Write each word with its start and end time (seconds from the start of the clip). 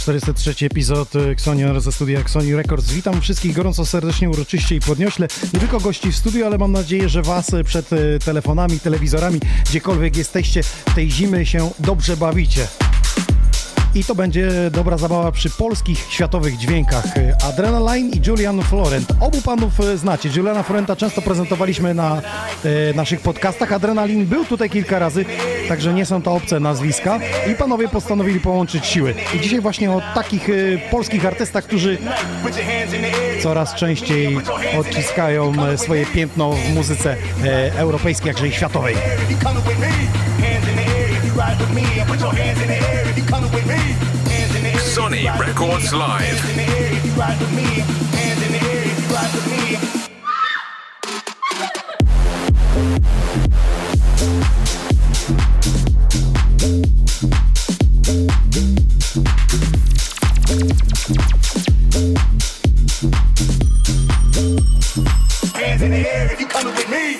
143 0.00 0.66
epizod 0.66 1.14
y, 1.14 1.34
Xonior 1.36 1.80
ze 1.80 1.92
studia 1.92 2.20
Xoni 2.20 2.54
Records. 2.54 2.92
Witam 2.92 3.20
wszystkich 3.20 3.54
gorąco, 3.54 3.86
serdecznie, 3.86 4.30
uroczyście 4.30 4.76
i 4.76 4.80
podniośle. 4.80 5.28
Nie 5.54 5.60
tylko 5.60 5.80
gości 5.80 6.12
w 6.12 6.16
studiu, 6.16 6.46
ale 6.46 6.58
mam 6.58 6.72
nadzieję, 6.72 7.08
że 7.08 7.22
Was 7.22 7.52
y, 7.52 7.64
przed 7.64 7.92
y, 7.92 8.18
telefonami, 8.24 8.80
telewizorami, 8.80 9.40
gdziekolwiek 9.70 10.16
jesteście, 10.16 10.60
tej 10.94 11.10
zimy 11.10 11.46
się 11.46 11.70
dobrze 11.78 12.16
bawicie. 12.16 12.68
I 13.94 14.04
to 14.04 14.14
będzie 14.14 14.50
dobra 14.70 14.98
zabawa 14.98 15.32
przy 15.32 15.50
polskich 15.50 15.98
światowych 15.98 16.56
dźwiękach. 16.56 17.04
Adrenaline 17.48 18.10
i 18.10 18.20
Julian 18.26 18.62
Florent. 18.62 19.12
Obu 19.20 19.42
panów 19.42 19.80
e, 19.80 19.96
znacie. 19.96 20.28
Juliana 20.36 20.62
Florenta 20.62 20.96
często 20.96 21.22
prezentowaliśmy 21.22 21.94
na 21.94 22.22
e, 22.64 22.94
naszych 22.94 23.20
podcastach. 23.20 23.72
Adrenalin 23.72 24.26
był 24.26 24.44
tutaj 24.44 24.70
kilka 24.70 24.98
razy, 24.98 25.24
także 25.68 25.94
nie 25.94 26.06
są 26.06 26.22
to 26.22 26.32
obce 26.32 26.60
nazwiska. 26.60 27.18
I 27.52 27.54
panowie 27.54 27.88
postanowili 27.88 28.40
połączyć 28.40 28.86
siły. 28.86 29.14
I 29.34 29.40
dzisiaj 29.40 29.60
właśnie 29.60 29.90
o 29.90 30.02
takich 30.14 30.50
e, 30.50 30.52
polskich 30.90 31.26
artystach, 31.26 31.64
którzy 31.64 31.98
coraz 33.42 33.74
częściej 33.74 34.38
odciskają 34.80 35.52
e, 35.66 35.78
swoje 35.78 36.06
piętno 36.06 36.52
w 36.52 36.74
muzyce 36.74 37.16
e, 37.44 37.78
europejskiej, 37.78 38.28
jakże 38.28 38.48
i 38.48 38.52
światowej. 38.52 38.94
Coming 41.40 41.58
with 41.58 41.72
me, 41.74 41.80
hands 41.80 41.80
in 41.80 41.88
the 41.88 41.94
air. 41.94 41.96
If 41.96 41.96
you 41.96 42.04
ride 42.04 42.06
put 42.06 42.20
your 42.20 42.34
hands 42.34 42.60
in 42.60 42.68
the 42.68 42.74
air. 42.74 43.08
If 43.08 43.16
you 43.16 43.24
coming 43.24 43.50
with 43.52 43.66
me, 43.66 43.72
hands 44.30 44.54
in 44.54 44.62
the 44.62 44.68
air. 44.70 44.78
Sonny 44.80 45.24
Records 45.24 45.94
Live. 45.94 46.50
in 46.50 46.56
the 46.56 46.62
air. 46.64 46.92
If 46.92 47.04
you 47.06 47.12
ride 47.12 47.40
with 47.40 47.52
me, 47.56 47.62
hands 48.12 48.42
in 48.42 48.52
the 48.52 48.58
air. 48.68 48.82
If 48.84 49.00
you 49.00 49.06
ride 49.16 49.32
with 49.34 49.46
me. 49.48 49.78
Hands 65.58 65.82
in 65.82 65.90
the 65.90 66.06
air 66.06 66.30
if 66.32 66.40
you 66.40 66.46
coming 66.46 66.74
with 66.74 66.88
me. 66.90 67.16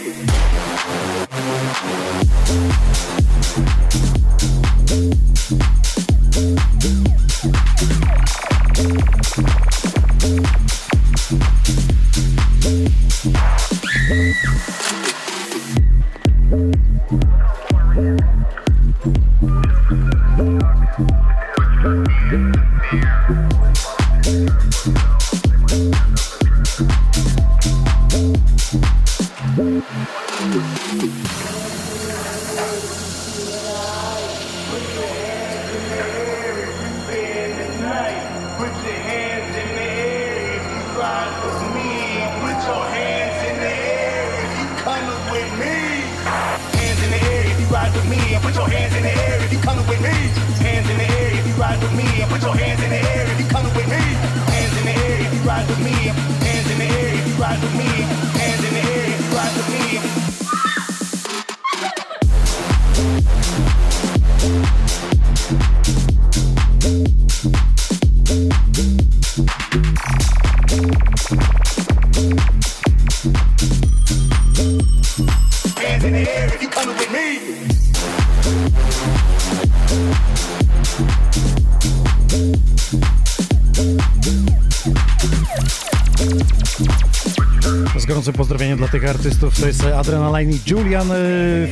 To 89.60 89.66
jest 89.66 89.84
Adrenaline 89.84 90.52
i 90.52 90.60
Julian 90.66 91.12
e, 91.12 91.16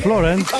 Florent. 0.03 0.53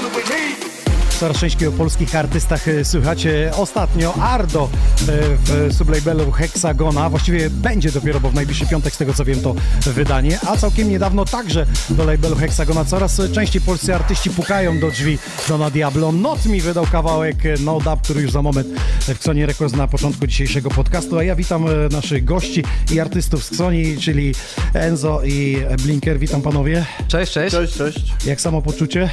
Częściej 1.19 1.69
o 1.69 1.73
polskich 1.73 2.15
artystach 2.15 2.69
e, 2.69 2.85
słychacie. 2.85 3.51
Ostatnio 3.57 4.15
Ardo 4.15 4.69
e, 4.73 5.07
w 5.45 5.75
sublabelu 5.77 6.33
Hexagona, 6.33 7.11
właściwie 7.11 7.51
będzie 7.51 7.93
dopiero, 7.93 8.21
bo 8.21 8.31
w 8.31 8.35
najbliższy 8.35 8.67
piątek, 8.67 8.95
z 8.95 8.97
tego 8.99 9.15
co 9.15 9.25
wiem, 9.25 9.41
to 9.41 9.55
wydanie, 9.87 10.39
a 10.47 10.57
całkiem 10.57 10.91
niedawno 10.91 11.25
także 11.25 11.67
do 11.91 12.05
labelu 12.05 12.37
Hexagona 12.37 12.85
coraz 12.85 13.21
częściej 13.33 13.63
polscy 13.63 13.95
artyści 13.95 14.31
pukają 14.31 14.81
do 14.81 14.91
drzwi 14.91 15.19
Dona 15.49 15.71
Diablo. 15.71 16.13
Not 16.13 16.47
mi 16.47 16.61
wydał 16.61 16.87
kawałek 16.93 17.47
e, 17.47 17.55
No 17.61 17.81
Dub, 17.81 18.03
który 18.03 18.23
już 18.23 18.31
za 18.31 18.43
moment 18.43 18.69
w 19.01 19.09
Xoni 19.09 19.47
Records 19.47 19.75
na 19.75 19.89
początku 19.89 20.27
dzisiejszego 20.27 20.71
podcastu, 20.71 21.19
a 21.19 21.25
ja 21.25 21.37
witam 21.37 21.65
naszych 21.91 22.25
gości 22.25 22.65
i 22.93 23.01
artystów 23.01 23.45
z 23.45 23.53
Xoni, 23.53 23.97
czyli 23.97 24.35
Enzo 24.75 25.23
i 25.25 25.59
Blinker. 25.85 26.19
Witam 26.19 26.43
panowie. 26.43 26.85
Cześć, 27.09 27.33
cześć. 27.33 27.57
Cześć, 27.57 27.75
cześć. 27.75 28.13
Jak 28.27 28.41
samo 28.41 28.63
poczucie? 28.63 29.11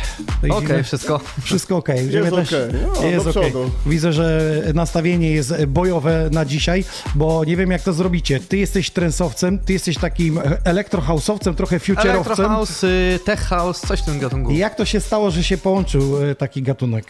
Okej, 0.49 0.67
zimy? 0.67 0.83
wszystko. 0.83 1.21
Wszystko 1.43 1.77
ok. 1.77 1.94
Ziemia 1.97 2.19
Jest 2.19 2.33
okej. 2.33 2.79
No, 3.01 3.05
jest 3.07 3.27
okej. 3.27 3.43
przodu. 3.51 3.71
Widzę, 3.85 4.13
że 4.13 4.51
nastawienie 4.73 5.31
jest 5.31 5.65
bojowe 5.65 6.29
na 6.31 6.45
dzisiaj, 6.45 6.83
bo 7.15 7.43
nie 7.45 7.57
wiem 7.57 7.71
jak 7.71 7.81
to 7.81 7.93
zrobicie. 7.93 8.39
Ty 8.39 8.57
jesteś 8.57 8.89
trensowcem, 8.91 9.59
ty 9.59 9.73
jesteś 9.73 9.97
takim 9.97 10.39
elektrohausowcem, 10.63 11.55
trochę 11.55 11.77
future'owcem. 11.77 12.09
Electro 12.09 12.35
House, 12.49 12.83
y, 12.83 13.19
Tech 13.25 13.39
House, 13.39 13.81
coś 13.81 13.99
w 14.01 14.05
tym 14.05 14.19
gatunku. 14.19 14.51
I 14.51 14.57
jak 14.57 14.75
to 14.75 14.85
się 14.85 14.99
stało, 14.99 15.31
że 15.31 15.43
się 15.43 15.57
połączył 15.57 16.23
e, 16.31 16.35
taki 16.35 16.61
gatunek? 16.61 17.05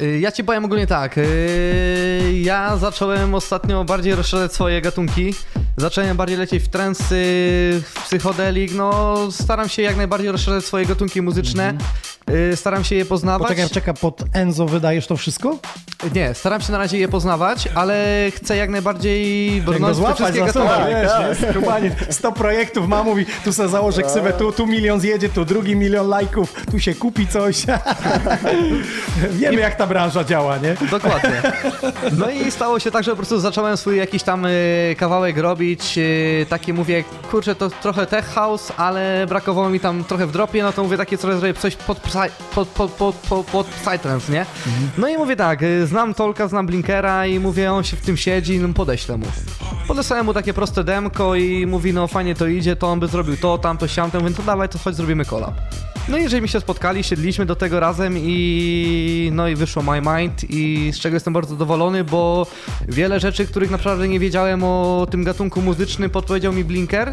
Y, 0.00 0.18
Ja 0.20 0.32
ci 0.32 0.44
powiem 0.44 0.64
ogólnie 0.64 0.86
tak. 0.86 1.18
y, 1.18 2.32
Ja 2.42 2.76
zacząłem 2.76 3.34
ostatnio 3.34 3.84
bardziej 3.84 4.14
rozszerzać 4.14 4.52
swoje 4.52 4.80
gatunki. 4.80 5.34
Zacząłem 5.76 6.16
bardziej 6.16 6.38
lecieć 6.38 6.62
w 6.64 6.68
trensy, 6.68 7.14
w 7.84 8.00
psychodelik. 8.04 8.72
No, 8.74 9.16
staram 9.30 9.68
się 9.68 9.82
jak 9.82 9.96
najbardziej 9.96 10.32
rozszerzać 10.32 10.64
swoje 10.64 10.86
gatunki 10.86 11.22
muzyczne. 11.22 11.74
Y, 12.52 12.56
Staram 12.56 12.84
się 12.84 12.94
je 12.94 13.04
poznawać. 13.04 13.48
Poczekaj, 13.48 13.70
czeka, 13.70 13.94
pod 13.94 14.22
Enzo 14.32 14.66
wydajesz 14.66 15.06
to 15.06 15.16
wszystko? 15.16 15.58
Nie, 16.14 16.34
staram 16.34 16.60
się 16.60 16.72
na 16.72 16.78
razie 16.78 16.98
je 16.98 17.08
poznawać, 17.08 17.68
ale 17.74 18.26
chcę 18.36 18.56
jak 18.56 18.70
najbardziej 18.70 19.50
brnąć 19.62 19.98
w 19.98 20.04
te 20.04 20.14
wszystkie 20.14 20.38
gatunki. 20.44 20.68
wiesz, 20.90 21.40
nie? 21.42 21.50
Skubanie, 21.50 21.90
100 22.10 22.32
projektów 22.32 22.88
ma, 22.88 23.02
mówi, 23.02 23.26
tu 23.44 23.52
se 23.52 23.68
założę 23.68 24.02
ksywę, 24.02 24.32
tu, 24.32 24.52
tu 24.52 24.66
milion 24.66 25.00
zjedzie, 25.00 25.28
tu 25.28 25.44
drugi 25.44 25.76
milion 25.76 26.08
lajków, 26.08 26.54
tu 26.70 26.78
się 26.80 26.94
kupi 26.94 27.26
coś. 27.26 27.56
Wiemy, 29.30 29.60
jak 29.60 29.74
ta 29.74 29.86
branża 29.86 30.24
działa, 30.24 30.58
nie? 30.58 30.76
Dokładnie. 30.90 31.42
No 32.18 32.30
i 32.30 32.50
stało 32.50 32.78
się 32.78 32.90
tak, 32.90 33.04
że 33.04 33.10
po 33.10 33.16
prostu 33.16 33.40
zacząłem 33.40 33.76
swój 33.76 33.96
jakiś 33.96 34.22
tam 34.22 34.46
y, 34.46 34.96
kawałek 34.98 35.38
robić. 35.38 35.61
Y, 35.62 36.46
takie 36.48 36.74
mówię, 36.74 37.04
kurczę, 37.30 37.54
to 37.54 37.70
trochę 37.70 38.06
tech 38.06 38.24
house, 38.24 38.72
ale 38.76 39.26
brakowało 39.28 39.70
mi 39.70 39.80
tam 39.80 40.04
trochę 40.04 40.26
w 40.26 40.32
dropie, 40.32 40.62
no 40.62 40.72
to 40.72 40.82
mówię 40.82 40.96
takie 40.96 41.18
coś, 41.18 41.34
zrobię 41.34 41.54
coś 41.54 41.76
pod, 41.76 42.00
pod, 42.54 42.68
pod, 42.68 42.90
pod, 42.90 43.14
pod, 43.14 43.46
pod 43.46 43.66
psytrance, 43.66 44.32
nie? 44.32 44.46
No 44.98 45.08
i 45.08 45.16
mówię 45.16 45.36
tak, 45.36 45.62
y, 45.62 45.86
znam 45.86 46.14
Tolka, 46.14 46.48
znam 46.48 46.66
Blinkera 46.66 47.26
i 47.26 47.38
mówię, 47.38 47.72
on 47.72 47.84
się 47.84 47.96
w 47.96 48.00
tym 48.00 48.16
siedzi, 48.16 48.58
no 48.58 48.68
podeślę 48.74 49.16
mu. 49.16 49.26
Podesłałem 49.88 50.26
mu 50.26 50.34
takie 50.34 50.54
proste 50.54 50.84
demko 50.84 51.34
i 51.34 51.66
mówi, 51.66 51.92
no 51.92 52.08
fajnie 52.08 52.34
to 52.34 52.46
idzie, 52.46 52.76
to 52.76 52.88
on 52.88 53.00
by 53.00 53.08
zrobił 53.08 53.36
to, 53.36 53.58
tamto, 53.58 53.88
siamto, 53.88 54.20
mówię, 54.20 54.34
to 54.34 54.42
dawaj, 54.42 54.68
to 54.68 54.78
chodź 54.78 54.96
zrobimy 54.96 55.24
collab. 55.24 55.54
No 56.08 56.18
i 56.18 56.28
żeśmy 56.28 56.48
się 56.48 56.60
spotkali, 56.60 57.04
siedliśmy 57.04 57.46
do 57.46 57.56
tego 57.56 57.80
razem 57.80 58.14
i 58.18 59.30
no 59.32 59.48
i 59.48 59.54
wyszło 59.54 59.82
My 59.82 60.00
Mind 60.00 60.50
i 60.50 60.90
z 60.92 60.98
czego 60.98 61.16
jestem 61.16 61.32
bardzo 61.32 61.50
zadowolony, 61.50 62.04
bo 62.04 62.46
wiele 62.88 63.20
rzeczy, 63.20 63.46
których 63.46 63.70
naprawdę 63.70 64.08
nie 64.08 64.20
wiedziałem 64.20 64.64
o 64.64 65.06
tym 65.10 65.24
gatunku 65.24 65.62
muzycznym 65.62 66.10
podpowiedział 66.10 66.52
mi 66.52 66.64
Blinker 66.64 67.12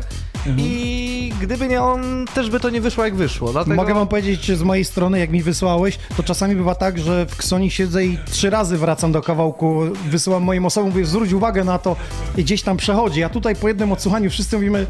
i 0.57 1.33
gdyby 1.41 1.67
nie 1.67 1.81
on, 1.81 2.25
też 2.33 2.49
by 2.49 2.59
to 2.59 2.69
nie 2.69 2.81
wyszło 2.81 3.05
jak 3.05 3.15
wyszło. 3.15 3.51
Dlatego... 3.51 3.75
Mogę 3.75 3.93
wam 3.93 4.07
powiedzieć 4.07 4.57
z 4.57 4.63
mojej 4.63 4.85
strony, 4.85 5.19
jak 5.19 5.29
mi 5.29 5.43
wysłałeś, 5.43 5.99
to 6.17 6.23
czasami 6.23 6.55
bywa 6.55 6.75
tak, 6.75 6.99
że 6.99 7.25
w 7.25 7.37
Ksoni 7.37 7.71
siedzę 7.71 8.05
i 8.05 8.17
trzy 8.31 8.49
razy 8.49 8.77
wracam 8.77 9.11
do 9.11 9.21
kawałku, 9.21 9.81
wysyłam 10.09 10.43
moim 10.43 10.65
osobom, 10.65 10.89
mówię, 10.89 11.05
zwróć 11.05 11.33
uwagę 11.33 11.63
na 11.63 11.79
to 11.79 11.95
i 12.37 12.43
gdzieś 12.43 12.61
tam 12.61 12.77
przechodzi. 12.77 13.23
A 13.23 13.29
tutaj 13.29 13.55
po 13.55 13.67
jednym 13.67 13.91
odsłuchaniu 13.91 14.29
wszyscy 14.29 14.55
mówimy, 14.55 14.87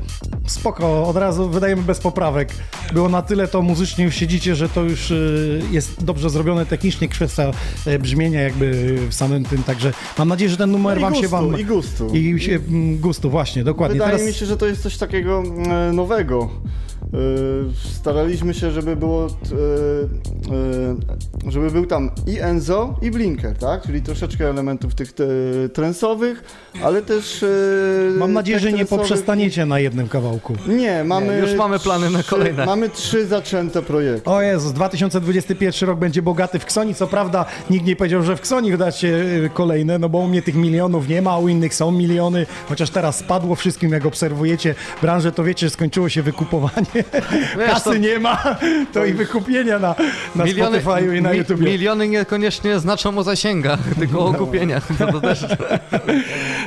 spoko, 0.47 1.07
od 1.07 1.17
razu 1.17 1.49
wydajemy 1.49 1.81
bez 1.81 1.99
poprawek. 1.99 2.53
Było 2.93 3.09
na 3.09 3.21
tyle 3.21 3.47
to 3.47 3.61
muzycznie 3.89 4.05
już 4.05 4.15
siedzicie, 4.15 4.55
że 4.55 4.69
to 4.69 4.83
już 4.83 5.11
y, 5.11 5.61
jest 5.71 6.03
dobrze 6.03 6.29
zrobione 6.29 6.65
technicznie, 6.65 7.07
kwestia 7.07 7.51
y, 7.87 7.99
brzmienia 7.99 8.41
jakby 8.41 8.97
w 9.09 9.13
samym 9.13 9.45
tym, 9.45 9.63
także 9.63 9.93
mam 10.17 10.27
nadzieję, 10.27 10.49
że 10.49 10.57
ten 10.57 10.71
numer 10.71 10.97
No 10.97 11.01
wam 11.01 11.15
się 11.15 11.21
gustu, 11.21 11.35
wam... 11.49 11.59
i 11.59 11.65
gustu. 11.65 12.07
I 12.13 12.39
się, 12.39 12.55
mm, 12.55 12.97
gustu, 12.97 13.29
właśnie, 13.29 13.63
dokładnie. 13.63 13.93
Wydaje 13.93 14.11
Teraz... 14.11 14.27
mi 14.27 14.33
się, 14.33 14.45
że 14.45 14.57
to 14.57 14.65
jest 14.65 14.81
coś 14.81 14.97
takiego 14.97 15.43
e, 15.89 15.93
nowego. 15.93 16.49
E, 17.13 17.17
staraliśmy 17.99 18.53
się, 18.53 18.71
żeby 18.71 18.95
było, 18.95 19.25
e, 19.25 19.29
e, 21.47 21.51
żeby 21.51 21.71
był 21.71 21.85
tam 21.85 22.11
i 22.27 22.39
Enzo, 22.39 22.95
i 23.01 23.11
Blinker, 23.11 23.57
tak? 23.57 23.81
Czyli 23.81 24.01
troszeczkę 24.01 24.49
elementów 24.49 24.95
tych 24.95 25.13
trensowych, 25.73 26.43
ale 26.83 27.01
też... 27.01 27.45
Mam 28.17 28.33
nadzieję, 28.33 28.59
że 28.59 28.73
nie 28.73 28.85
poprzestaniecie 28.85 29.65
na 29.65 29.79
jednym 29.79 30.07
kawałku. 30.07 30.55
Nie, 30.67 31.03
mamy... 31.03 31.37
już 31.37 31.53
mamy 31.53 31.79
plany 31.79 32.09
na 32.09 32.23
kolejne. 32.23 32.65
Mamy 32.65 32.89
trzy 32.89 33.27
zaczęte 33.27 33.81
projekty. 33.81 34.29
O 34.29 34.41
Jezus, 34.41 34.71
2021 34.71 35.89
rok 35.89 35.99
będzie 35.99 36.21
bogaty 36.21 36.59
w 36.59 36.65
Ksoni. 36.65 36.95
Co 36.95 37.07
prawda 37.07 37.45
nikt 37.69 37.85
nie 37.85 37.95
powiedział, 37.95 38.23
że 38.23 38.35
w 38.35 38.41
Ksoni 38.41 38.71
wydacie 38.71 39.07
y, 39.07 39.49
kolejne, 39.53 39.99
no 39.99 40.09
bo 40.09 40.17
u 40.17 40.27
mnie 40.27 40.41
tych 40.41 40.55
milionów 40.55 41.07
nie 41.07 41.21
ma, 41.21 41.31
a 41.31 41.37
u 41.37 41.47
innych 41.47 41.75
są 41.75 41.91
miliony, 41.91 42.45
chociaż 42.69 42.89
teraz 42.89 43.17
spadło 43.17 43.55
wszystkim, 43.55 43.91
jak 43.91 44.05
obserwujecie 44.05 44.75
branżę, 45.01 45.31
to 45.31 45.43
wiecie, 45.43 45.67
że 45.67 45.69
skończyło 45.69 46.09
się 46.09 46.21
wykupowanie. 46.21 46.98
Kasy 47.65 47.83
to- 47.83 47.95
nie 47.97 48.19
ma, 48.19 48.55
to 48.93 49.05
i 49.05 49.13
wykupienia 49.13 49.79
na, 49.79 49.95
na 50.35 50.45
Spotify'u 50.45 51.13
i 51.17 51.21
na 51.21 51.31
mi- 51.31 51.37
YouTube. 51.37 51.59
miliony 51.61 52.07
niekoniecznie 52.07 52.79
znaczą 52.79 53.17
o 53.17 53.23
zasięgach, 53.23 53.79
tylko 53.99 54.25
o 54.25 54.33
kupieniach. 54.33 54.87
To, 54.97 55.11
to 55.11 55.21
też... 55.21 55.45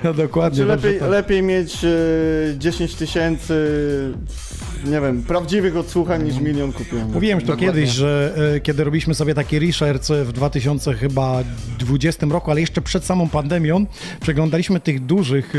No 0.05 0.15
dokładnie. 0.15 0.59
Czy 0.63 0.67
dobrze 0.67 0.87
lepiej, 0.89 1.01
to- 1.01 1.09
lepiej 1.09 1.43
mieć 1.43 1.85
e, 1.85 1.89
10 2.59 2.95
tysięcy, 2.95 3.55
nie 4.85 5.01
wiem, 5.01 5.23
prawdziwych 5.23 5.77
odsłuchań 5.77 6.23
niż 6.23 6.41
milion 6.41 6.73
kupionych. 6.73 7.15
Mówiłem 7.15 7.39
już 7.39 7.47
to 7.49 7.53
Dokładnie. 7.53 7.83
kiedyś, 7.83 7.91
że 7.95 8.35
e, 8.57 8.61
kiedy 8.61 8.85
robiliśmy 8.85 9.15
sobie 9.15 9.35
taki 9.35 9.59
research 9.59 10.05
w 10.25 10.33
2020 10.33 12.27
roku, 12.27 12.51
ale 12.51 12.61
jeszcze 12.61 12.81
przed 12.81 13.05
samą 13.05 13.29
pandemią, 13.29 13.87
przeglądaliśmy 14.21 14.81
tych 14.81 15.07
dużych 15.07 15.53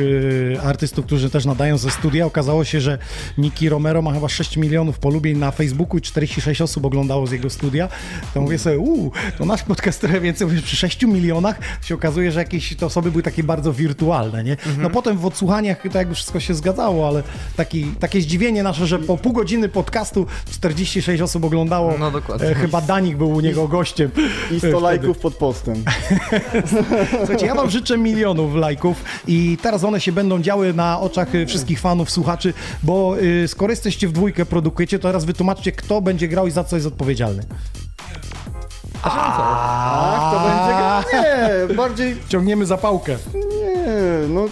e, 0.55 0.61
artystów, 0.61 1.05
którzy 1.05 1.29
też 1.29 1.45
nadają 1.45 1.77
ze 1.77 1.89
studia. 1.91 2.25
Okazało 2.25 2.63
się, 2.63 2.81
że 2.81 2.97
Niki 3.37 3.69
Romero 3.69 4.01
ma 4.01 4.13
chyba 4.13 4.29
6 4.29 4.57
milionów 4.57 4.99
polubień 4.99 5.37
na 5.37 5.51
Facebooku 5.51 5.97
i 5.97 6.01
46 6.01 6.61
osób 6.61 6.85
oglądało 6.85 7.27
z 7.27 7.31
jego 7.31 7.49
studia. 7.49 7.89
To 8.33 8.41
mówię 8.41 8.57
sobie, 8.57 8.79
uuu, 8.79 9.11
to 9.37 9.45
nasz 9.45 9.63
podcast 9.63 10.01
trochę 10.01 10.21
więcej, 10.21 10.47
mówię, 10.47 10.61
przy 10.61 10.75
6 10.75 11.01
milionach 11.03 11.59
się 11.81 11.95
okazuje, 11.95 12.31
że 12.31 12.39
jakieś 12.39 12.75
te 12.75 12.85
osoby 12.85 13.11
były 13.11 13.23
takie 13.23 13.43
bardzo 13.43 13.73
wirtualne, 13.73 14.43
nie? 14.43 14.51
Mhm. 14.51 14.81
No 14.81 14.89
potem 14.89 15.17
w 15.17 15.25
odsłuchaniach 15.25 15.81
to 15.91 15.97
jakby 15.97 16.15
wszystko 16.15 16.39
się 16.39 16.53
zgadzało, 16.53 17.07
ale 17.07 17.23
taki, 17.55 17.85
takie 17.99 18.21
zdziwienie 18.21 18.63
nasze, 18.63 18.87
że 18.87 18.99
po 18.99 19.12
pół 19.17 19.33
godziny 19.33 19.69
podcastu 19.69 20.25
46 20.51 21.21
osób 21.21 21.43
oglądało. 21.43 21.93
No 21.99 22.11
dokładnie. 22.11 22.47
E, 22.47 22.55
chyba 22.55 22.81
Danik 22.81 23.17
był 23.17 23.29
u 23.31 23.39
niego 23.39 23.67
gościem. 23.67 24.11
I 24.51 24.55
E, 24.55 24.57
100 24.57 24.67
wtedy. 24.67 24.79
lajków 24.83 25.17
pod 25.17 25.35
postem. 25.35 25.75
Słuchajcie, 27.17 27.45
ja 27.45 27.55
wam 27.55 27.69
życzę 27.69 27.97
milionów 27.97 28.55
lajków 28.55 29.03
i 29.27 29.57
teraz 29.61 29.83
one 29.83 30.01
się 30.01 30.11
będą 30.11 30.39
działy 30.41 30.73
na 30.73 30.99
oczach 30.99 31.35
y, 31.35 31.45
wszystkich 31.45 31.79
fanów, 31.79 32.11
słuchaczy, 32.11 32.53
bo 32.83 33.15
skoro 33.47 33.71
jesteście 33.71 34.07
w 34.07 34.11
dwójkę, 34.11 34.45
produkujecie, 34.45 34.99
to 34.99 35.07
teraz 35.09 35.25
wytłumaczcie, 35.25 35.71
kto 35.71 36.01
będzie 36.01 36.27
grał 36.27 36.47
i 36.47 36.51
za 36.51 36.63
co 36.63 36.75
jest 36.75 36.87
odpowiedzialny. 36.87 37.43
Tak, 39.03 40.31
to 40.33 40.39
będzie... 40.39 40.73
gra- 40.73 41.03
Nie, 41.69 41.75
bardziej... 41.75 42.15
Ciągniemy 42.29 42.65
zapałkę. 42.65 43.17
Nie, 43.33 44.27
no... 44.29 44.45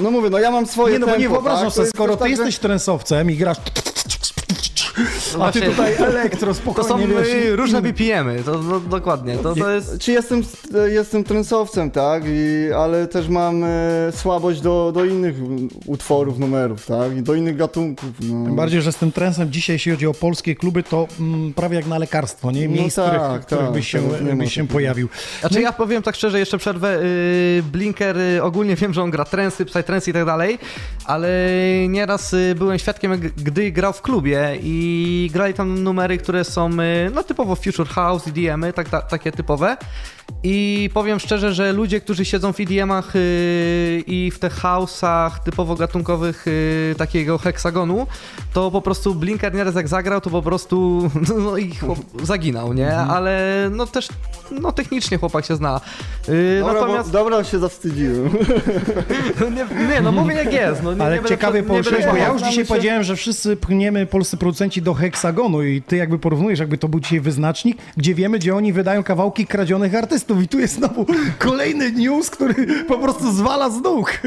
No 0.00 0.10
mówię, 0.10 0.30
no 0.30 0.38
ja 0.38 0.50
mam 0.50 0.66
swoje 0.66 0.92
Nie, 0.92 0.98
no 0.98 1.06
bo 1.06 1.12
tempo, 1.12 1.22
nie 1.22 1.28
wyobrażam 1.28 1.64
tak? 1.64 1.74
Sobie, 1.74 1.88
skoro 1.88 2.12
ty 2.16 2.18
tak, 2.18 2.28
że- 2.28 2.30
jesteś 2.42 2.58
trensowcem 2.58 3.30
i 3.30 3.36
grasz 3.36 3.56
a 5.40 5.52
ty 5.52 5.60
tutaj 5.60 5.94
elektro, 5.94 6.48
To 6.48 6.54
spokojnie, 6.54 6.88
są 6.88 6.98
wiesz, 6.98 7.28
y, 7.28 7.44
i- 7.44 7.56
różne 7.56 7.82
BPM-y, 7.82 8.42
to, 8.44 8.52
to 8.54 8.80
dokładnie. 8.80 9.36
To, 9.36 9.54
to 9.54 9.70
jest... 9.70 9.98
Czy 9.98 10.12
jestem, 10.12 10.42
jestem 10.86 11.24
trensowcem, 11.24 11.90
tak? 11.90 12.22
I, 12.26 12.72
ale 12.76 13.06
też 13.06 13.28
mam 13.28 13.64
e, 13.64 13.68
słabość 14.12 14.60
do, 14.60 14.92
do 14.94 15.04
innych 15.04 15.34
utworów, 15.86 16.38
numerów, 16.38 16.86
tak? 16.86 17.16
I 17.16 17.22
do 17.22 17.34
innych 17.34 17.56
gatunków. 17.56 18.08
No. 18.20 18.44
Tym 18.44 18.56
bardziej, 18.56 18.82
że 18.82 18.92
z 18.92 18.96
tym 18.96 19.12
trensem 19.12 19.52
dzisiaj, 19.52 19.74
jeśli 19.74 19.92
chodzi 19.92 20.06
o 20.06 20.14
polskie 20.14 20.54
kluby, 20.54 20.82
to 20.82 21.08
mm, 21.20 21.52
prawie 21.52 21.76
jak 21.76 21.86
na 21.86 21.98
lekarstwo, 21.98 22.50
nie? 22.50 22.68
No 22.68 22.74
Miejsc, 22.74 22.96
tak, 22.96 23.04
w 23.06 23.16
których, 23.16 23.42
w 23.42 23.46
których 23.46 23.64
tak, 23.64 23.72
byś 23.72 23.88
się, 23.88 24.02
teraz 24.02 24.20
nie 24.22 24.34
ma 24.34 24.42
byś 24.44 24.52
się 24.54 24.60
takiego. 24.60 24.72
pojawił. 24.72 25.08
Znaczy 25.40 25.60
ja 25.60 25.72
powiem 25.72 26.02
tak 26.02 26.14
szczerze, 26.16 26.38
jeszcze 26.38 26.58
przerwę, 26.58 26.98
yy, 27.56 27.62
Blinker 27.62 28.16
yy, 28.16 28.42
ogólnie 28.42 28.76
wiem, 28.76 28.94
że 28.94 29.02
on 29.02 29.10
gra 29.10 29.24
trensy, 29.24 29.64
psytrensy 29.64 30.10
i 30.10 30.12
tak 30.12 30.24
dalej, 30.24 30.58
ale 31.04 31.28
nieraz 31.88 32.32
yy, 32.32 32.54
byłem 32.54 32.78
świadkiem, 32.78 33.20
gdy 33.36 33.72
grał 33.72 33.92
w 33.92 34.02
klubie 34.02 34.58
i 34.62 34.83
grali 35.32 35.54
tam 35.54 35.82
numery, 35.82 36.18
które 36.18 36.44
są 36.44 36.70
yy, 36.70 37.10
no 37.14 37.22
typowo 37.22 37.56
Future 37.56 37.88
House, 37.88 38.28
EDM-y, 38.28 38.72
tak, 38.72 38.88
ta, 38.88 39.02
takie 39.02 39.32
typowe 39.32 39.76
i 40.46 40.90
powiem 40.94 41.20
szczerze, 41.20 41.54
że 41.54 41.72
ludzie, 41.72 42.00
którzy 42.00 42.24
siedzą 42.24 42.52
w 42.52 42.60
EDM-ach 42.60 43.14
yy, 43.14 43.20
i 44.06 44.30
w 44.30 44.38
tych 44.38 44.60
house'ach 44.62 45.30
typowo 45.44 45.74
gatunkowych 45.74 46.46
yy, 46.46 46.94
takiego 46.94 47.38
heksagonu, 47.38 48.06
to 48.52 48.70
po 48.70 48.82
prostu 48.82 49.14
Blinker 49.14 49.54
nieraz 49.54 49.74
jak 49.74 49.88
zagrał, 49.88 50.20
to 50.20 50.30
po 50.30 50.42
prostu 50.42 51.08
no 51.44 51.56
i 51.56 51.74
chłop 51.74 51.98
zaginał, 52.22 52.72
nie? 52.72 52.96
Ale 52.96 53.68
no 53.72 53.86
też 53.86 54.08
no 54.50 54.72
technicznie 54.72 55.18
chłopak 55.18 55.46
się 55.46 55.56
zna. 55.56 55.80
Yy, 56.28 56.60
Dobra, 56.60 56.74
natomiast 56.74 57.10
bo, 57.10 57.18
dobra, 57.18 57.44
się 57.44 57.58
zawstydziłem. 57.58 58.30
nie, 59.56 59.86
nie, 59.88 60.00
no 60.00 60.12
mówię 60.12 60.34
jak 60.34 60.52
jest. 60.52 60.82
No, 60.82 60.94
nie, 60.94 61.02
Ale 61.02 61.18
nie 61.18 61.28
ciekawie 61.28 61.62
poruszyłeś, 61.62 62.06
bo 62.06 62.16
ja 62.16 62.28
już 62.28 62.42
dzisiaj 62.42 62.54
się- 62.54 62.64
powiedziałem, 62.64 63.02
że 63.02 63.16
wszyscy 63.16 63.56
pchniemy 63.56 64.06
polscy 64.06 64.36
producenci 64.36 64.82
do 64.82 64.94
heksagonu 64.94 65.62
i 65.62 65.82
ty 65.82 65.96
jakby 65.96 66.18
porównujesz, 66.18 66.58
jakby 66.58 66.78
to 66.78 66.88
był 66.88 67.00
dzisiaj 67.00 67.20
wyznacznik, 67.20 67.78
gdzie 67.96 68.14
wiemy, 68.14 68.38
gdzie 68.38 68.56
oni 68.56 68.72
wydają 68.72 69.02
kawałki 69.02 69.46
kradzionych 69.46 69.94
artystów 69.94 70.13
i 70.42 70.48
tu 70.48 70.58
jest 70.60 70.74
znowu 70.74 71.06
kolejny 71.38 71.92
news, 71.92 72.30
który 72.30 72.84
po 72.84 72.98
prostu 72.98 73.32
zwala 73.32 73.70
z 73.70 73.80
nóg. 73.80 74.18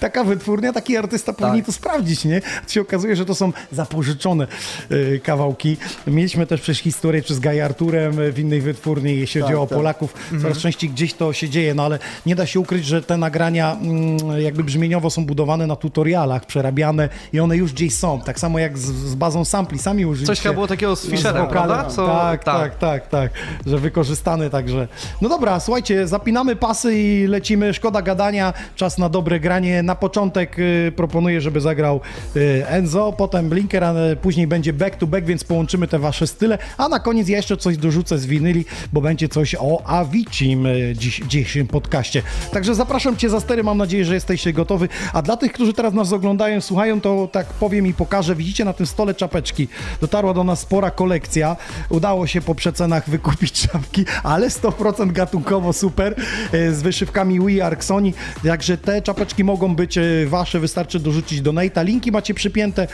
Taka 0.00 0.24
wytwórnia, 0.24 0.72
taki 0.72 0.96
artysta 0.96 1.32
powinien 1.32 1.64
to 1.64 1.72
sprawdzić, 1.72 2.24
nie? 2.24 2.40
To 2.40 2.72
się 2.72 2.80
okazuje, 2.80 3.16
że 3.16 3.24
to 3.24 3.34
są 3.34 3.52
zapożyczone 3.72 4.46
y, 4.90 5.20
kawałki. 5.24 5.76
Mieliśmy 6.06 6.46
też 6.46 6.60
przecież 6.60 6.82
historię 6.82 7.22
czy 7.22 7.34
z 7.34 7.40
Gaj 7.40 7.60
Arturem 7.60 8.12
w 8.32 8.38
innej 8.38 8.60
wytwórni, 8.60 9.16
jeśli 9.18 9.40
chodzi 9.40 9.52
Tak, 9.52 9.62
o 9.62 9.66
tak. 9.66 9.78
Polaków. 9.78 10.14
Coraz 10.42 10.58
częściej 10.58 10.90
gdzieś 10.90 11.14
to 11.14 11.32
się 11.32 11.48
dzieje, 11.48 11.74
no 11.74 11.84
ale 11.84 11.98
nie 12.26 12.36
da 12.36 12.46
się 12.46 12.60
ukryć, 12.60 12.84
że 12.84 13.02
te 13.02 13.16
nagrania 13.16 13.72
mm, 13.82 14.18
jakby 14.40 14.64
brzmieniowo 14.64 15.10
są 15.10 15.26
budowane 15.26 15.66
na 15.66 15.76
tutorialach, 15.76 16.46
przerabiane 16.46 17.08
i 17.32 17.40
one 17.40 17.56
już 17.56 17.72
gdzieś 17.72 17.94
są. 17.94 18.20
Tak 18.20 18.40
samo 18.40 18.58
jak 18.58 18.78
z, 18.78 18.82
z 18.84 19.14
bazą 19.14 19.44
sampli, 19.44 19.78
sami 19.78 20.06
użyliście. 20.06 20.26
Coś 20.34 20.40
chyba 20.40 20.54
było 20.54 20.66
takiego 20.66 20.96
z 20.96 21.06
Fisherem, 21.06 21.46
wokalem. 21.46 21.68
prawda? 21.68 21.90
Co- 21.90 22.06
tak, 22.06 22.44
tak, 22.44 22.78
tak, 22.78 23.08
tak, 23.08 23.30
że 23.66 23.78
wykorzystany 23.78 24.50
także. 24.50 24.88
No 25.20 25.25
No 25.26 25.30
dobra, 25.30 25.60
słuchajcie, 25.60 26.06
zapinamy 26.06 26.56
pasy 26.56 26.98
i 26.98 27.26
lecimy. 27.26 27.74
Szkoda 27.74 28.02
gadania, 28.02 28.52
czas 28.76 28.98
na 28.98 29.08
dobre 29.08 29.40
granie. 29.40 29.82
Na 29.82 29.94
początek 29.94 30.58
y, 30.58 30.92
proponuję, 30.96 31.40
żeby 31.40 31.60
zagrał 31.60 32.00
y, 32.36 32.66
Enzo, 32.66 33.12
potem 33.12 33.48
Blinker, 33.48 33.84
a 33.84 33.94
y, 34.12 34.16
później 34.16 34.46
będzie 34.46 34.72
back 34.72 34.96
to 34.96 35.06
back, 35.06 35.26
więc 35.26 35.44
połączymy 35.44 35.88
te 35.88 35.98
wasze 35.98 36.26
style. 36.26 36.58
A 36.78 36.88
na 36.88 37.00
koniec 37.00 37.28
ja 37.28 37.36
jeszcze 37.36 37.56
coś 37.56 37.76
dorzucę 37.76 38.18
z 38.18 38.26
winyli, 38.26 38.64
bo 38.92 39.00
będzie 39.00 39.28
coś 39.28 39.54
o 39.58 39.86
Avicim 39.86 40.66
y, 40.66 40.94
dziś, 40.96 41.20
w 41.20 41.26
dzisiejszym 41.26 41.66
podcaście. 41.66 42.22
Także 42.52 42.74
zapraszam 42.74 43.16
cię 43.16 43.30
za 43.30 43.40
stery, 43.40 43.64
mam 43.64 43.78
nadzieję, 43.78 44.04
że 44.04 44.14
jesteście 44.14 44.52
gotowi. 44.52 44.88
A 45.12 45.22
dla 45.22 45.36
tych, 45.36 45.52
którzy 45.52 45.72
teraz 45.72 45.94
nas 45.94 46.12
oglądają, 46.12 46.60
słuchają, 46.60 47.00
to 47.00 47.28
tak 47.32 47.46
powiem 47.46 47.86
i 47.86 47.94
pokażę. 47.94 48.34
Widzicie 48.34 48.64
na 48.64 48.72
tym 48.72 48.86
stole 48.86 49.14
czapeczki. 49.14 49.68
Dotarła 50.00 50.34
do 50.34 50.44
nas 50.44 50.60
spora 50.60 50.90
kolekcja. 50.90 51.56
Udało 51.88 52.26
się 52.26 52.40
po 52.40 52.54
przecenach 52.54 53.10
wykupić 53.10 53.52
czapki, 53.52 54.04
ale 54.22 54.48
100% 54.48 55.15
gatunkowo 55.16 55.72
super 55.72 56.14
e, 56.52 56.72
z 56.72 56.82
wyszywkami 56.82 57.40
We 57.40 57.64
Are 57.64 57.76
Sony. 57.82 58.12
Także 58.44 58.78
te 58.78 59.02
czapeczki 59.02 59.44
mogą 59.44 59.76
być 59.76 59.98
e, 59.98 60.02
wasze, 60.26 60.60
wystarczy 60.60 61.00
dorzucić 61.00 61.40
do 61.40 61.52
Nate'a. 61.52 61.84
Linki 61.84 62.12
macie 62.12 62.34
przypięte 62.34 62.82
e, 62.82 62.88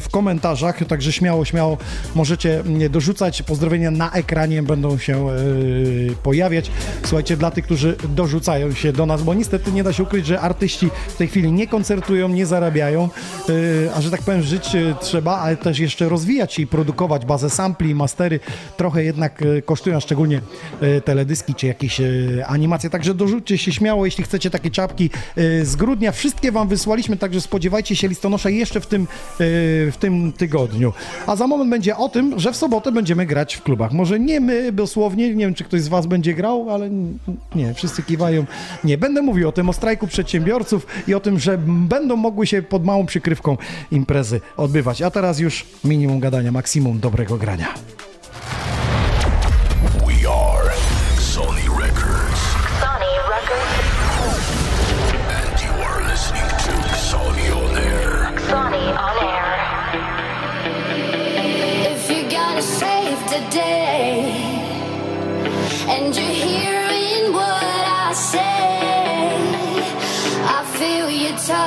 w 0.00 0.06
komentarzach, 0.10 0.84
także 0.88 1.12
śmiało, 1.12 1.44
śmiało 1.44 1.78
możecie 2.14 2.60
mm, 2.60 2.90
dorzucać. 2.90 3.42
Pozdrowienia 3.42 3.90
na 3.90 4.12
ekranie 4.12 4.62
będą 4.62 4.98
się 4.98 5.26
pojawiać. 6.22 6.70
Słuchajcie, 7.02 7.36
dla 7.36 7.50
tych, 7.50 7.64
którzy 7.64 7.96
dorzucają 8.08 8.72
się 8.72 8.92
do 8.92 9.06
nas, 9.06 9.22
bo 9.22 9.34
niestety 9.34 9.72
nie 9.72 9.84
da 9.84 9.92
się 9.92 10.02
ukryć, 10.02 10.26
że 10.26 10.40
artyści 10.40 10.90
w 11.08 11.16
tej 11.16 11.28
chwili 11.28 11.52
nie 11.52 11.66
koncertują, 11.66 12.28
nie 12.28 12.46
zarabiają, 12.46 13.08
a 13.94 14.00
że 14.00 14.10
tak 14.10 14.22
powiem, 14.22 14.42
żyć 14.42 14.76
trzeba, 15.00 15.38
ale 15.38 15.56
też 15.56 15.78
jeszcze 15.78 16.08
rozwijać 16.08 16.58
i 16.58 16.66
produkować 16.66 17.26
bazę 17.26 17.50
sampli, 17.50 17.94
mastery. 17.94 18.40
Trochę 18.76 19.04
jednak 19.04 19.42
kosztują, 19.64 20.00
szczególnie 20.00 20.40
e, 20.80 21.00
teledyski 21.36 21.54
czy 21.54 21.66
jakieś 21.66 22.00
e, 22.00 22.04
animacje. 22.46 22.90
Także 22.90 23.14
dorzućcie 23.14 23.58
się 23.58 23.72
śmiało, 23.72 24.04
jeśli 24.04 24.24
chcecie 24.24 24.50
takie 24.50 24.70
czapki 24.70 25.10
e, 25.36 25.64
z 25.64 25.76
grudnia. 25.76 26.12
Wszystkie 26.12 26.52
wam 26.52 26.68
wysłaliśmy, 26.68 27.16
także 27.16 27.40
spodziewajcie 27.40 27.96
się 27.96 28.08
listonosza 28.08 28.50
jeszcze 28.50 28.80
w 28.80 28.86
tym, 28.86 29.02
e, 29.02 29.06
w 29.90 29.96
tym 30.00 30.32
tygodniu. 30.32 30.92
A 31.26 31.36
za 31.36 31.46
moment 31.46 31.70
będzie 31.70 31.96
o 31.96 32.08
tym, 32.08 32.38
że 32.38 32.52
w 32.52 32.56
sobotę 32.56 32.92
będziemy 32.92 33.26
grać 33.26 33.54
w 33.54 33.62
klubach. 33.62 33.92
Może 33.92 34.20
nie 34.20 34.40
my 34.40 34.72
dosłownie, 34.72 35.34
nie 35.34 35.44
wiem 35.44 35.54
czy 35.54 35.64
ktoś 35.64 35.82
z 35.82 35.88
was 35.88 36.06
będzie 36.06 36.34
grał, 36.34 36.70
ale 36.70 36.90
nie, 37.54 37.74
wszyscy 37.74 38.02
kiwają. 38.02 38.44
Nie, 38.84 38.98
będę 38.98 39.22
mówił 39.22 39.48
o 39.48 39.52
tym, 39.52 39.68
o 39.68 39.72
strajku 39.72 40.06
przedsiębiorców 40.06 40.86
i 41.08 41.14
o 41.14 41.20
tym, 41.20 41.38
że 41.38 41.58
będą 41.66 42.16
mogły 42.16 42.46
się 42.46 42.62
pod 42.62 42.84
małą 42.84 43.06
przykrywką 43.06 43.56
imprezy 43.90 44.40
odbywać. 44.56 45.02
A 45.02 45.10
teraz 45.10 45.38
już 45.38 45.66
minimum 45.84 46.20
gadania, 46.20 46.52
maksimum 46.52 47.00
dobrego 47.00 47.36
grania. 47.36 47.74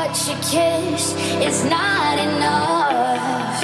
Your 0.09 0.27
your 0.27 0.37
kiss 0.37 1.13
is 1.39 1.63
not 1.65 2.17
enough. 2.17 3.63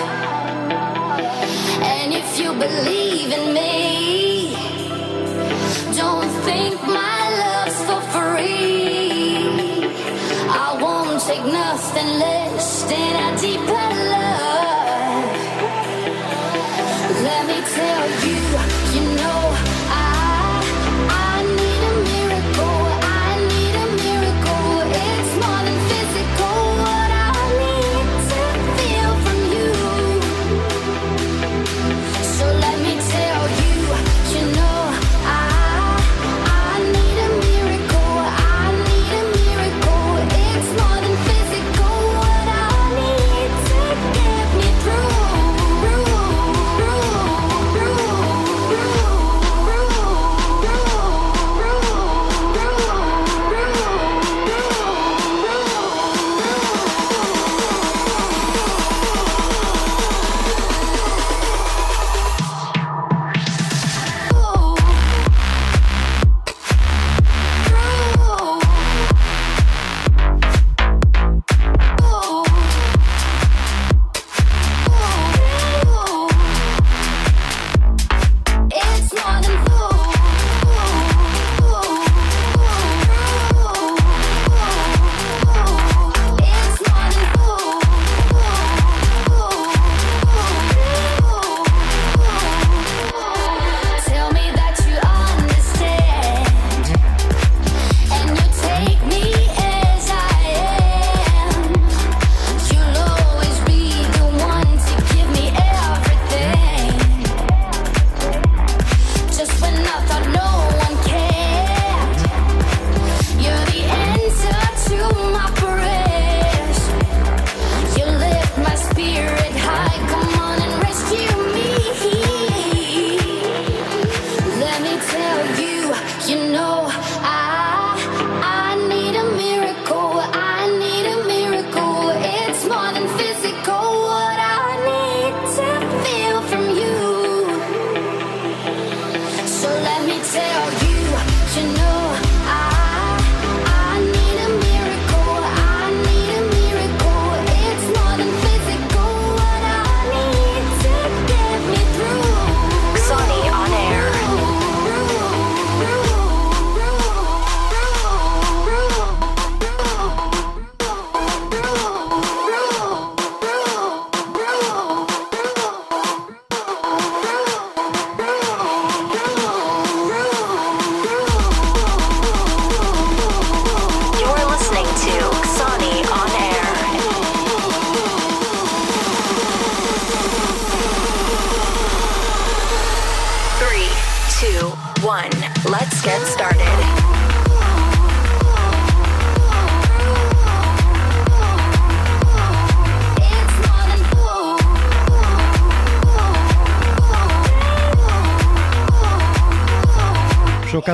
And 1.82 2.14
if 2.14 2.40
you 2.40 2.54
believe 2.54 3.32
in 3.32 3.54
me, 3.54 4.54
don't 5.98 6.30
think 6.46 6.82
my 6.84 7.22
love's 7.42 7.80
for 7.88 8.02
free. 8.14 9.88
I 10.48 10.78
won't 10.80 11.20
take 11.22 11.46
nothing 11.46 12.20
less 12.20 12.84
than 12.84 13.16
a 13.26 13.38
deeper 13.42 13.75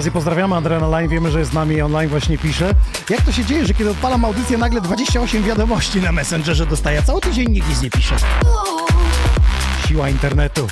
okazji 0.02 0.12
pozdrawiamy 0.12 0.56
Adrenaline, 0.56 1.08
wiemy, 1.08 1.32
że 1.32 1.40
jest 1.40 1.52
z 1.52 1.54
nami 1.54 1.82
online, 1.82 2.10
właśnie 2.10 2.38
pisze. 2.38 2.74
Jak 3.10 3.22
to 3.22 3.32
się 3.32 3.46
dzieje, 3.46 3.66
że 3.66 3.74
kiedy 3.74 3.90
odpalam 3.90 4.26
audycję, 4.26 4.58
nagle 4.58 4.82
28 4.82 5.44
wiadomości 5.44 6.02
na 6.02 6.12
Messengerze 6.12 6.66
dostaję, 6.66 7.04
cały 7.04 7.22
tydzień 7.22 7.50
nikt 7.50 7.70
nic 7.70 7.82
nie 7.82 7.90
pisze. 7.90 8.16
Siła 9.88 10.10
internetu 10.10 10.68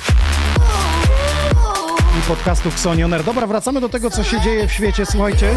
i 2.18 2.28
podcastu 2.28 2.68
Xonioner. 2.68 3.24
Dobra, 3.24 3.46
wracamy 3.46 3.80
do 3.80 3.88
tego, 3.88 4.10
co 4.10 4.24
się 4.24 4.40
dzieje 4.40 4.68
w 4.68 4.72
świecie, 4.72 5.06
słuchajcie. 5.06 5.54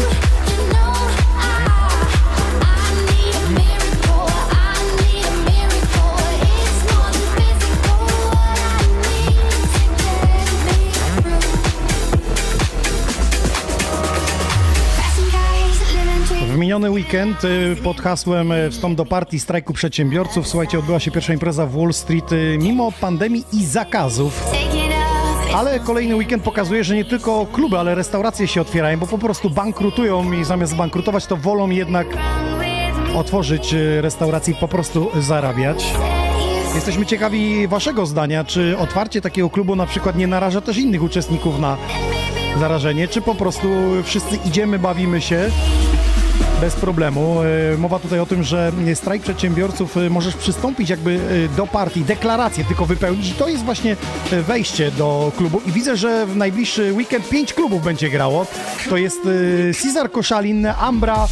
Miniony 16.74 16.90
weekend 16.90 17.44
y, 17.44 17.76
pod 17.82 18.00
hasłem 18.00 18.52
y, 18.52 18.70
Wstąp 18.70 18.96
do 18.96 19.06
partii 19.06 19.40
strajku 19.40 19.72
przedsiębiorców, 19.72 20.48
słuchajcie, 20.48 20.78
odbyła 20.78 21.00
się 21.00 21.10
pierwsza 21.10 21.32
impreza 21.32 21.66
w 21.66 21.76
Wall 21.76 21.92
Street 21.92 22.32
y, 22.32 22.58
mimo 22.60 22.92
pandemii 22.92 23.44
i 23.52 23.64
zakazów. 23.64 24.44
Ale 25.54 25.80
kolejny 25.80 26.16
weekend 26.16 26.42
pokazuje, 26.42 26.84
że 26.84 26.96
nie 26.96 27.04
tylko 27.04 27.46
kluby, 27.52 27.78
ale 27.78 27.94
restauracje 27.94 28.48
się 28.48 28.60
otwierają, 28.60 28.98
bo 28.98 29.06
po 29.06 29.18
prostu 29.18 29.50
bankrutują 29.50 30.32
i 30.32 30.44
zamiast 30.44 30.76
bankrutować, 30.76 31.26
to 31.26 31.36
wolą 31.36 31.70
jednak 31.70 32.06
otworzyć 33.16 33.74
restaurację 34.00 34.54
i 34.54 34.56
po 34.56 34.68
prostu 34.68 35.10
zarabiać. 35.20 35.84
Jesteśmy 36.74 37.06
ciekawi 37.06 37.68
Waszego 37.68 38.06
zdania, 38.06 38.44
czy 38.44 38.78
otwarcie 38.78 39.20
takiego 39.20 39.50
klubu 39.50 39.76
na 39.76 39.86
przykład 39.86 40.16
nie 40.16 40.26
naraża 40.26 40.60
też 40.60 40.76
innych 40.76 41.02
uczestników 41.02 41.60
na 41.60 41.76
zarażenie, 42.58 43.08
czy 43.08 43.20
po 43.20 43.34
prostu 43.34 43.68
wszyscy 44.04 44.38
idziemy, 44.46 44.78
bawimy 44.78 45.20
się 45.20 45.50
bez 46.64 46.74
problemu. 46.74 47.42
E, 47.74 47.78
Mowa 47.78 47.98
tutaj 47.98 48.20
o 48.20 48.26
tym, 48.26 48.42
że 48.42 48.72
strajk 48.94 49.22
przedsiębiorców 49.22 49.96
e, 49.96 50.10
możesz 50.10 50.36
przystąpić 50.36 50.90
jakby 50.90 51.20
e, 51.52 51.56
do 51.56 51.66
partii, 51.66 52.04
deklarację 52.04 52.64
tylko 52.64 52.86
wypełnić 52.86 53.28
i 53.28 53.32
to 53.32 53.48
jest 53.48 53.64
właśnie 53.64 53.96
e, 54.32 54.42
wejście 54.42 54.90
do 54.90 55.32
klubu 55.36 55.60
i 55.66 55.72
widzę, 55.72 55.96
że 55.96 56.26
w 56.26 56.36
najbliższy 56.36 56.92
weekend 56.92 57.28
pięć 57.28 57.52
klubów 57.52 57.84
będzie 57.84 58.10
grało. 58.10 58.46
To 58.88 58.96
jest 58.96 59.18
e, 59.70 59.74
Cezar 59.74 60.10
Koszalin, 60.10 60.66
Ambra, 60.66 61.24
e, 61.24 61.28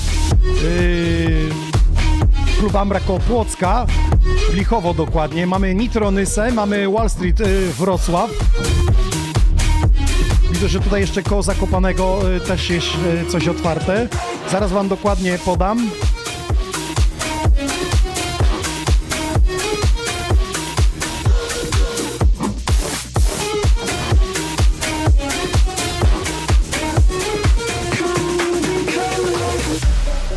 klub 2.58 2.76
Ambra 2.76 3.00
koło 3.00 3.18
Płocka, 3.18 3.86
Lichowo 4.54 4.94
dokładnie, 4.94 5.46
mamy 5.46 5.74
Nitronysę, 5.74 6.52
mamy 6.52 6.88
Wall 6.88 7.10
Street 7.10 7.40
e, 7.40 7.44
Wrocław. 7.78 8.30
Widzę, 10.62 10.72
że 10.72 10.80
tutaj 10.80 11.00
jeszcze 11.00 11.22
koło 11.22 11.42
Zakopanego 11.42 12.34
y, 12.36 12.40
też 12.40 12.70
jest 12.70 12.86
y, 13.28 13.30
coś 13.30 13.48
otwarte. 13.48 14.08
Zaraz 14.50 14.72
Wam 14.72 14.88
dokładnie 14.88 15.38
podam. 15.44 15.90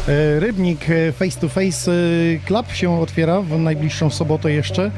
E, 0.07 0.39
Rybnik 0.39 0.85
Face 1.19 1.39
to 1.39 1.49
Face 1.49 1.91
Club 2.45 2.71
się 2.71 3.01
otwiera 3.01 3.41
w 3.41 3.59
najbliższą 3.59 4.09
sobotę 4.09 4.51
jeszcze. 4.51 4.91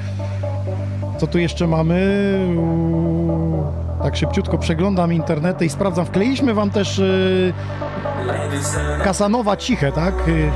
Co 1.19 1.27
tu 1.27 1.39
jeszcze 1.39 1.67
mamy? 1.67 1.97
Tak 4.03 4.15
szybciutko 4.15 4.57
przeglądam 4.57 5.13
internety 5.13 5.65
i 5.65 5.69
sprawdzam. 5.69 6.05
Wkleiliśmy 6.05 6.53
wam 6.53 6.69
też 6.69 6.99
y, 6.99 7.53
Kasanowa 9.03 9.57
Ciche, 9.57 9.91
tak? 9.91 10.27
Y, 10.27 10.51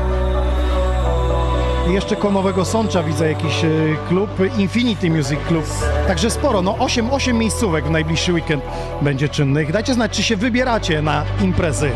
i 1.89 1.93
jeszcze 1.93 2.15
koło 2.15 2.33
Nowego 2.33 2.65
Sącza 2.65 3.03
widzę 3.03 3.29
jakiś 3.29 3.63
y, 3.63 3.97
klub, 4.07 4.29
Infinity 4.57 5.09
Music 5.09 5.39
Club. 5.47 5.65
Także 6.07 6.29
sporo, 6.29 6.61
no 6.61 6.75
8, 6.79 7.11
8 7.11 7.37
miejscówek 7.37 7.85
w 7.85 7.91
najbliższy 7.91 8.33
weekend 8.33 8.63
będzie 9.01 9.29
czynnych. 9.29 9.71
Dajcie 9.71 9.93
znać, 9.93 10.11
czy 10.11 10.23
się 10.23 10.35
wybieracie 10.35 11.01
na 11.01 11.23
imprezy. 11.41 11.91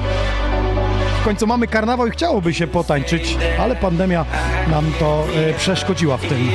W 1.25 1.27
końcu 1.27 1.47
mamy 1.47 1.67
karnawał 1.67 2.07
i 2.07 2.11
chciałoby 2.11 2.53
się 2.53 2.67
potańczyć, 2.67 3.37
ale 3.59 3.75
pandemia 3.75 4.25
nam 4.67 4.91
to 4.99 5.27
y, 5.49 5.53
przeszkodziła 5.53 6.17
w 6.17 6.21
tym. 6.21 6.49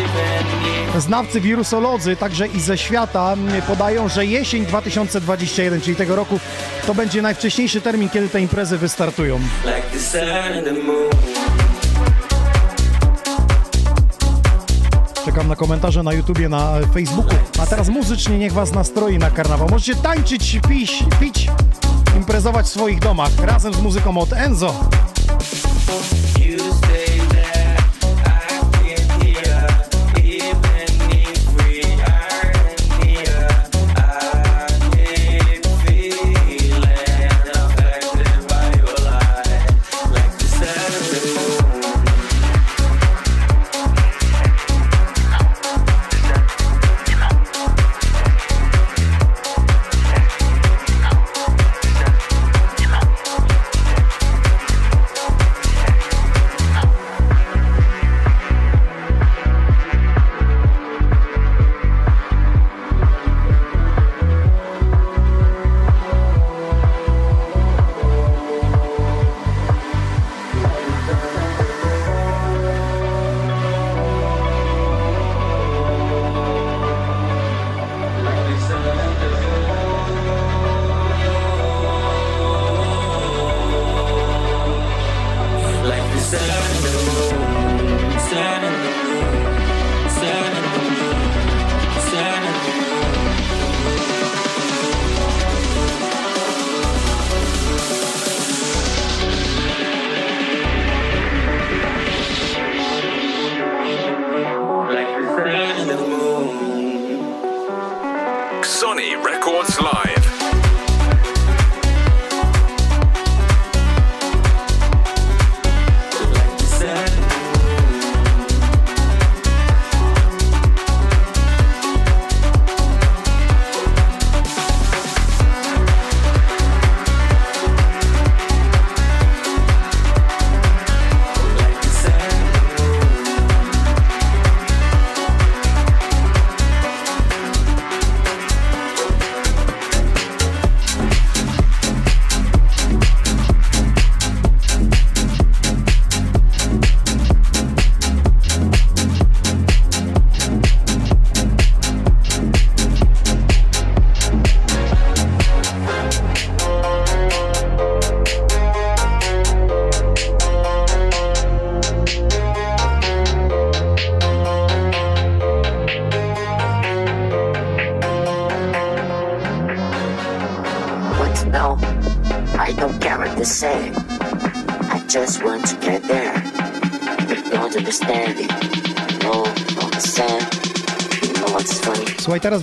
Znawcy 0.99 1.41
wirusolodzy, 1.41 2.17
także 2.17 2.47
i 2.47 2.61
ze 2.61 2.79
świata, 2.79 3.37
podają, 3.67 4.09
że 4.09 4.27
jesień 4.27 4.67
2021, 4.67 5.81
czyli 5.81 5.97
tego 5.97 6.17
roku, 6.17 6.41
to 6.87 6.95
będzie 6.95 7.23
najwcześniejszy 7.23 7.81
termin, 7.81 8.09
kiedy 8.09 8.29
te 8.29 8.41
imprezy 8.41 8.79
wystartują. 8.79 9.41
Czekam 15.25 15.49
na 15.49 15.57
komentarze 15.57 16.03
na 16.03 16.13
YouTubie, 16.13 16.49
na 16.49 16.73
Facebooku. 16.95 17.35
A 17.61 17.67
teraz 17.67 17.89
muzycznie 17.89 18.39
niech 18.39 18.53
was 18.53 18.73
nastroi 18.73 19.19
na 19.19 19.31
karnawał. 19.31 19.69
Możecie 19.71 19.95
tańczyć, 19.95 20.61
pić, 20.69 21.05
pić, 21.21 21.49
imprezować 22.17 22.67
w 22.67 22.69
swoich 22.69 23.01
domach 23.01 23.31
razem 23.39 23.75
z 23.75 23.81
muzyką 23.81 24.19
od 24.19 24.33
Enzo. 24.33 24.75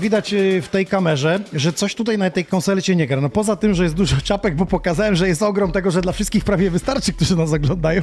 Widać 0.07 0.33
y, 0.33 0.61
w 0.61 0.67
tej 0.67 0.85
kamerze, 0.85 1.39
że 1.53 1.73
coś 1.73 1.95
tutaj 1.95 2.17
na 2.17 2.29
tej 2.29 2.45
konsolecie 2.45 2.95
nie 2.95 3.07
gra. 3.07 3.21
No 3.21 3.29
poza 3.29 3.55
tym, 3.55 3.73
że 3.73 3.83
jest 3.83 3.95
dużo 3.95 4.15
czapek, 4.23 4.55
bo 4.55 4.65
pokazałem, 4.65 5.15
że 5.15 5.27
jest 5.27 5.43
ogrom 5.43 5.71
tego, 5.71 5.91
że 5.91 6.01
dla 6.01 6.11
wszystkich 6.11 6.43
prawie 6.43 6.69
wystarczy, 6.69 7.13
którzy 7.13 7.35
nas 7.35 7.53
oglądają. 7.53 8.01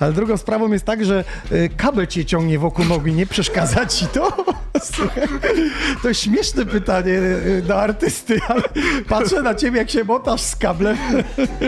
Ale 0.00 0.12
drugą 0.12 0.36
sprawą 0.36 0.72
jest 0.72 0.84
tak, 0.84 1.04
że 1.04 1.24
y, 1.52 1.70
kabel 1.76 2.06
cię 2.06 2.24
ciągnie 2.24 2.58
wokół 2.58 2.84
nogi, 2.84 3.12
nie 3.12 3.26
przeszkadza 3.26 3.86
ci 3.86 4.06
to? 4.06 4.44
Słuchaj, 4.82 5.22
to 6.02 6.14
śmieszne 6.14 6.66
pytanie 6.66 7.12
y, 7.12 7.62
do 7.66 7.82
artysty, 7.82 8.40
ale 8.48 8.62
patrzę 9.08 9.42
na 9.42 9.54
ciebie, 9.54 9.78
jak 9.78 9.90
się 9.90 10.04
motasz 10.04 10.40
z 10.40 10.56
kablem. 10.56 10.96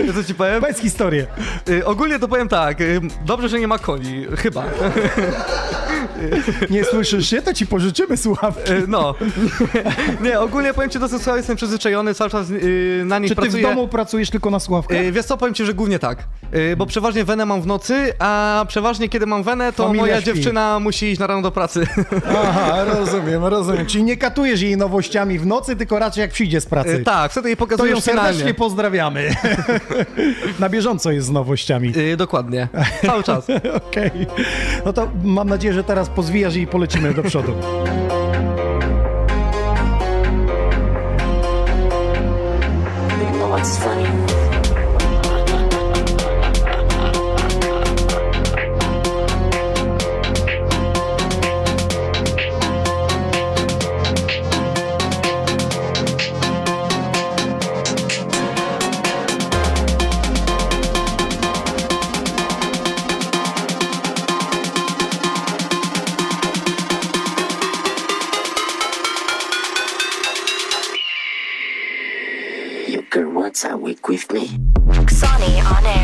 Ja 0.07 0.12
co 0.12 0.24
ci 0.24 0.35
powiem? 0.35 0.61
Bez 0.61 0.78
historii. 0.78 1.22
Y, 1.68 1.87
ogólnie 1.87 2.18
to 2.18 2.28
powiem 2.28 2.48
tak, 2.48 2.81
y, 2.81 3.00
dobrze, 3.24 3.48
że 3.48 3.61
nie 3.61 3.68
ma 3.68 3.78
coli, 3.78 4.26
chyba. 4.37 4.64
Nie 6.71 6.85
słyszysz 6.85 7.31
się? 7.31 7.42
To 7.42 7.55
ci 7.55 7.66
pożyczymy 7.66 8.16
słuchawki. 8.16 8.73
Y, 8.73 8.85
no. 8.88 9.14
nie, 10.25 10.40
ogólnie 10.40 10.75
powiem 10.75 10.90
ci, 10.90 10.99
do 10.99 11.09
tych 11.09 11.18
słuchawek 11.18 11.38
jestem 11.38 11.57
przyzwyczajony, 11.57 12.14
cały 12.14 12.31
czas 12.31 12.51
y, 12.51 13.03
na 13.07 13.18
nich 13.18 13.29
Czy 13.29 13.35
ty 13.35 13.42
pracuję. 13.42 13.62
w 13.62 13.66
domu 13.66 13.88
pracujesz 13.88 14.31
tylko 14.31 14.51
na 14.51 14.61
słuchawkach? 14.61 14.99
Y, 14.99 15.12
wiesz 15.12 15.25
co, 15.27 15.37
powiem 15.37 15.55
ci, 15.55 15.64
że 15.64 15.75
głównie 15.75 15.99
tak, 15.99 16.18
y, 16.55 16.77
bo 16.77 16.87
przeważnie 16.87 17.25
wenę 17.25 17.47
mam 17.47 17.63
w 17.63 17.67
nocy, 17.67 18.13
a 18.19 18.65
przeważnie 18.69 19.09
kiedy 19.09 19.27
mam 19.27 19.43
wenę, 19.43 19.73
to 19.73 19.83
Familia 19.83 20.03
moja 20.03 20.17
śpi. 20.21 20.27
dziewczyna 20.27 20.81
musi 20.81 21.07
iść 21.07 21.21
na 21.21 21.27
rano 21.27 21.43
do 21.43 21.51
pracy. 21.51 21.87
Aha, 22.49 22.85
rozumiem, 22.85 23.45
rozumiem. 23.45 23.87
Czyli 23.87 24.05
nie 24.05 24.17
katujesz 24.17 24.61
jej 24.61 24.77
nowościami 24.77 25.39
w 25.39 25.47
nocy, 25.47 25.77
tylko 25.77 25.99
raczej 25.99 26.21
jak 26.23 26.31
przyjdzie 26.31 26.61
z 26.61 26.67
pracy. 26.67 26.91
Y, 26.95 27.03
tak, 27.05 27.33
wtedy 27.33 27.49
jej 27.49 27.57
To 27.57 27.65
pokazuję 27.65 27.91
ją 27.91 27.97
już 27.97 28.05
serdecznie 28.05 28.33
finalnie. 28.33 28.55
pozdrawiamy. 28.55 29.31
Na 30.61 30.69
bieżąco 30.69 31.11
jest 31.11 31.27
z 31.27 31.31
nowościami. 31.31 31.93
Y, 31.97 32.17
dokładnie, 32.17 32.69
cały 33.07 33.23
czas. 33.23 33.47
Okej. 33.89 34.11
No 34.85 34.93
to 34.93 35.09
mam 35.25 35.49
nadzieję, 35.49 35.75
że 35.75 35.85
teraz 35.85 36.09
pozwijasz 36.09 36.57
i 36.57 36.67
polecimy 36.67 37.15
do 37.15 37.23
przodu. 37.23 37.53
With 74.09 74.33
me. 74.33 74.49
On 74.88 75.87
air. 75.87 75.98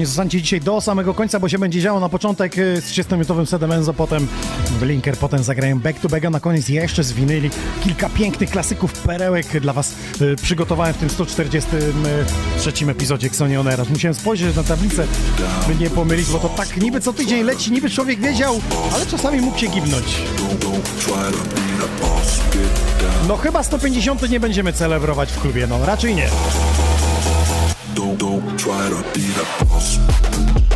Koniec, 0.00 0.08
zostańcie 0.08 0.42
dzisiaj 0.42 0.60
do 0.60 0.80
samego 0.80 1.14
końca, 1.14 1.40
bo 1.40 1.48
się 1.48 1.58
będzie 1.58 1.80
działo 1.80 2.00
na 2.00 2.08
początek 2.08 2.58
y, 2.58 2.80
z 2.80 2.84
30-minutowym 2.84 3.46
sedem 3.46 3.72
Enzo, 3.72 3.94
potem 3.94 4.28
Blinker, 4.80 5.16
potem 5.16 5.42
zagrają 5.42 5.80
back 5.80 6.00
to 6.00 6.08
back, 6.08 6.24
a 6.24 6.30
na 6.30 6.40
koniec 6.40 6.68
jeszcze 6.68 7.04
z 7.04 7.12
winyli 7.12 7.50
kilka 7.84 8.08
pięknych 8.08 8.50
klasyków, 8.50 8.92
perełek 8.92 9.60
dla 9.60 9.72
was 9.72 9.94
y, 10.20 10.36
przygotowałem 10.36 10.94
w 10.94 10.96
tym 10.96 11.10
143 11.10 12.72
epizodzie 12.88 13.26
Xoni 13.26 13.56
On 13.56 13.68
Air. 13.68 13.80
Aż 13.80 13.88
Musiałem 13.88 14.14
spojrzeć 14.14 14.56
na 14.56 14.62
tablicę, 14.62 15.06
by 15.68 15.74
nie 15.74 15.90
pomylić, 15.90 16.28
bo 16.28 16.38
to 16.38 16.48
tak 16.48 16.76
niby 16.76 17.00
co 17.00 17.12
tydzień 17.12 17.42
leci, 17.42 17.72
niby 17.72 17.90
człowiek 17.90 18.20
wiedział, 18.20 18.60
ale 18.94 19.06
czasami 19.06 19.40
mógł 19.40 19.58
się 19.58 19.66
gibnąć. 19.66 20.22
No 23.28 23.36
chyba 23.36 23.62
150 23.62 24.30
nie 24.30 24.40
będziemy 24.40 24.72
celebrować 24.72 25.32
w 25.32 25.40
klubie, 25.40 25.66
no 25.66 25.86
raczej 25.86 26.14
nie. 26.14 26.28
Don't, 28.16 28.58
try 28.58 28.88
to 28.88 29.02
be 29.14 29.20
the. 29.20 29.46
Boss. 29.68 30.69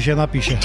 tu 0.00 0.04
się 0.04 0.16
napisze. 0.16 0.58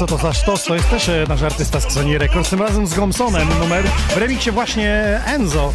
Co 0.00 0.06
to 0.06 0.18
za 0.18 0.32
sztos, 0.32 0.64
to 0.64 0.74
jest 0.74 0.90
też 0.90 1.08
e, 1.08 1.24
nasz 1.28 1.42
artysta 1.42 1.80
z 1.80 1.92
Sony 1.92 2.18
Records, 2.18 2.50
tym 2.50 2.62
razem 2.62 2.86
z 2.86 2.94
Gomsonem, 2.94 3.48
numer 3.60 3.84
w 3.88 4.16
remiksie 4.16 4.50
właśnie 4.50 5.20
Enzo. 5.26 5.72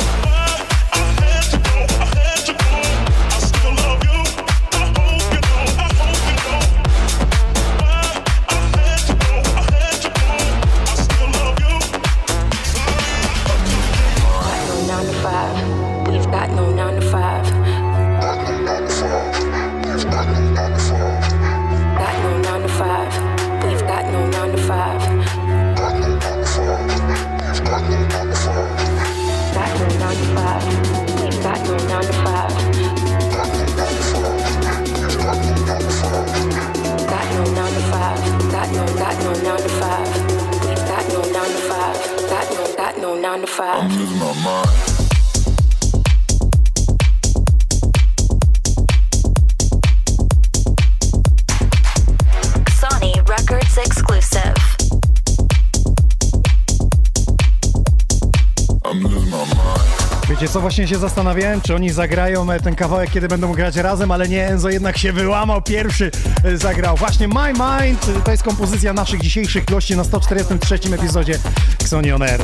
Właśnie 60.76 60.88
się 60.88 61.00
zastanawiałem, 61.00 61.62
czy 61.62 61.76
oni 61.76 61.90
zagrają 61.90 62.52
e, 62.52 62.60
ten 62.60 62.76
kawałek, 62.76 63.10
kiedy 63.12 63.28
będą 63.28 63.52
grać 63.52 63.76
razem, 63.76 64.12
ale 64.12 64.28
nie, 64.28 64.48
Enzo 64.48 64.70
jednak 64.70 64.98
się 64.98 65.14
wyłamał, 65.14 65.62
pierwszy 65.62 66.12
e, 66.44 66.58
zagrał. 66.58 66.98
Właśnie 66.98 67.28
My 67.28 67.54
Mind, 67.54 68.10
e, 68.18 68.22
to 68.22 68.32
jest 68.32 68.44
kompozycja 68.44 68.94
naszych 68.94 69.22
dzisiejszych 69.22 69.66
gości 69.66 69.96
na 69.96 70.04
143 70.04 70.76
epizodzie 70.76 71.40
Xoni 71.82 72.12
On 72.12 72.22
Air. 72.22 72.42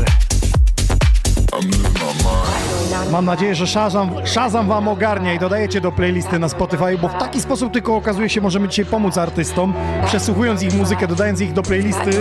Mam 3.12 3.26
nadzieję, 3.26 3.56
że 3.56 3.68
Shazam, 3.68 4.12
Shazam 4.26 4.68
wam 4.68 4.88
ogarnia 4.88 5.34
i 5.34 5.40
dodajecie 5.40 5.82
do 5.82 5.92
playlisty 5.92 6.40
na 6.40 6.50
Spotify, 6.50 6.98
bo 7.02 7.10
w 7.10 7.18
taki 7.18 7.42
sposób 7.42 7.74
tylko 7.74 7.96
okazuje 7.96 8.30
się, 8.30 8.42
możemy 8.42 8.68
dzisiaj 8.68 8.86
pomóc 8.86 9.18
artystom, 9.18 9.74
przesłuchując 10.06 10.64
ich 10.64 10.74
muzykę, 10.74 11.08
dodając 11.08 11.42
ich 11.42 11.54
do 11.54 11.64
playlisty. 11.64 12.12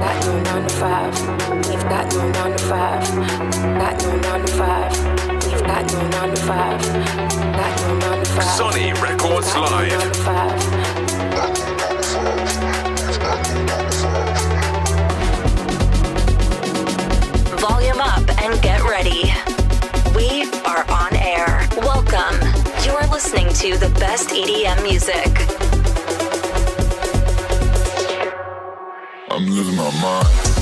Got 0.00 0.16
no 0.26 0.32
nine 0.42 0.62
to 0.68 0.74
five. 0.74 1.12
Got 1.14 1.48
no 1.54 1.54
nine 1.54 1.54
to 1.54 1.54
five. 1.54 1.68
We've 1.68 1.88
got 1.88 2.12
no 2.12 2.28
nine 2.30 2.52
to 2.52 2.62
five. 2.64 3.02
Got 3.78 4.02
no 4.02 4.10
nine 4.16 4.42
to 4.44 4.52
five. 4.52 4.92
We've 5.44 5.62
got 5.66 5.92
no 5.92 6.00
nine 6.08 6.30
to 6.30 6.40
five. 6.42 6.80
Got 6.80 7.02
no 7.02 7.08
nine 7.18 7.24
to 7.24 7.24
five. 7.24 7.30
We've 7.30 7.58
got 7.58 7.72
no 7.80 7.80
nine 7.80 7.80
to 7.80 7.80
five. 7.80 7.80
Got 7.80 7.80
no 7.80 7.94
nine 7.98 8.24
to 8.24 8.30
five. 8.30 8.58
Sony 8.58 8.86
Records 9.02 9.48
Got 9.52 9.70
no 9.70 9.76
Live. 9.76 9.90
nine 9.90 10.12
to 10.12 10.18
five. 10.20 10.58
Got 11.34 11.50
no 11.58 11.72
nine 11.76 11.96
to 11.96 12.02
five. 12.02 12.38
We've 13.08 13.20
got 13.20 13.38
no 13.48 13.54
nine 13.64 13.86
to 13.86 13.96
five. 13.98 14.40
Volume 17.60 18.00
up 18.00 18.26
and 18.42 18.60
get 18.62 18.82
ready. 18.82 19.32
We 20.14 20.44
are 20.64 20.84
on 20.90 21.14
air. 21.16 21.66
Welcome. 21.78 22.36
You 22.84 22.92
are 22.92 23.06
listening 23.08 23.48
to 23.54 23.76
the 23.78 23.88
best 23.98 24.28
EDM 24.30 24.82
music. 24.82 25.73
I'm 29.34 29.46
losing 29.46 29.74
my 29.74 29.90
mind. 30.00 30.53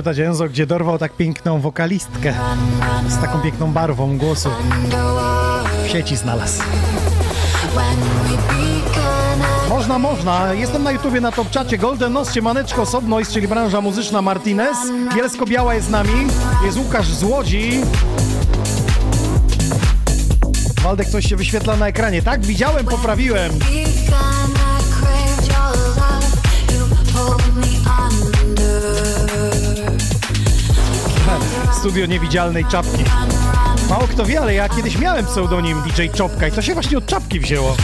Zapytać 0.00 0.18
Enzo, 0.18 0.48
gdzie 0.48 0.66
dorwał 0.66 0.98
tak 0.98 1.12
piękną 1.12 1.60
wokalistkę 1.60 2.34
z 3.08 3.20
taką 3.20 3.40
piękną 3.40 3.72
barwą 3.72 4.18
głosu. 4.18 4.48
W 5.84 5.88
sieci 5.88 6.16
znalazł. 6.16 6.62
Można, 9.68 9.98
można. 9.98 10.54
Jestem 10.54 10.82
na 10.82 10.92
YouTubie 10.92 11.20
na 11.20 11.32
Topczacie 11.32 11.78
Golden 11.78 12.12
Nos, 12.12 12.34
Siemaneczko, 12.34 12.86
Sobnois, 12.86 13.32
czyli 13.32 13.48
branża 13.48 13.80
muzyczna 13.80 14.22
Martinez. 14.22 14.78
Bielsko-Biała 15.14 15.74
jest 15.74 15.86
z 15.86 15.90
nami. 15.90 16.26
Jest 16.64 16.78
Łukasz 16.78 17.08
z 17.08 17.22
Łodzi. 17.22 17.80
Waldek, 20.82 21.08
coś 21.08 21.28
się 21.28 21.36
wyświetla 21.36 21.76
na 21.76 21.88
ekranie. 21.88 22.22
Tak, 22.22 22.46
widziałem, 22.46 22.86
poprawiłem. 22.86 23.52
Studio 31.80 32.06
niewidzialnej 32.06 32.64
czapki. 32.64 33.04
Mało 33.88 34.08
kto 34.08 34.26
wie, 34.26 34.40
ale 34.40 34.54
ja 34.54 34.68
kiedyś 34.68 34.98
miałem 34.98 35.26
pseudonim 35.26 35.82
DJ 35.82 36.02
Czopka 36.14 36.48
i 36.48 36.52
to 36.52 36.62
się 36.62 36.74
właśnie 36.74 36.98
od 36.98 37.06
czapki 37.06 37.40
wzięło. 37.40 37.76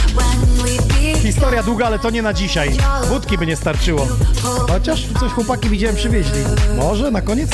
Historia 1.21 1.63
długa, 1.63 1.85
ale 1.85 1.99
to 1.99 2.09
nie 2.09 2.21
na 2.21 2.33
dzisiaj. 2.33 2.71
Wódki 3.03 3.37
by 3.37 3.47
nie 3.47 3.55
starczyło. 3.55 4.07
Chociaż 4.69 5.07
coś 5.19 5.31
chłopaki 5.31 5.69
widziałem 5.69 5.95
przywieźli. 5.95 6.39
Może 6.75 7.11
na 7.11 7.21
koniec? 7.21 7.49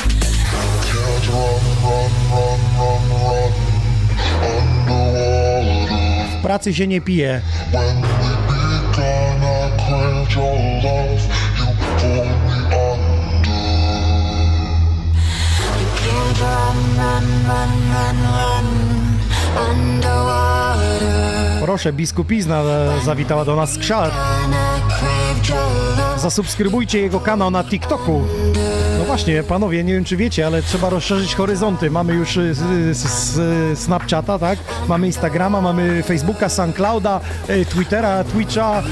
W 6.39 6.41
pracy 6.41 6.73
się 6.73 6.88
nie 6.88 7.01
pije. 7.01 7.41
When 7.71 8.01
we 8.01 8.08
began, 8.47 9.43
I 12.03 12.33
Proszę, 21.62 21.93
biskupizna 21.93 22.58
e, 22.62 22.89
zawitała 23.06 23.45
do 23.45 23.56
nas 23.56 23.77
z. 23.77 24.12
Zasubskrybujcie 26.17 26.99
jego 26.99 27.19
kanał 27.19 27.51
na 27.51 27.63
TikToku. 27.63 28.21
No 28.99 29.06
właśnie, 29.06 29.43
panowie, 29.43 29.84
nie 29.84 29.93
wiem 29.93 30.03
czy 30.03 30.17
wiecie, 30.17 30.47
ale 30.47 30.62
trzeba 30.63 30.89
rozszerzyć 30.89 31.36
horyzonty. 31.36 31.91
Mamy 31.91 32.13
już 32.13 32.38
s- 32.38 32.62
s- 32.91 33.39
Snapchata, 33.79 34.39
tak? 34.39 34.60
Mamy 34.88 35.08
Instagrama, 35.08 35.62
mamy 35.62 36.03
Facebooka, 36.03 36.49
SoundClouda, 36.49 37.19
Twittera, 37.69 38.23
Twitcha, 38.23 38.84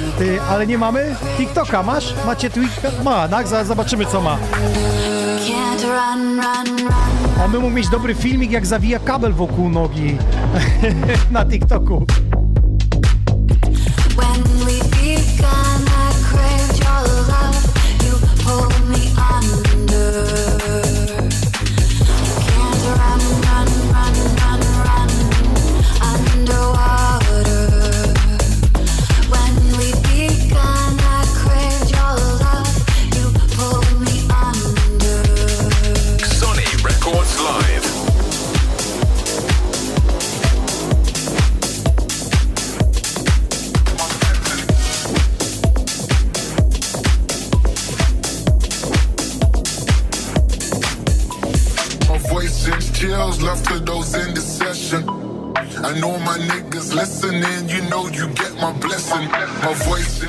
ale 0.50 0.68
nie 0.68 0.78
mamy 0.78 1.16
TikToka. 1.38 1.84
Masz? 1.84 2.14
Macie 2.26 2.50
Twitter? 2.50 2.92
Ma, 3.04 3.28
tak? 3.28 3.48
Zobaczymy 3.66 4.06
co 4.06 4.22
ma. 4.22 4.38
Can't 5.48 5.84
run, 5.84 6.42
run, 6.42 6.78
run. 6.78 6.91
On 7.46 7.52
by 7.52 7.60
mógł 7.60 7.74
mieć 7.74 7.90
dobry 7.90 8.16
filmik, 8.16 8.52
jak 8.52 8.66
zawija 8.66 9.00
kabel 9.00 9.34
wokół 9.34 9.70
nogi 9.70 10.18
na 11.32 11.46
TikToku. 11.46 12.06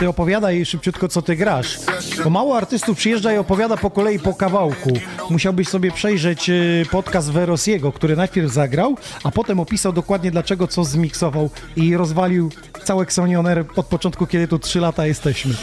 Ty 0.02 0.08
opowiadaj 0.08 0.64
szybciutko, 0.64 1.08
co 1.08 1.22
ty 1.22 1.36
grasz. 1.36 1.78
Bo 2.24 2.30
mało 2.30 2.56
artystów 2.56 2.98
przyjeżdża 2.98 3.32
i 3.32 3.36
opowiada 3.36 3.76
po 3.76 3.90
kolei 3.90 4.18
po 4.18 4.34
kawałku. 4.34 4.90
Musiałbyś 5.30 5.68
sobie 5.68 5.90
przejrzeć 5.90 6.50
y, 6.50 6.86
podcast 6.90 7.30
Verosiego, 7.30 7.92
który 7.92 8.16
najpierw 8.16 8.52
zagrał, 8.52 8.96
a 9.24 9.30
potem 9.30 9.60
opisał 9.60 9.92
dokładnie 9.92 10.30
dlaczego 10.30 10.66
co 10.66 10.84
zmiksował 10.84 11.50
i 11.76 11.96
rozwalił 11.96 12.50
cały 12.84 13.04
Xonioner 13.04 13.64
od 13.76 13.86
początku, 13.86 14.26
kiedy 14.26 14.48
tu 14.48 14.58
3 14.58 14.80
lata 14.80 15.06
jesteśmy. 15.06 15.54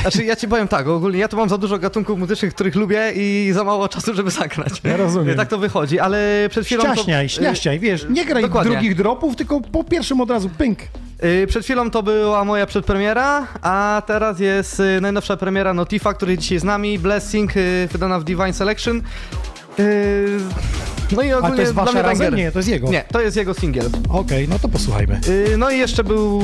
Znaczy 0.00 0.24
ja 0.24 0.36
ci 0.36 0.48
powiem 0.48 0.68
tak, 0.68 0.88
ogólnie 0.88 1.18
ja 1.18 1.28
tu 1.28 1.36
mam 1.36 1.48
za 1.48 1.58
dużo 1.58 1.78
gatunków 1.78 2.18
muzycznych, 2.18 2.54
których 2.54 2.74
lubię 2.74 3.12
i 3.14 3.50
za 3.54 3.64
mało 3.64 3.88
czasu, 3.88 4.14
żeby 4.14 4.30
zagrać. 4.30 4.80
Ja 4.84 4.96
rozumiem. 4.96 5.36
Tak 5.36 5.48
to 5.48 5.58
wychodzi, 5.58 5.98
ale 5.98 6.46
przed 6.50 6.66
chwilą... 6.66 6.82
Ściaśniaj, 6.82 7.28
to, 7.28 7.34
śniaśniaj, 7.34 7.78
wiesz, 7.78 8.06
nie 8.10 8.24
graj 8.24 8.42
Dokładnie. 8.42 8.72
drugich 8.72 8.96
dropów, 8.96 9.36
tylko 9.36 9.60
po 9.60 9.84
pierwszym 9.84 10.20
od 10.20 10.30
razu 10.30 10.50
pynk. 10.58 10.78
Y, 11.24 11.46
Przed 11.46 11.64
chwilą 11.64 11.90
to 11.90 12.02
była 12.02 12.44
moja 12.44 12.66
przedpremiera, 12.66 13.46
a 13.62 14.02
teraz 14.06 14.40
jest 14.40 14.80
y, 14.80 15.00
najnowsza 15.00 15.36
premiera 15.36 15.74
Notifa, 15.74 16.14
który 16.14 16.38
dzisiaj 16.38 16.58
z 16.58 16.64
nami, 16.64 16.98
Blessing, 16.98 17.56
y, 17.56 17.88
wydana 17.92 18.20
w 18.20 18.24
Divine 18.24 18.52
Selection. 18.52 19.02
No 21.12 21.22
i 21.22 21.32
ogólnie 21.32 21.56
to 21.56 21.62
jest 21.62 21.74
wasze 21.74 22.02
razem? 22.02 22.18
banger. 22.18 22.34
Nie, 22.34 22.52
to 22.52 22.58
jest 22.58 22.68
jego. 22.68 22.90
Nie, 22.90 23.04
to 23.12 23.20
jest 23.20 23.36
jego 23.36 23.54
singiel. 23.54 23.90
Okej, 24.08 24.48
no 24.48 24.58
to 24.58 24.68
posłuchajmy. 24.68 25.20
No 25.58 25.70
i 25.70 25.78
jeszcze 25.78 26.04
był 26.04 26.42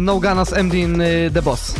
No 0.00 0.52
Emdin 0.52 1.00
y, 1.00 1.30
The 1.34 1.42
Boss. 1.42 1.74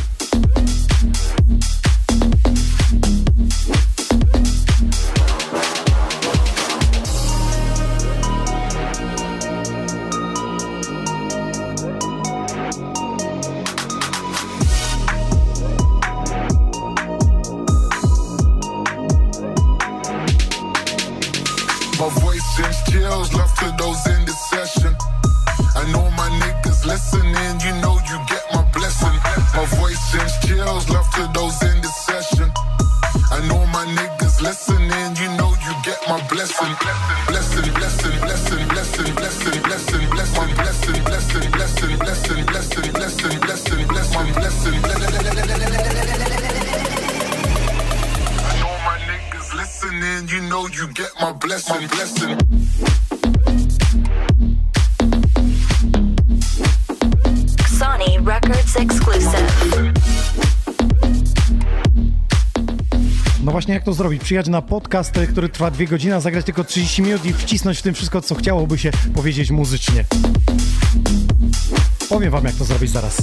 Przyjechać 64.24 64.48
na 64.48 64.62
podcast, 64.62 65.16
e, 65.16 65.26
który 65.26 65.48
trwa 65.48 65.70
dwie 65.70 65.86
godziny, 65.86 66.14
a 66.14 66.20
zagrać 66.20 66.44
tylko 66.44 66.64
30 66.64 67.02
minut 67.02 67.24
i 67.24 67.32
wcisnąć 67.32 67.78
w 67.78 67.82
tym 67.82 67.94
wszystko, 67.94 68.20
co 68.20 68.34
chciałoby 68.34 68.78
się 68.78 68.90
powiedzieć 69.14 69.50
muzycznie. 69.50 70.04
Powiem 72.08 72.30
wam, 72.30 72.44
jak 72.44 72.54
to 72.54 72.64
zrobić 72.64 72.90
zaraz. 72.90 73.16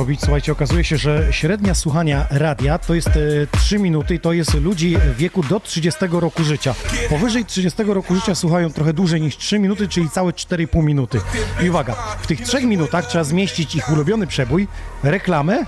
Zrobić. 0.00 0.20
Słuchajcie, 0.20 0.52
okazuje 0.52 0.84
się, 0.84 0.96
że 0.96 1.26
średnia 1.30 1.74
słuchania 1.74 2.26
radia 2.30 2.78
to 2.78 2.94
jest 2.94 3.08
e, 3.08 3.12
3 3.58 3.78
minuty 3.78 4.14
i 4.14 4.20
to 4.20 4.32
jest 4.32 4.54
ludzi 4.54 4.96
w 4.96 5.16
wieku 5.16 5.42
do 5.42 5.60
30 5.60 6.00
roku 6.10 6.44
życia. 6.44 6.74
Powyżej 7.08 7.44
30 7.44 7.82
roku 7.86 8.14
życia 8.14 8.34
słuchają 8.34 8.70
trochę 8.70 8.92
dłużej 8.92 9.20
niż 9.20 9.36
3 9.36 9.58
minuty, 9.58 9.88
czyli 9.88 10.10
całe 10.10 10.32
4,5 10.32 10.84
minuty. 10.84 11.20
I 11.62 11.70
uwaga, 11.70 11.94
w 12.20 12.26
tych 12.26 12.40
3 12.40 12.66
minutach 12.66 13.06
trzeba 13.06 13.24
zmieścić 13.24 13.74
ich 13.74 13.92
ulubiony 13.92 14.26
przebój, 14.26 14.68
reklamę 15.02 15.64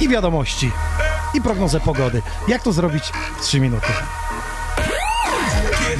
i 0.00 0.08
wiadomości. 0.08 0.70
I 1.34 1.40
prognozę 1.40 1.80
pogody. 1.80 2.22
Jak 2.48 2.62
to 2.62 2.72
zrobić 2.72 3.04
w 3.38 3.40
3 3.40 3.60
minuty? 3.60 3.86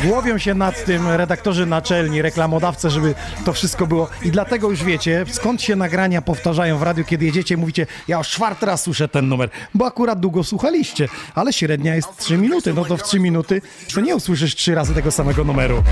Głowią 0.05 0.39
się 0.39 0.55
nad 0.55 0.85
tym 0.85 1.09
redaktorzy 1.09 1.67
naczelni, 1.67 2.23
reklamodawcy, 2.23 2.91
żeby 2.91 3.15
to 3.45 3.53
wszystko 3.53 3.87
było. 3.87 4.09
I 4.23 4.31
dlatego 4.31 4.71
już 4.71 4.85
wiecie, 4.85 5.25
skąd 5.31 5.63
się 5.63 5.77
nagrania 5.77 6.23
powtarzają 6.23 6.79
w 6.79 6.83
radiu, 6.83 7.05
kiedy 7.05 7.25
jedziecie, 7.25 7.57
mówicie, 7.57 7.87
ja 8.09 8.19
już 8.19 8.29
czwarty 8.29 8.67
raz 8.67 8.83
słyszę 8.83 9.09
ten 9.09 9.29
numer, 9.29 9.51
bo 9.75 9.87
akurat 9.87 10.21
długo 10.21 10.45
słuchaliście, 10.45 11.09
ale 11.35 11.53
średnia 11.53 11.95
jest 11.95 12.17
3 12.17 12.39
minuty. 12.39 12.75
No 12.75 12.85
to 12.85 12.97
w 12.97 13.03
3 13.03 13.21
minuty 13.21 13.63
to 13.95 14.01
nie 14.01 14.17
usłyszysz 14.17 14.55
trzy 14.55 14.75
razy 14.75 14.95
tego 14.95 15.11
samego 15.11 15.45
numeru. 15.45 15.83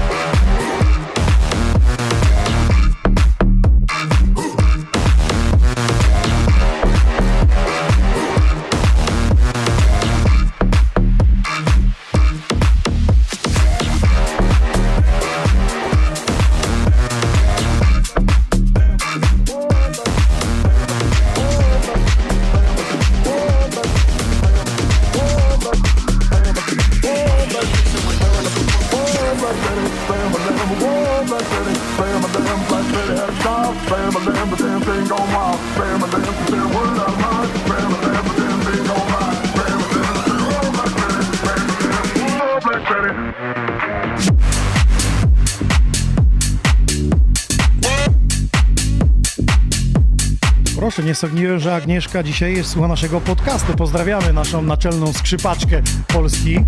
Sądziłem, 51.15 51.61
że 51.61 51.75
Agnieszka 51.75 52.23
dzisiaj 52.23 52.57
jest 52.57 52.71
słucha 52.71 52.89
naszego 52.89 53.21
podcastu. 53.21 53.75
Pozdrawiamy 53.75 54.33
naszą 54.33 54.63
naczelną 54.63 55.13
skrzypaczkę 55.13 55.83
Polski. 56.09 56.59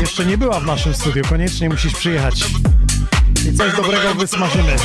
Jeszcze 0.00 0.26
nie 0.26 0.38
była 0.38 0.60
w 0.60 0.66
naszym 0.66 0.94
studiu, 0.94 1.22
koniecznie 1.28 1.68
musisz 1.68 1.94
przyjechać. 1.94 2.44
I 3.52 3.56
coś 3.56 3.76
dobrego 3.76 4.14
wysmażymy. 4.14 4.76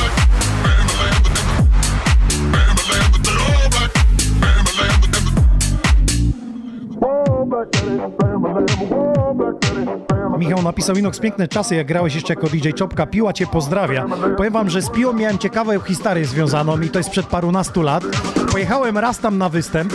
Napisał 10.62 10.96
Inox, 10.96 11.18
piękne 11.18 11.48
czasy, 11.48 11.74
jak 11.74 11.86
grałeś 11.86 12.14
jeszcze 12.14 12.32
jako 12.34 12.48
DJ 12.48 12.70
Czopka, 12.70 13.06
Piła 13.06 13.32
cię 13.32 13.46
pozdrawia. 13.46 14.06
Powiem 14.36 14.52
wam, 14.52 14.70
że 14.70 14.82
z 14.82 14.90
Piłą 14.90 15.12
miałem 15.12 15.38
ciekawą 15.38 15.80
historię 15.80 16.24
związaną 16.24 16.80
i 16.80 16.88
to 16.90 16.98
jest 16.98 17.10
przed 17.10 17.26
parunastu 17.26 17.82
lat. 17.82 18.04
Pojechałem 18.52 18.98
raz 18.98 19.18
tam 19.18 19.38
na 19.38 19.48
występ. 19.48 19.92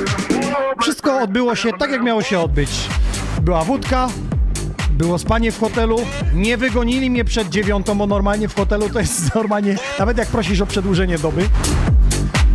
Wszystko 0.82 1.22
odbyło 1.22 1.55
się 1.55 1.70
tak, 1.80 1.91
jak 1.91 2.03
miało 2.03 2.22
się 2.22 2.39
odbyć. 2.39 2.70
Była 3.41 3.64
wódka, 3.64 4.07
było 4.89 5.20
spanie 5.20 5.51
w 5.51 5.59
hotelu, 5.59 5.97
nie 6.34 6.57
wygonili 6.57 7.09
mnie 7.09 7.26
przed 7.26 7.49
dziewiątą, 7.49 7.97
bo 7.97 8.07
normalnie 8.07 8.47
w 8.47 8.55
hotelu 8.55 8.89
to 8.89 8.99
jest 8.99 9.30
normalnie, 9.36 9.78
nawet 9.99 10.18
jak 10.18 10.28
prosisz 10.28 10.61
o 10.61 10.66
przedłużenie 10.66 11.18
doby. 11.18 11.49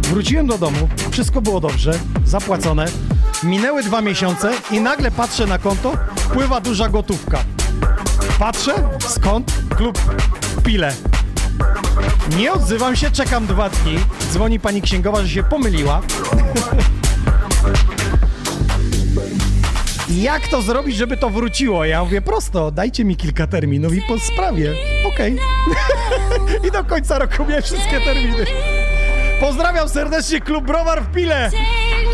Wróciłem 0.02 0.46
do 0.46 0.58
domu, 0.58 0.88
wszystko 1.10 1.40
było 1.40 1.60
dobrze, 1.60 1.92
zapłacone. 2.24 2.86
Minęły 3.42 3.82
dwa 3.82 4.00
miesiące 4.00 4.52
i 4.70 4.80
nagle 4.80 5.10
patrzę 5.10 5.46
na 5.46 5.58
konto, 5.58 5.92
wpływa 6.16 6.60
duża 6.60 6.88
gotówka. 6.88 7.38
Patrzę, 8.38 8.74
skąd? 9.00 9.52
Klub 9.76 9.98
Pile. 10.64 10.94
Nie 12.36 12.52
odzywam 12.52 12.96
się, 12.96 13.10
czekam 13.10 13.46
dwa 13.46 13.70
dni. 13.70 13.98
Dzwoni 14.32 14.60
pani 14.60 14.82
księgowa, 14.82 15.22
że 15.22 15.28
się 15.28 15.42
pomyliła. 15.42 16.00
Jak 20.10 20.48
to 20.48 20.62
zrobić, 20.62 20.96
żeby 20.96 21.16
to 21.16 21.30
wróciło? 21.30 21.84
Ja 21.84 22.04
mówię 22.04 22.20
prosto, 22.20 22.70
dajcie 22.70 23.04
mi 23.04 23.16
kilka 23.16 23.46
terminów 23.46 23.94
i 23.94 24.02
po 24.02 24.18
sprawie. 24.18 24.74
Okej. 25.14 25.38
I 26.68 26.70
do 26.70 26.84
końca 26.84 27.18
roku 27.18 27.44
miałem 27.48 27.62
wszystkie 27.62 28.00
terminy. 28.00 28.44
Pozdrawiam 29.40 29.88
serdecznie 29.88 30.40
Klub 30.40 30.64
Browar 30.64 31.02
w 31.02 31.12
Pile. 31.14 31.50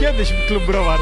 Kiedyś 0.01 0.33
Klub 0.49 0.67
Browar. 0.67 0.99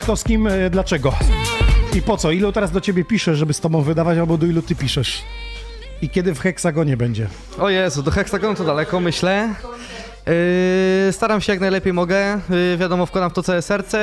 Kto 0.00 0.16
z 0.16 0.24
kim, 0.24 0.46
e, 0.46 0.70
dlaczego. 0.70 1.12
I 1.96 2.02
po 2.02 2.16
co? 2.16 2.30
Ilu 2.30 2.52
teraz 2.52 2.70
do 2.70 2.80
ciebie 2.80 3.04
pisze, 3.04 3.36
żeby 3.36 3.54
z 3.54 3.60
tobą 3.60 3.82
wydawać, 3.82 4.18
albo 4.18 4.38
do 4.38 4.46
ilu 4.46 4.62
ty 4.62 4.74
piszesz? 4.74 5.22
I 6.02 6.08
kiedy 6.08 6.34
w 6.34 6.40
heksagonie 6.40 6.96
będzie? 6.96 7.26
O 7.58 7.68
Jezu, 7.68 8.02
do 8.02 8.10
heksagonu 8.10 8.54
to 8.54 8.64
daleko, 8.64 9.00
myślę. 9.00 9.54
Yy, 11.06 11.12
staram 11.12 11.40
się 11.40 11.52
jak 11.52 11.60
najlepiej 11.60 11.92
mogę. 11.92 12.40
Yy, 12.50 12.76
wiadomo, 12.76 13.06
wkładam 13.06 13.30
w 13.30 13.32
to 13.32 13.42
całe 13.42 13.62
serce, 13.62 13.98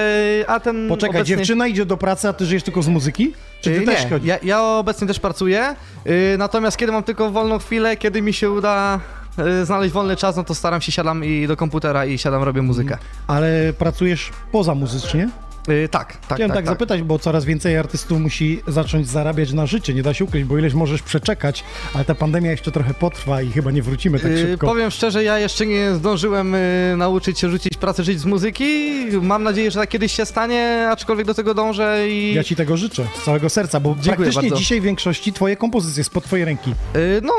a 0.48 0.60
ten. 0.60 0.88
Poczekaj, 0.90 1.22
obecnie... 1.22 1.38
dziewczyna 1.38 1.68
idzie 1.68 1.86
do 1.86 1.98
pracy, 1.98 2.30
a 2.30 2.34
ty 2.34 2.46
żyjesz 2.46 2.64
tylko 2.64 2.82
z 2.82 2.88
muzyki? 2.88 3.34
Czy 3.62 3.70
ty 3.72 3.80
Yy, 3.80 3.86
też 3.86 4.06
nie, 4.12 4.20
ja, 4.24 4.38
ja 4.44 4.64
obecnie 4.64 5.08
też 5.08 5.20
pracuję, 5.20 5.76
yy, 6.06 6.36
natomiast 6.38 6.78
kiedy 6.78 6.92
mam 6.92 7.04
tylko 7.04 7.32
wolną 7.32 7.60
chwilę, 7.60 7.98
kiedy 7.98 8.22
mi 8.22 8.34
się 8.34 8.52
uda 8.52 9.00
yy, 9.38 9.66
znaleźć 9.66 9.94
wolny 9.94 10.16
czas, 10.16 10.36
no 10.36 10.44
to 10.44 10.56
staram 10.56 10.82
się, 10.82 10.92
siadam 10.92 11.26
i 11.26 11.48
do 11.48 11.58
komputera 11.58 12.06
i 12.06 12.18
siadam, 12.18 12.44
robię 12.44 12.62
muzykę. 12.62 12.98
Ale 13.28 13.74
pracujesz 13.78 14.32
poza 14.52 14.76
muzycznie? 14.76 15.30
Yy, 15.68 15.90
tak, 15.90 16.18
tak, 16.18 16.38
Chciałem 16.38 16.50
tak, 16.50 16.58
tak, 16.58 16.66
zapytać, 16.66 17.02
bo 17.02 17.20
coraz 17.20 17.46
więcej 17.46 17.78
artystów 17.78 18.20
musi 18.20 18.62
zacząć 18.68 19.08
zarabiać 19.08 19.54
na 19.54 19.66
życie. 19.66 19.94
Nie 19.94 20.04
da 20.04 20.14
się 20.14 20.26
ukryć, 20.26 20.44
bo 20.44 20.58
ileś 20.58 20.74
możesz 20.74 21.02
przeczekać, 21.02 21.64
ale 21.94 22.06
ta 22.06 22.16
pandemia 22.16 22.52
jeszcze 22.52 22.72
trochę 22.72 22.94
potrwa 22.94 23.42
i 23.42 23.52
chyba 23.52 23.72
nie 23.72 23.82
wrócimy 23.82 24.20
tak 24.20 24.32
Yy, 24.32 24.38
szybko. 24.38 24.68
powiem 24.68 24.92
szczerze, 24.92 25.24
ja 25.24 25.40
jeszcze 25.40 25.66
nie 25.66 25.92
zdążyłem 25.94 26.54
yy, 26.54 26.98
nauczyć 26.98 27.40
się 27.40 27.50
rzucić 27.50 27.78
pracę, 27.78 28.04
żyć 28.04 28.20
z 28.20 28.26
muzyki. 28.26 28.90
Mam 29.22 29.44
nadzieję, 29.44 29.72
że 29.72 29.80
tak 29.80 29.90
kiedyś 29.90 30.12
się 30.12 30.26
stanie, 30.26 30.88
aczkolwiek 30.92 31.28
do 31.28 31.34
tego 31.34 31.54
dążę 31.54 32.10
i... 32.10 32.34
Ja 32.34 32.44
ci 32.44 32.56
tego 32.56 32.78
życzę 32.78 33.08
z 33.22 33.26
całego 33.26 33.50
serca, 33.50 33.80
bo 33.80 33.90
Dziękuję 33.90 34.16
praktycznie 34.16 34.42
bardzo. 34.42 34.56
dzisiaj 34.56 34.82
w 34.82 34.84
większości 34.84 35.34
twoje 35.34 35.56
kompozycje 35.56 36.04
spod 36.04 36.24
twojej 36.24 36.46
ręki. 36.46 36.70
Yy, 36.94 37.22
no, 37.24 37.34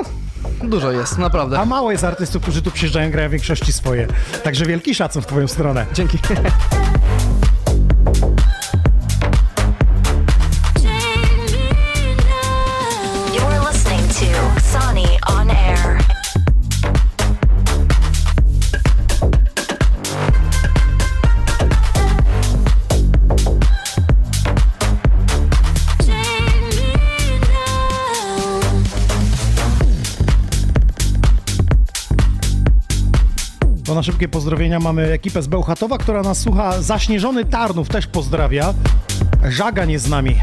dużo 0.69 0.93
jest, 0.93 1.19
naprawdę. 1.19 1.59
A 1.59 1.65
mało 1.65 1.93
jest 1.93 2.05
artystów, 2.05 2.43
którzy 2.43 2.63
tu 2.63 2.71
przyjeżdżają, 2.71 3.11
grają 3.11 3.29
w 3.29 3.33
większości 3.33 3.73
swoje. 3.73 4.07
Także 4.45 4.65
wielki 4.67 4.95
szacun 4.95 5.23
w 5.23 5.27
twoją 5.27 5.49
stronę. 5.49 5.87
Dzięki. 5.95 6.19
You're 8.07 8.36
na 33.97 34.03
szybkie 34.03 34.29
pozdrowienia 34.29 34.81
mamy 34.81 35.13
ekipę 35.13 35.43
z 35.43 35.47
Bełchatowa, 35.47 35.99
która 35.99 36.23
nas 36.23 36.39
słucha. 36.41 36.83
Zaśnieżony 36.83 37.45
Tarnów 37.45 37.89
też 37.89 38.07
pozdrawia. 38.07 38.75
Żagan 39.49 39.91
jest 39.91 40.05
z 40.05 40.09
nami. 40.09 40.37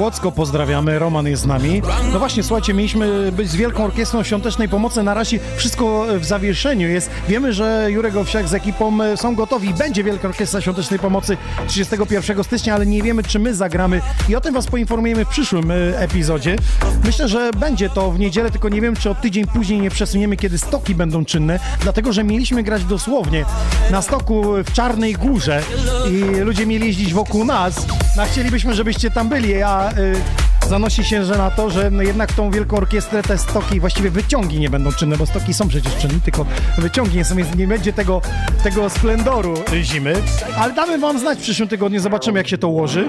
Kłodzko 0.00 0.32
pozdrawiamy, 0.32 0.98
Roman 0.98 1.26
jest 1.26 1.42
z 1.42 1.46
nami. 1.46 1.82
No 2.12 2.18
właśnie, 2.18 2.42
słuchajcie, 2.42 2.74
mieliśmy 2.74 3.32
być 3.32 3.50
z 3.50 3.56
Wielką 3.56 3.84
Orkiestrą 3.84 4.22
Świątecznej 4.22 4.68
Pomocy. 4.68 5.02
Na 5.02 5.14
razie 5.14 5.38
wszystko 5.56 6.06
w 6.18 6.24
zawieszeniu 6.24 6.88
jest. 6.88 7.10
Wiemy, 7.28 7.52
że 7.52 7.86
Jurek 7.90 8.16
Owsiak 8.16 8.48
z 8.48 8.54
ekipą 8.54 9.02
e, 9.02 9.16
są 9.16 9.34
gotowi. 9.34 9.74
Będzie 9.74 10.04
Wielka 10.04 10.28
Orkiestra 10.28 10.60
Świątecznej 10.60 11.00
Pomocy 11.00 11.36
31 11.66 12.44
stycznia, 12.44 12.74
ale 12.74 12.86
nie 12.86 13.02
wiemy, 13.02 13.22
czy 13.22 13.38
my 13.38 13.54
zagramy. 13.54 14.00
I 14.28 14.36
o 14.36 14.40
tym 14.40 14.54
was 14.54 14.66
poinformujemy 14.66 15.24
w 15.24 15.28
przyszłym 15.28 15.70
e, 15.70 15.74
epizodzie. 15.98 16.56
Myślę, 17.04 17.28
że 17.28 17.50
będzie 17.52 17.90
to 17.90 18.10
w 18.10 18.18
niedzielę, 18.18 18.50
tylko 18.50 18.68
nie 18.68 18.80
wiem, 18.80 18.96
czy 18.96 19.10
o 19.10 19.14
tydzień 19.14 19.46
później 19.46 19.80
nie 19.80 19.90
przesuniemy, 19.90 20.36
kiedy 20.36 20.58
stoki 20.58 20.94
będą 20.94 21.24
czynne, 21.24 21.60
dlatego, 21.82 22.12
że 22.12 22.24
mieliśmy 22.24 22.62
grać 22.62 22.84
dosłownie 22.84 23.44
na 23.90 24.02
stoku 24.02 24.44
w 24.64 24.72
Czarnej 24.72 25.12
Górze 25.14 25.62
i 26.10 26.40
ludzie 26.40 26.66
mieli 26.66 26.86
jeździć 26.86 27.14
wokół 27.14 27.44
nas. 27.44 27.86
No, 28.16 28.22
chcielibyśmy, 28.24 28.74
żebyście 28.74 29.10
tam 29.10 29.28
byli, 29.28 29.62
a 29.62 29.89
y, 29.98 30.68
zanosi 30.68 31.04
się, 31.04 31.24
że 31.24 31.38
na 31.38 31.50
to, 31.50 31.70
że 31.70 31.90
jednak 32.00 32.32
tą 32.32 32.50
wielką 32.50 32.76
orkiestrę 32.76 33.22
te 33.22 33.38
stoki, 33.38 33.80
właściwie 33.80 34.10
wyciągi 34.10 34.60
nie 34.60 34.70
będą 34.70 34.92
czynne, 34.92 35.16
bo 35.16 35.26
stoki 35.26 35.54
są 35.54 35.68
przecież 35.68 35.96
czynne, 35.96 36.20
tylko 36.24 36.46
wyciągi 36.78 37.16
nie 37.16 37.24
są, 37.24 37.36
więc 37.36 37.54
nie 37.56 37.68
będzie 37.68 37.92
tego, 37.92 38.20
tego 38.62 38.90
splendoru 38.90 39.54
zimy. 39.82 40.14
Ale 40.56 40.72
damy 40.72 40.98
wam 40.98 41.18
znać 41.18 41.38
w 41.38 41.42
przyszłym 41.42 41.68
tygodniu, 41.68 42.00
zobaczymy 42.00 42.38
jak 42.38 42.48
się 42.48 42.58
to 42.58 42.68
ułoży. 42.68 43.08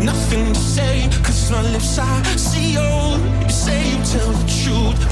Nothing 0.00 0.52
to 0.52 0.60
say, 0.60 1.08
cause 1.22 1.50
my 1.50 1.62
lips. 1.72 1.98
You 2.56 3.50
say 3.50 3.90
you 3.90 3.96
tell 4.04 4.32
the 4.32 4.46
truth, 4.62 5.05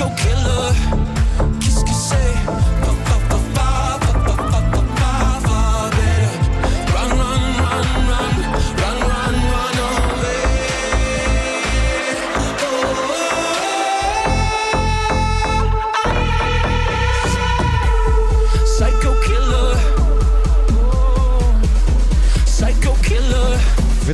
Psycho 0.00 0.14
killer, 0.16 1.09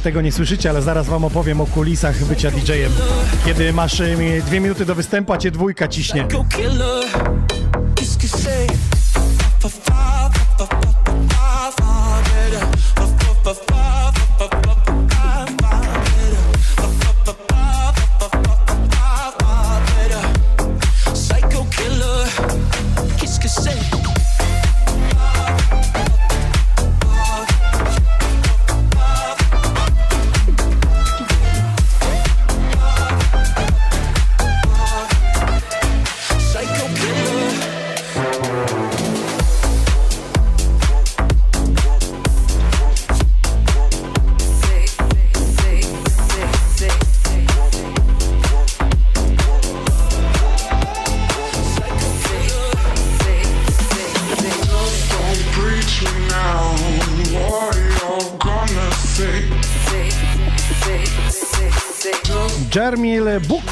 tego 0.07 0.21
nie 0.21 0.33
słyszycie, 0.33 0.71
ale 0.71 0.83
zaraz 0.83 1.07
wam 1.07 1.25
opowiem 1.25 1.61
o 1.61 1.67
kulisach 1.67 2.25
bycia 2.25 2.51
DJ-em. 2.51 2.93
Kiedy 3.45 3.73
masz 3.73 4.01
y, 4.01 4.43
dwie 4.47 4.61
minuty 4.61 4.85
do 4.85 4.95
występu, 4.95 5.33
a 5.33 5.39
cię 5.39 5.51
dwójka 5.51 5.89
ciśnie. 5.89 6.27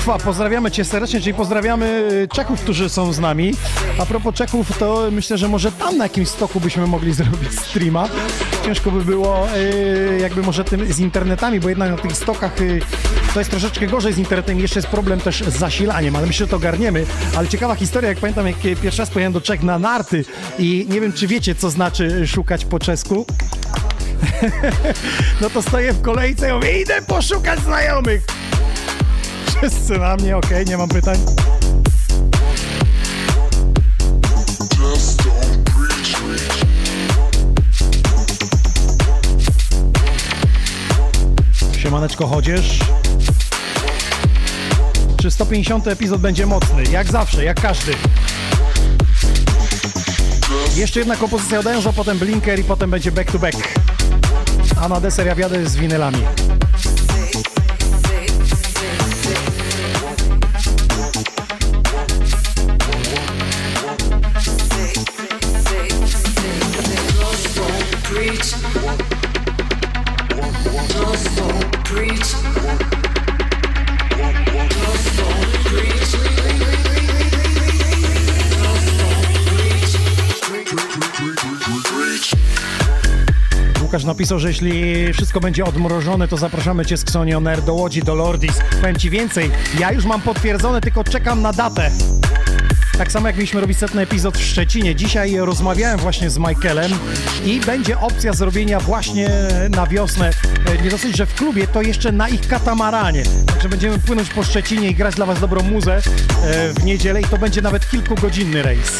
Bukwa, 0.04 0.24
pozdrawiamy 0.24 0.70
Cię 0.70 0.84
serdecznie, 0.84 1.20
czyli 1.20 1.34
pozdrawiamy 1.34 2.08
y, 2.12 2.28
Czechów, 2.28 2.60
którzy 2.60 2.88
są 2.88 3.12
z 3.12 3.18
nami. 3.18 3.54
A 3.98 4.06
propos 4.06 4.34
Czechów, 4.34 4.78
to 4.78 5.08
myślę, 5.12 5.38
że 5.38 5.48
może 5.48 5.72
tam 5.72 5.96
na 5.98 6.04
jakimś 6.04 6.28
stoku 6.28 6.60
byśmy 6.60 6.86
mogli 6.86 7.12
zrobić 7.22 7.60
streama. 7.60 8.08
Ciężko 8.64 8.90
by 8.90 9.04
było 9.04 9.46
y, 9.56 10.18
jakby 10.20 10.42
może 10.42 10.64
tym 10.64 10.92
z 10.92 10.98
internetami, 10.98 11.60
bo 11.60 11.68
jednak 11.68 11.90
na 11.90 11.96
tych 11.96 12.12
stokach 12.12 12.60
y, 12.60 12.80
to 13.34 13.40
jest 13.40 13.50
troszeczkę 13.50 13.86
gorzej 13.86 14.12
z 14.12 14.18
internetem. 14.18 14.60
Jeszcze 14.60 14.78
jest 14.78 14.88
problem 14.88 15.20
też 15.20 15.44
z 15.44 15.58
zasilaniem, 15.58 16.16
ale 16.16 16.26
myślę, 16.26 16.46
że 16.46 16.50
to 16.50 16.56
ogarniemy. 16.56 17.06
Ale 17.36 17.48
ciekawa 17.48 17.74
historia, 17.74 18.08
jak 18.08 18.18
pamiętam, 18.18 18.46
jak 18.46 18.56
pierwszy 18.82 19.02
raz 19.02 19.10
pojechałem 19.10 19.32
do 19.32 19.40
Czech 19.40 19.62
na 19.62 19.78
narty 19.78 20.24
i 20.58 20.86
nie 20.88 21.00
wiem, 21.00 21.12
czy 21.12 21.26
wiecie, 21.26 21.54
co 21.54 21.70
znaczy 21.70 22.26
szukać 22.26 22.64
po 22.64 22.78
czesku. 22.78 23.26
no 25.40 25.50
to 25.50 25.62
stoję 25.62 25.92
w 25.92 26.02
kolejce 26.02 26.50
i 26.50 26.52
mówię, 26.52 26.80
idę 26.80 27.02
poszukać 27.02 27.60
znajomych. 27.60 28.33
Wszyscy 29.70 29.98
na 29.98 30.16
mnie, 30.16 30.36
okej, 30.36 30.66
nie 30.66 30.76
mam 30.76 30.88
pytań. 30.88 31.18
Siemaneczko, 41.78 42.26
chodzisz? 42.26 42.78
Czy 45.16 45.30
150 45.30 45.88
epizod 45.88 46.20
będzie 46.20 46.46
mocny? 46.46 46.82
Jak 46.92 47.10
zawsze, 47.10 47.44
jak 47.44 47.60
każdy. 47.60 47.92
Jeszcze 50.76 50.98
jedna 50.98 51.16
kompozycja 51.16 51.58
od 51.58 51.66
Enzo, 51.66 51.92
potem 51.92 52.18
Blinker 52.18 52.58
i 52.58 52.64
potem 52.64 52.90
będzie 52.90 53.12
back 53.12 53.32
to 53.32 53.38
back. 53.38 53.56
A 54.80 54.88
na 54.88 55.00
deser 55.00 55.26
ja 55.26 55.34
wiadę 55.34 55.66
z 55.66 55.76
winylami. 55.76 56.18
Napisał, 84.06 84.38
że 84.38 84.48
jeśli 84.48 85.12
wszystko 85.12 85.40
będzie 85.40 85.64
odmrożone, 85.64 86.28
to 86.28 86.36
zapraszamy 86.36 86.86
Cię 86.86 86.96
z 86.96 87.02
Xonioner 87.02 87.62
do 87.62 87.74
Łodzi, 87.74 88.02
do 88.02 88.14
Lordis. 88.14 88.52
Powiem 88.80 88.96
Ci 88.96 89.10
więcej, 89.10 89.50
ja 89.78 89.92
już 89.92 90.04
mam 90.04 90.20
potwierdzone, 90.22 90.80
tylko 90.80 91.04
czekam 91.04 91.42
na 91.42 91.52
datę. 91.52 91.90
Tak 92.98 93.12
samo 93.12 93.26
jak 93.26 93.36
mieliśmy 93.36 93.60
robić 93.60 93.78
setny 93.78 94.02
epizod 94.02 94.38
w 94.38 94.42
Szczecinie. 94.44 94.94
Dzisiaj 94.94 95.36
rozmawiałem 95.38 95.98
właśnie 95.98 96.30
z 96.30 96.38
Michaelem 96.38 96.92
i 97.44 97.60
będzie 97.60 97.98
opcja 97.98 98.32
zrobienia 98.32 98.80
właśnie 98.80 99.30
na 99.70 99.86
wiosnę. 99.86 100.30
E, 100.66 100.82
Nie 100.82 100.90
dosyć, 100.90 101.16
że 101.16 101.26
w 101.26 101.34
klubie, 101.34 101.66
to 101.66 101.82
jeszcze 101.82 102.12
na 102.12 102.28
ich 102.28 102.48
katamaranie. 102.48 103.22
Także 103.46 103.68
będziemy 103.68 103.98
płynąć 103.98 104.30
po 104.30 104.42
Szczecinie 104.42 104.88
i 104.90 104.94
grać 104.94 105.14
dla 105.14 105.26
Was 105.26 105.40
dobrą 105.40 105.62
muzę 105.62 105.96
e, 105.96 106.00
w 106.72 106.84
niedzielę 106.84 107.20
i 107.20 107.24
to 107.24 107.38
będzie 107.38 107.62
nawet 107.62 107.90
kilkugodzinny 107.90 108.62
rejs. 108.62 108.92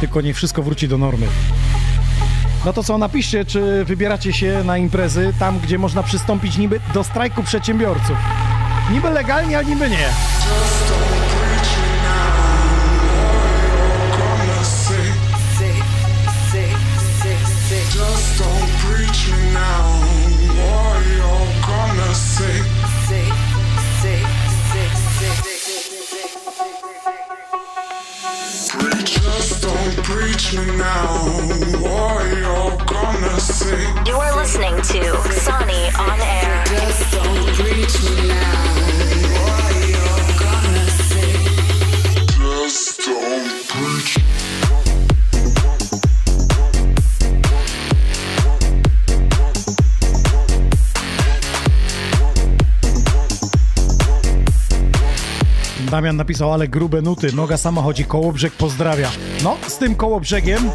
Tylko 0.00 0.20
niech 0.20 0.36
wszystko 0.36 0.62
wróci 0.62 0.88
do 0.88 0.98
normy. 0.98 1.26
No 2.64 2.72
to 2.72 2.82
co, 2.82 2.98
napiszcie, 2.98 3.44
czy 3.44 3.84
wybieracie 3.84 4.32
się 4.32 4.64
na 4.64 4.78
imprezy 4.78 5.32
tam, 5.38 5.58
gdzie 5.58 5.78
można 5.78 6.02
przystąpić 6.02 6.58
niby 6.58 6.80
do 6.94 7.04
strajku 7.04 7.42
przedsiębiorców. 7.42 8.16
Niby 8.92 9.10
legalnie, 9.10 9.58
a 9.58 9.62
niby 9.62 9.90
nie. 9.90 10.08
You 34.06 34.16
are 34.16 34.36
listening 34.36 34.76
to 34.76 35.32
Sonny 35.32 35.90
on 35.98 36.20
Air. 36.20 36.64
Just 36.66 37.12
don't 37.12 37.46
preach 37.54 38.02
me 38.02 38.28
now. 38.28 38.64
What 39.42 39.74
you 39.86 40.06
gonna? 40.40 40.86
Just 42.38 43.00
don't 43.04 43.68
preach. 43.68 44.65
Damian 55.96 56.16
napisał, 56.16 56.52
ale 56.52 56.68
grube 56.68 57.02
nuty, 57.02 57.32
noga 57.32 57.56
sama 57.56 57.82
chodzi, 57.82 58.04
Kołobrzeg 58.04 58.52
pozdrawia. 58.52 59.10
No, 59.44 59.56
z 59.68 59.78
tym 59.78 59.94
Kołobrzegiem 59.94 60.70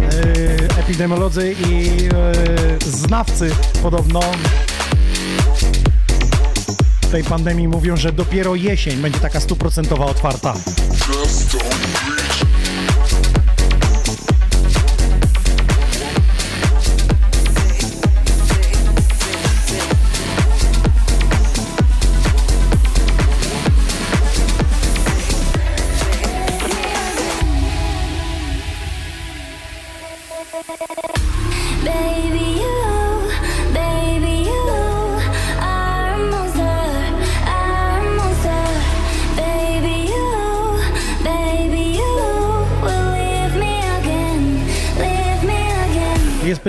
e, 0.00 0.80
epidemiolodzy 0.80 1.54
i 1.68 1.88
e, 1.88 2.90
znawcy 2.90 3.50
podobno 3.82 4.20
tej 7.12 7.24
pandemii 7.24 7.68
mówią, 7.68 7.96
że 7.96 8.12
dopiero 8.12 8.54
jesień 8.54 8.96
będzie 8.96 9.20
taka 9.20 9.40
stuprocentowa 9.40 10.06
otwarta. 10.06 10.54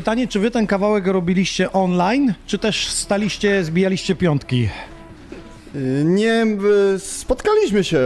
Pytanie, 0.04 0.28
czy 0.28 0.39
wy 0.39 0.51
ten 0.51 0.68
kawałek 0.68 1.08
robiliście 1.08 1.72
online, 1.72 2.34
czy 2.47 2.58
też 2.58 2.88
staliście, 2.88 3.64
zbijaliście 3.64 4.16
piątki? 4.16 4.70
Nie, 6.06 6.45
spotkaliśmy 6.97 7.84
się. 7.84 7.97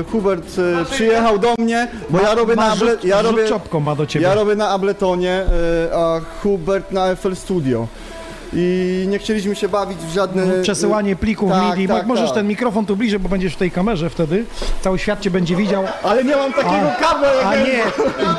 Y, 0.00 0.04
Hubert 0.10 0.58
y, 0.58 0.84
przyjechał 0.90 1.38
do 1.38 1.54
mnie, 1.58 1.88
bo 2.10 2.20
ja 2.20 2.34
robię 2.34 2.54
ma 2.54 2.68
na 2.68 2.74
rzut- 2.76 3.04
ja 3.04 3.22
robię, 3.22 3.42
ma 3.80 3.94
do 3.94 4.06
ciebie. 4.06 4.26
ja 4.26 4.34
robię 4.34 4.54
na 4.54 4.68
Abletonie, 4.68 5.42
y, 5.90 5.94
a 5.94 6.20
Hubert 6.42 6.92
na 6.92 7.16
FL 7.16 7.34
Studio. 7.34 7.88
I 8.58 9.06
nie 9.08 9.18
chcieliśmy 9.18 9.56
się 9.56 9.68
bawić 9.68 9.98
w 9.98 10.12
żadne... 10.12 10.42
Mhm, 10.42 10.62
Przesyłanie 10.62 11.16
plików 11.16 11.50
tak, 11.50 11.76
MIDI. 11.78 11.88
tak, 11.88 12.06
Możesz 12.06 12.26
tak. 12.26 12.34
ten 12.34 12.46
mikrofon 12.48 12.86
tu 12.86 12.96
bliżej, 12.96 13.18
bo 13.18 13.28
będziesz 13.28 13.54
w 13.54 13.56
tej 13.56 13.70
kamerze 13.70 14.10
wtedy. 14.10 14.44
Cały 14.80 14.98
świat 14.98 15.20
cię 15.20 15.30
będzie 15.30 15.56
widział. 15.56 15.84
Ale 16.02 16.24
nie 16.24 16.36
mam 16.36 16.52
takiego 16.52 16.92
kabla 17.00 17.34
jak 17.34 17.46
A 17.46 17.56
nie! 17.56 17.82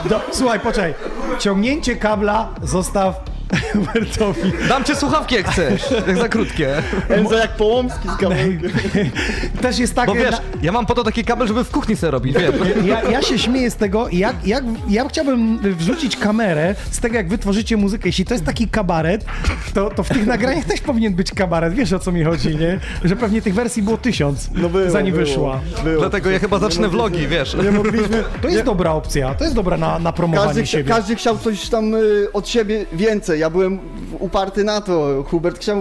Do, 0.10 0.22
słuchaj, 0.32 0.60
poczekaj. 0.60 0.94
Ciągnięcie 1.40 1.96
kabla 1.96 2.50
zostaw 2.64 3.16
Hubertowi. 3.74 4.42
Dam 4.70 4.84
cię 4.84 4.96
słuchawki 4.96 5.36
jak 5.36 5.48
chcesz, 5.52 5.82
jak 6.08 6.18
za 6.18 6.30
krótkie. 6.30 6.70
Enzo 7.10 7.36
jak 7.38 7.52
Połomski 7.56 8.10
z 8.10 8.18
kabelkiem. 8.18 8.72
Też 9.62 9.80
jest 9.80 9.96
tak... 9.96 10.08
Bo 10.08 10.14
wiesz, 10.16 10.32
na- 10.32 10.42
ja 10.62 10.72
mam 10.72 10.86
po 10.86 10.94
to 10.96 11.04
taki 11.04 11.24
kabel, 11.24 11.48
żeby 11.48 11.64
w 11.64 11.70
kuchni 11.70 11.96
sobie 11.96 12.12
robić, 12.12 12.38
wiem. 12.38 12.54
Ja, 12.88 13.04
ja 13.04 13.22
się 13.22 13.40
śmieję 13.40 13.72
z 13.72 13.76
tego, 13.76 14.08
jak, 14.12 14.48
jak, 14.48 14.64
ja 14.90 15.08
chciałbym 15.10 15.60
wrzucić 15.60 16.18
kamerę 16.18 16.76
z 16.92 17.00
tego, 17.00 17.16
jak 17.16 17.28
wy 17.30 17.38
tworzycie 17.38 17.78
muzykę. 17.78 18.10
Jeśli 18.10 18.26
to 18.26 18.34
jest 18.34 18.46
taki 18.46 18.68
kabaret, 18.68 19.26
to, 19.74 19.90
to 19.90 20.04
w 20.04 20.10
tych 20.10 20.26
nagraniach 20.36 20.66
też 20.66 20.82
powinien 20.82 21.14
być 21.14 21.32
kabaret. 21.32 21.74
Wiesz 21.74 21.94
o 21.94 22.00
co 22.00 22.12
mi 22.12 22.24
chodzi, 22.24 22.56
nie? 22.56 22.80
Że 23.04 23.16
pewnie 23.16 23.42
tych 23.42 23.54
wersji 23.54 23.84
było 23.84 23.98
tysiąc, 23.98 24.50
No 24.54 24.70
było, 24.70 24.90
zanim 24.90 25.14
było, 25.14 25.26
wyszła. 25.26 25.60
było. 25.84 26.00
Dlatego 26.00 26.30
ja 26.30 26.40
chyba 26.40 26.60
zacznę 26.60 26.90
vlogi, 26.90 27.28
wiesz. 27.28 27.54
Nie 27.64 27.72
mogliśmy... 27.72 28.24
To 28.42 28.48
jest 28.48 28.64
dobra 28.64 28.92
opcja, 28.92 29.36
to 29.36 29.44
jest 29.44 29.56
dobra 29.56 29.78
na, 29.78 30.00
na 30.00 30.12
promowanie 30.14 30.48
Każdy, 30.48 30.68
siebie. 30.68 30.90
każdy 30.90 31.16
chciał 31.16 31.38
coś 31.38 31.70
tam 31.70 31.96
y, 31.96 32.28
od 32.34 32.48
siebie 32.50 32.86
więcej. 32.94 33.37
Ja 33.38 33.50
byłem 33.50 33.80
uparty 34.20 34.64
na 34.64 34.82
to. 34.82 35.24
Hubert 35.28 35.58
chciał. 35.60 35.78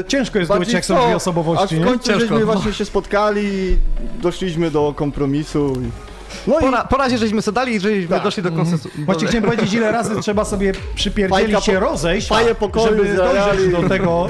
Y, 0.00 0.04
Ciężko 0.08 0.38
jest 0.38 0.50
zdobyć, 0.50 0.72
jak 0.72 0.84
są 0.84 1.04
dwie 1.06 1.16
osobowości, 1.16 1.64
A 1.64 1.78
w 1.78 1.80
nie? 1.80 1.84
końcu 1.86 2.06
Ciężko. 2.06 2.20
żeśmy 2.20 2.44
właśnie 2.44 2.72
się 2.72 2.84
spotkali 2.84 3.42
i 3.44 3.76
doszliśmy 4.22 4.70
do 4.70 4.92
kompromisu. 4.96 5.72
I... 5.82 6.13
No 6.46 6.54
Po, 6.60 6.68
i 6.68 6.72
ra, 6.72 6.84
po 6.84 6.96
razie 6.96 7.18
żeśmy 7.18 7.42
sobie 7.42 7.54
dali 7.54 7.74
i 7.74 7.80
żeśmy 7.80 8.08
Tak. 8.08 8.22
doszli 8.22 8.42
do 8.42 8.52
konsensusu. 8.52 8.88
Właśnie 9.04 9.28
chciałem 9.28 9.44
powiedzieć, 9.44 9.72
ile 9.72 9.92
razy 9.92 10.20
trzeba 10.20 10.44
sobie 10.44 10.72
przypierdzielić 10.94 11.44
Fajka 11.52 11.60
się 11.60 11.72
po- 11.72 11.80
rozejść, 11.80 12.28
faję 12.28 12.54
pokoju 12.54 12.86
żeby 12.96 13.14
dojrzeć 13.14 13.72
do 13.72 13.88
tego 13.88 14.26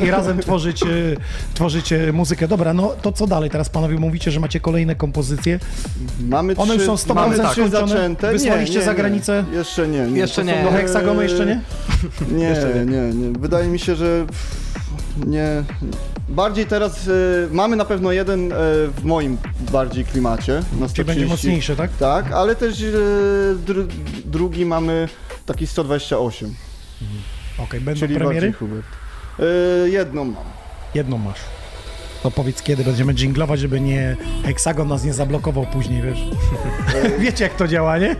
i, 0.00 0.04
i 0.04 0.10
razem 0.10 0.38
tworzyć, 0.38 0.82
e, 0.82 0.86
tworzyć 1.54 1.92
e, 1.92 2.12
muzykę. 2.12 2.48
Dobra, 2.48 2.74
no 2.74 2.92
to 3.02 3.12
co 3.12 3.26
dalej? 3.26 3.50
Teraz 3.50 3.68
panowie 3.68 3.96
mówicie, 3.96 4.30
że 4.30 4.40
macie 4.40 4.60
kolejne 4.60 4.94
kompozycje. 4.94 5.60
mamy 6.28 6.56
One 6.56 6.76
trzy, 6.76 6.86
już 6.86 6.98
są 7.00 7.12
100% 7.12 7.14
mamy 7.14 7.34
trzy 7.38 7.46
skończone? 7.52 7.88
zaczęte. 7.88 8.32
Wysłaliście 8.32 8.74
nie, 8.74 8.80
nie, 8.80 8.84
za 8.84 8.90
nie. 8.92 8.96
granicę? 8.96 9.44
Jeszcze 9.52 9.88
nie. 9.88 10.06
nie. 10.06 10.18
Jeszcze 10.18 10.44
nie. 10.44 10.62
Do 10.64 10.70
Heksagonu 10.70 11.22
jeszcze 11.22 11.46
nie? 11.46 11.60
Nie, 12.30 12.54
nie, 12.86 13.14
nie. 13.14 13.38
Wydaje 13.38 13.68
mi 13.68 13.78
się, 13.78 13.94
że 13.96 14.26
nie. 15.26 15.64
Bardziej 16.28 16.66
teraz 16.66 17.08
e, 17.08 17.10
mamy 17.50 17.76
na 17.76 17.84
pewno 17.84 18.12
jeden 18.12 18.52
e, 18.52 18.56
w 18.96 19.04
moim 19.04 19.38
bardziej 19.72 20.04
klimacie. 20.04 20.52
Na 20.52 20.88
Czyli 20.88 21.04
będzie 21.04 21.26
130. 21.26 21.28
mocniejszy, 21.28 21.76
tak? 21.76 21.90
Tak, 21.98 22.32
ale 22.32 22.56
też 22.56 22.84
dru, 23.66 23.86
drugi 24.24 24.66
mamy 24.66 25.08
taki 25.46 25.66
128. 25.66 26.54
Okej, 27.58 27.80
będą 27.80 28.00
Czyli 28.00 28.14
premiery? 28.14 28.34
bardziej 28.40 28.52
Hubert. 28.52 28.86
E, 29.84 29.88
jedną 29.88 30.24
mam. 30.24 30.44
Jedną 30.94 31.18
masz. 31.18 31.38
To 32.22 32.30
powiedz 32.30 32.62
kiedy 32.62 32.84
będziemy 32.84 33.14
dżinglować, 33.14 33.60
żeby 33.60 33.80
nie 33.80 34.16
Heksagon 34.44 34.88
nas 34.88 35.04
nie 35.04 35.12
zablokował 35.12 35.66
później, 35.66 36.02
wiesz? 36.02 36.18
Wiecie 37.20 37.44
jak 37.44 37.54
to 37.54 37.68
działa, 37.68 37.98
nie? 37.98 38.16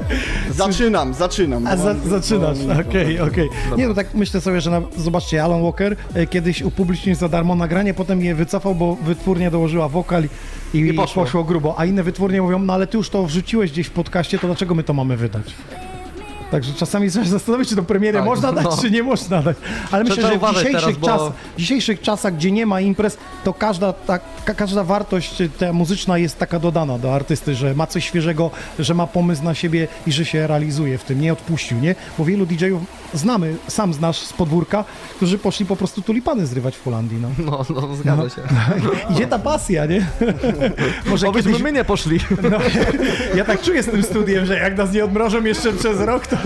Zaczynam, 0.50 1.14
zaczynam. 1.14 1.66
A 1.66 1.76
za, 1.76 1.94
Mam- 1.94 2.08
zaczynasz, 2.10 2.58
mam- 2.66 2.80
okej, 2.80 3.20
okej. 3.20 3.48
Nie 3.76 3.88
no 3.88 3.94
tak 3.94 4.14
myślę 4.14 4.40
sobie, 4.40 4.60
że 4.60 4.70
na, 4.70 4.82
zobaczcie, 4.96 5.44
Alan 5.44 5.62
Walker 5.62 5.96
e, 6.14 6.26
kiedyś 6.26 6.62
upublicznił 6.62 7.14
za 7.14 7.28
darmo 7.28 7.54
nagranie, 7.54 7.94
potem 7.94 8.22
je 8.22 8.34
wycofał, 8.34 8.74
bo 8.74 8.96
wytwórnia 8.96 9.50
dołożyła 9.50 9.88
wokal 9.88 10.24
i, 10.74 10.78
i 10.78 10.94
poszło. 10.94 11.24
poszło. 11.24 11.44
grubo. 11.44 11.74
A 11.78 11.84
inne 11.84 12.02
wytwórnie 12.02 12.42
mówią, 12.42 12.58
no 12.58 12.72
ale 12.72 12.86
ty 12.86 12.96
już 12.96 13.10
to 13.10 13.26
wrzuciłeś 13.26 13.72
gdzieś 13.72 13.86
w 13.86 13.90
podcaście, 13.90 14.38
to 14.38 14.46
dlaczego 14.46 14.74
my 14.74 14.82
to 14.82 14.92
mamy 14.92 15.16
wydać? 15.16 15.44
Także 16.52 16.72
czasami 16.72 17.10
trzeba 17.10 17.24
się 17.24 17.30
zastanowić, 17.30 17.68
czy 17.68 17.76
tą 17.76 17.84
premierę 17.84 18.18
Tak, 18.18 18.26
można 18.26 18.52
dać, 18.52 18.64
no. 18.64 18.76
czy 18.82 18.90
nie 18.90 19.02
można 19.02 19.42
dać. 19.42 19.56
Ale 19.90 20.04
myślę, 20.04 20.22
że 20.22 20.38
w 20.38 20.54
dzisiejszych, 20.54 20.80
teraz, 20.80 20.96
bo- 20.96 21.06
czas, 21.06 21.22
w 21.56 21.58
dzisiejszych 21.58 22.00
czasach, 22.00 22.36
gdzie 22.36 22.52
nie 22.52 22.66
ma 22.66 22.80
imprez, 22.80 23.18
to 23.44 23.54
każda, 23.54 23.92
ta, 23.92 24.18
ka, 24.44 24.54
każda 24.54 24.84
wartość 24.84 25.42
ta 25.58 25.72
muzyczna 25.72 26.18
jest 26.18 26.38
taka 26.38 26.58
dodana 26.58 26.98
do 26.98 27.14
artysty, 27.14 27.54
że 27.54 27.74
ma 27.74 27.86
coś 27.86 28.04
świeżego, 28.04 28.50
że 28.78 28.94
ma 28.94 29.06
pomysł 29.06 29.44
na 29.44 29.54
siebie 29.54 29.88
i 30.06 30.12
że 30.12 30.24
się 30.24 30.46
realizuje 30.46 30.98
w 30.98 31.04
tym, 31.04 31.20
nie 31.20 31.32
odpuścił, 31.32 31.78
nie? 31.78 31.94
Bo 32.18 32.24
wielu 32.24 32.46
DJ-ów 32.46 32.82
znamy, 33.14 33.56
sam 33.68 33.94
znasz 33.94 34.18
z 34.18 34.32
podwórka, 34.32 34.84
którzy 35.16 35.38
poszli 35.38 35.66
po 35.66 35.76
prostu 35.76 36.02
tulipany 36.02 36.46
zrywać 36.46 36.76
w 36.76 36.84
Holandii, 36.84 37.18
no. 37.20 37.28
No, 37.50 37.64
no, 37.70 37.96
zgadza 37.96 38.28
się. 38.28 38.42
Idzie 39.10 39.26
ta 39.26 39.38
pasja, 39.38 39.86
nie? 39.86 40.06
Może 41.06 41.28
Obyśmy 41.28 41.50
kiedyś... 41.50 41.64
my 41.64 41.72
nie 41.72 41.84
poszli. 41.84 42.20
No, 42.50 42.58
ja 43.34 43.44
tak 43.44 43.62
czuję 43.62 43.82
z 43.82 43.86
tym 43.86 44.02
studiem, 44.02 44.46
że 44.46 44.58
jak 44.58 44.76
nas 44.76 44.92
nie 44.92 45.04
odmrożą 45.04 45.44
jeszcze 45.44 45.72
przez 45.72 46.00
rok, 46.00 46.26
to, 46.26 46.36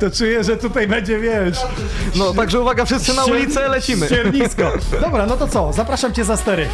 to 0.00 0.10
czuję, 0.10 0.44
że 0.44 0.56
tutaj 0.56 0.88
będzie, 0.88 1.18
wiesz... 1.18 1.58
No, 2.16 2.34
także 2.34 2.60
uwaga, 2.60 2.84
wszyscy 2.84 3.14
na 3.14 3.24
ulicę, 3.24 3.68
lecimy. 3.68 4.06
Ściernisko. 4.06 4.72
Dobra, 5.00 5.26
no 5.26 5.36
to 5.36 5.48
co? 5.48 5.72
Zapraszam 5.72 6.12
cię 6.12 6.24
za 6.24 6.36
stery. 6.36 6.66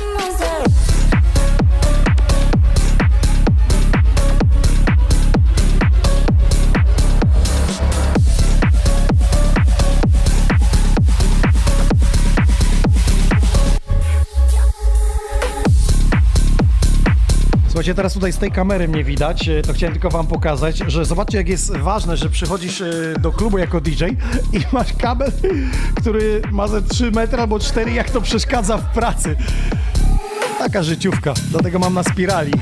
Słuchajcie, 17.81 17.95
teraz 17.95 18.15
tutaj 18.15 18.33
z 18.33 18.39
tej 18.39 18.51
kamery 18.53 18.89
mnie 18.89 19.05
widać, 19.05 19.49
e, 19.49 19.63
to 19.63 19.73
chciałem 19.73 19.93
tylko 19.93 20.11
wam 20.11 20.27
pokazać, 20.27 20.79
że 20.87 21.05
zobaczcie 21.05 21.39
jak 21.39 21.49
jest 21.49 21.77
ważne, 21.77 22.17
że 22.17 22.31
przychodzisz 22.31 22.81
e, 22.81 23.15
do 23.21 23.33
klubu 23.33 23.59
jako 23.59 23.81
DJ 23.81 24.05
i 24.53 24.61
masz 24.73 24.93
kabel, 24.93 25.33
który 25.97 26.43
ma 26.53 26.69
ze 26.69 26.83
3 26.83 27.11
metry 27.11 27.41
albo 27.41 27.59
4, 27.59 27.93
jak 27.93 28.11
to 28.11 28.21
przeszkadza 28.21 28.79
w 28.79 28.93
pracy. 28.93 29.37
Taka 30.59 30.83
życiówka, 30.83 31.35
dlatego 31.51 31.79
mam 31.79 31.95
na 31.95 32.03
spirali. 32.03 32.53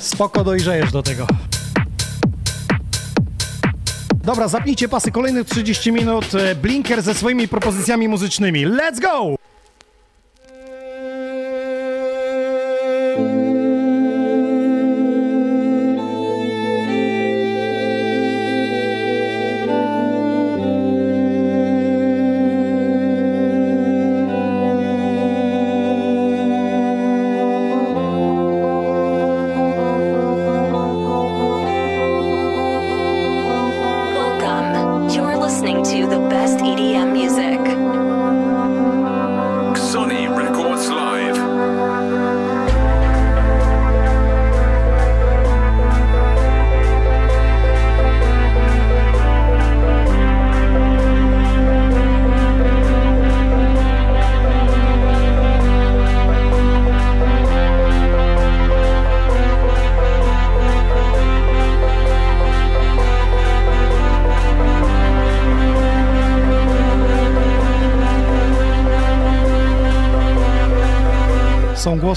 Spoko 0.00 0.44
dojrzejesz 0.44 0.92
do 0.92 1.02
tego. 1.02 1.26
Dobra, 4.24 4.48
zapnijcie 4.48 4.88
pasy, 4.88 5.12
kolejnych 5.12 5.48
30 5.48 5.92
minut. 5.92 6.34
e, 6.34 6.54
Blinker 6.54 7.02
ze 7.02 7.14
swoimi 7.14 7.48
propozycjami 7.48 8.08
muzycznymi. 8.08 8.66
Let's 8.66 9.00
go! 9.00 9.49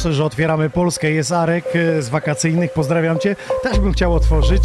Głosy, 0.04 0.18
że 0.18 0.26
otwieramy 0.26 0.70
Polskę. 0.70 1.12
Jest 1.12 1.32
Arek 1.32 1.66
e, 1.76 2.02
z 2.02 2.10
wakacyjnych, 2.10 2.74
pozdrawiam 2.74 3.20
Cię. 3.20 3.36
Też 3.64 3.80
bym 3.80 3.94
chciał 3.94 4.14
otworzyć, 4.14 4.64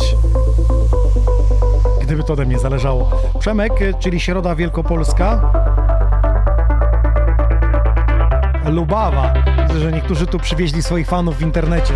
gdyby 2.03 2.25
to 2.25 2.33
ode 2.33 2.45
mnie 2.45 2.59
zależało. 2.59 3.11
Przemek, 3.39 3.83
e, 3.83 3.95
czyli 3.95 4.21
Środa 4.21 4.55
Wielkopolska. 4.55 5.53
Lubawa. 8.67 9.35
Widzę, 9.69 9.81
że 9.81 9.93
niektórzy 9.93 10.27
tu 10.27 10.39
przywieźli 10.39 10.83
swoich 10.83 11.07
fanów 11.07 11.37
w 11.37 11.43
internecie. 11.43 11.95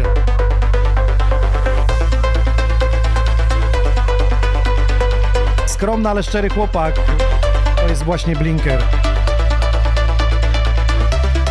Skromny, 5.66 6.08
ale 6.08 6.22
szczery 6.22 6.48
chłopak. 6.48 6.94
To 7.76 7.88
jest 7.88 8.02
właśnie 8.02 8.36
Blinker. 8.36 8.82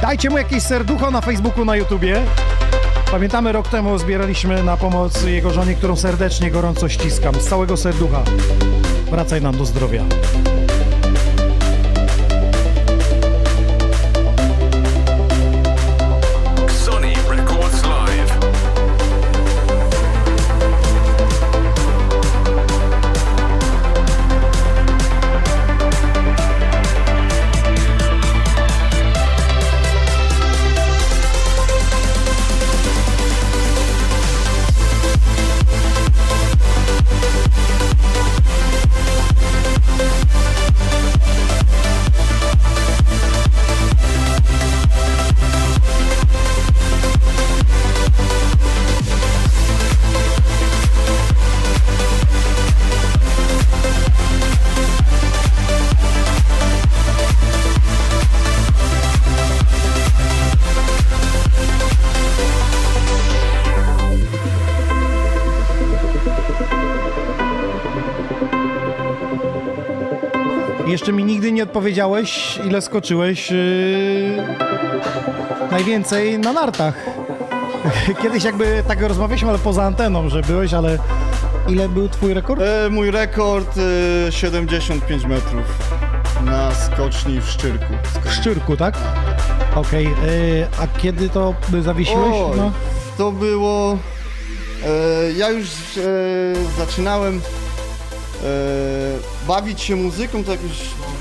Dajcie 0.01 0.29
mu 0.29 0.37
jakieś 0.37 0.63
serducho 0.63 1.11
na 1.11 1.21
Facebooku, 1.21 1.65
na 1.65 1.75
YouTubie. 1.75 2.21
Pamiętamy, 3.11 3.51
rok 3.51 3.67
temu 3.67 3.97
zbieraliśmy 3.97 4.63
na 4.63 4.77
pomoc 4.77 5.23
jego 5.23 5.49
żonie, 5.49 5.75
którą 5.75 5.95
serdecznie, 5.95 6.51
gorąco 6.51 6.89
ściskam. 6.89 7.35
Z 7.35 7.45
całego 7.49 7.77
serducha. 7.77 8.23
Wracaj 9.11 9.41
nam 9.41 9.57
do 9.57 9.65
zdrowia. 9.65 10.03
Odpowiedziałeś, 71.81 72.59
ile 72.65 72.81
skoczyłeś 72.81 73.51
yy, 73.51 73.57
najwięcej 75.71 76.39
na 76.39 76.53
nartach. 76.53 76.93
Kiedyś 78.23 78.43
jakby 78.43 78.83
tak 78.87 79.01
rozmawialiśmy, 79.01 79.49
ale 79.49 79.59
poza 79.59 79.83
anteną, 79.83 80.29
że 80.29 80.41
byłeś, 80.41 80.73
ale 80.73 80.97
ile 81.67 81.89
był 81.89 82.09
twój 82.09 82.33
rekord? 82.33 82.61
E, 82.61 82.89
mój 82.89 83.11
rekord 83.11 83.75
e, 84.27 84.31
75 84.31 85.25
metrów 85.25 85.65
na 86.45 86.71
skoczni 86.75 87.41
w 87.41 87.49
Szczyrku. 87.49 87.93
W 88.25 88.33
Szczyrku, 88.33 88.77
tak? 88.77 88.97
Okej, 89.75 90.05
yy, 90.05 90.67
a 90.81 90.99
kiedy 90.99 91.29
to 91.29 91.53
zawiesiłeś? 91.81 92.35
Oj, 92.35 92.57
No. 92.57 92.71
To 93.17 93.31
było... 93.31 93.97
E, 94.85 95.31
ja 95.31 95.49
już 95.49 95.67
e, 95.67 96.01
zaczynałem 96.77 97.41
e, 98.43 98.47
bawić 99.47 99.81
się 99.81 99.95
muzyką, 99.95 100.43
to 100.43 100.51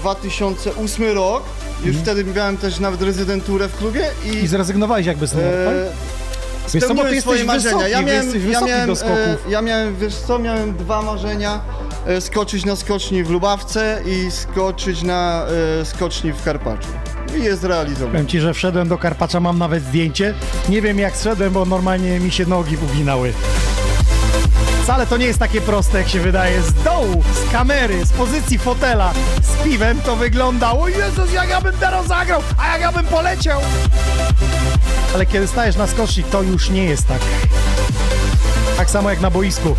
2008 0.01 1.15
rok. 1.15 1.43
Już 1.85 1.97
wtedy 1.97 2.25
miałem 2.25 2.57
też 2.57 2.79
nawet 2.79 3.03
rezydenturę 3.03 3.69
w 3.69 3.77
klubie 3.77 4.01
i... 4.25 4.27
Mhm. 4.29 4.45
I 4.45 4.49
zrezygnowałeś 4.49 5.07
jakby 5.07 5.27
z 5.27 5.31
tego, 5.31 5.43
E, 5.43 5.91
Wiesz 6.75 6.83
co, 6.83 6.89
Spełniłem 6.95 7.21
swoje 7.21 7.45
marzenia. 7.45 7.77
wysoki, 7.77 7.93
ja 7.93 8.03
miałem, 8.03 8.51
ja 8.51 8.61
miałem. 8.61 8.91
E, 8.91 9.37
ja 9.49 9.63
miałem, 9.63 9.97
wiesz 9.97 10.15
co, 10.15 10.39
miałem 10.39 10.77
dwa 10.77 11.03
marzenia. 11.03 11.61
E, 12.07 12.21
skoczyć 12.21 12.65
na 12.65 12.77
skoczni 12.77 13.25
w 13.25 13.31
Lubawce 13.31 14.03
i 14.07 14.31
skoczyć 14.31 15.03
na 15.03 15.47
e, 15.81 15.85
skoczni 15.85 16.33
w 16.33 16.43
Karpaczu. 16.45 16.89
I 17.39 17.43
je 17.43 17.57
zrealizowałem. 17.57 18.13
Powiem 18.13 18.27
ci, 18.27 18.41
że 18.41 18.55
wszedłem 18.55 18.89
do 18.89 18.99
Karpacza, 18.99 19.41
mam 19.41 19.59
nawet 19.59 19.83
zdjęcie. 19.85 20.35
Nie 20.69 20.83
wiem 20.83 20.99
jak 20.99 21.17
zszedłem, 21.17 21.53
bo 21.53 21.65
normalnie 21.65 22.21
mi 22.21 22.31
się 22.31 22.47
nogi 22.47 22.77
uginały. 22.91 23.33
Wcale 24.83 25.07
to 25.07 25.17
nie 25.17 25.27
jest 25.27 25.39
takie 25.39 25.61
proste, 25.61 25.99
jak 25.99 26.09
się 26.09 26.21
wydaje. 26.21 26.63
Z 26.63 26.73
dołu, 26.73 27.23
z 27.49 27.53
kamery, 27.53 28.07
z 28.07 28.13
pozycji 28.13 28.59
fotela, 28.59 29.13
piwem 29.65 30.01
to 30.01 30.17
wyglądało. 30.17 30.89
Jezus, 30.89 31.33
jak 31.33 31.49
ja 31.49 31.61
bym 31.61 31.77
teraz 31.77 32.07
zagrał, 32.07 32.43
a 32.59 32.69
jak 32.69 32.81
ja 32.81 32.93
bym 32.93 33.07
poleciał. 33.07 33.61
Ale 35.15 35.27
kiedy 35.27 35.47
stajesz 35.47 35.77
na 35.77 35.87
skoczni, 35.87 36.25
to 36.25 36.43
już 36.43 36.71
nie 36.71 36.85
jest 36.85 37.09
tak. 37.09 37.21
Tak 38.77 38.91
samo 38.91 39.11
jak 39.11 39.21
na 39.21 39.31
boisku. 39.31 39.77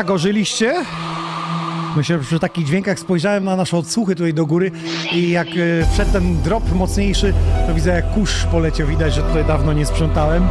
Jak 0.00 0.10
ożyliście? 0.10 0.74
Myślę, 1.96 2.18
że 2.18 2.24
przy 2.24 2.38
takich 2.40 2.66
dźwiękach 2.66 2.98
spojrzałem 2.98 3.44
na 3.44 3.56
nasze 3.56 3.76
odsłuchy 3.76 4.14
tutaj 4.14 4.34
do 4.34 4.46
góry 4.46 4.70
i 5.12 5.30
jak 5.30 5.48
e, 5.48 5.86
wszedł 5.92 6.12
ten 6.12 6.42
drop 6.42 6.72
mocniejszy, 6.72 7.34
to 7.66 7.74
widzę 7.74 7.90
jak 7.90 8.14
kurz 8.14 8.44
poleciał. 8.44 8.86
Widać, 8.86 9.14
że 9.14 9.22
tutaj 9.22 9.44
dawno 9.44 9.72
nie 9.72 9.86
sprzątałem. 9.86 10.48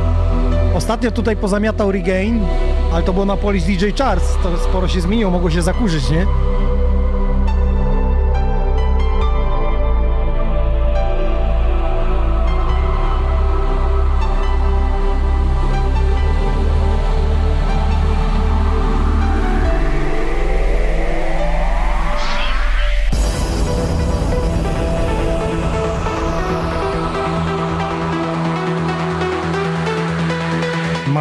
Ostatnio 0.75 1.11
tutaj 1.11 1.37
pozamiatał 1.37 1.91
Regain, 1.91 2.45
ale 2.93 3.03
to 3.03 3.13
było 3.13 3.25
na 3.25 3.37
Polish 3.37 3.63
DJ 3.63 3.85
Charts. 3.97 4.37
To 4.43 4.57
sporo 4.57 4.87
się 4.87 5.01
zmieniło, 5.01 5.31
mogło 5.31 5.49
się 5.49 5.61
zakurzyć, 5.61 6.09
nie? 6.09 6.25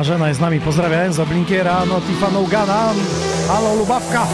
Marzena 0.08 0.28
jest 0.28 0.38
z 0.38 0.40
nami, 0.40 0.60
pozdrawiam 0.60 1.12
za 1.12 1.26
Blinkiera, 1.26 1.84
no 1.86 2.00
Tifana 2.00 2.38
Ugana, 2.38 2.92
halo 3.48 3.74
Lubawka. 3.74 4.26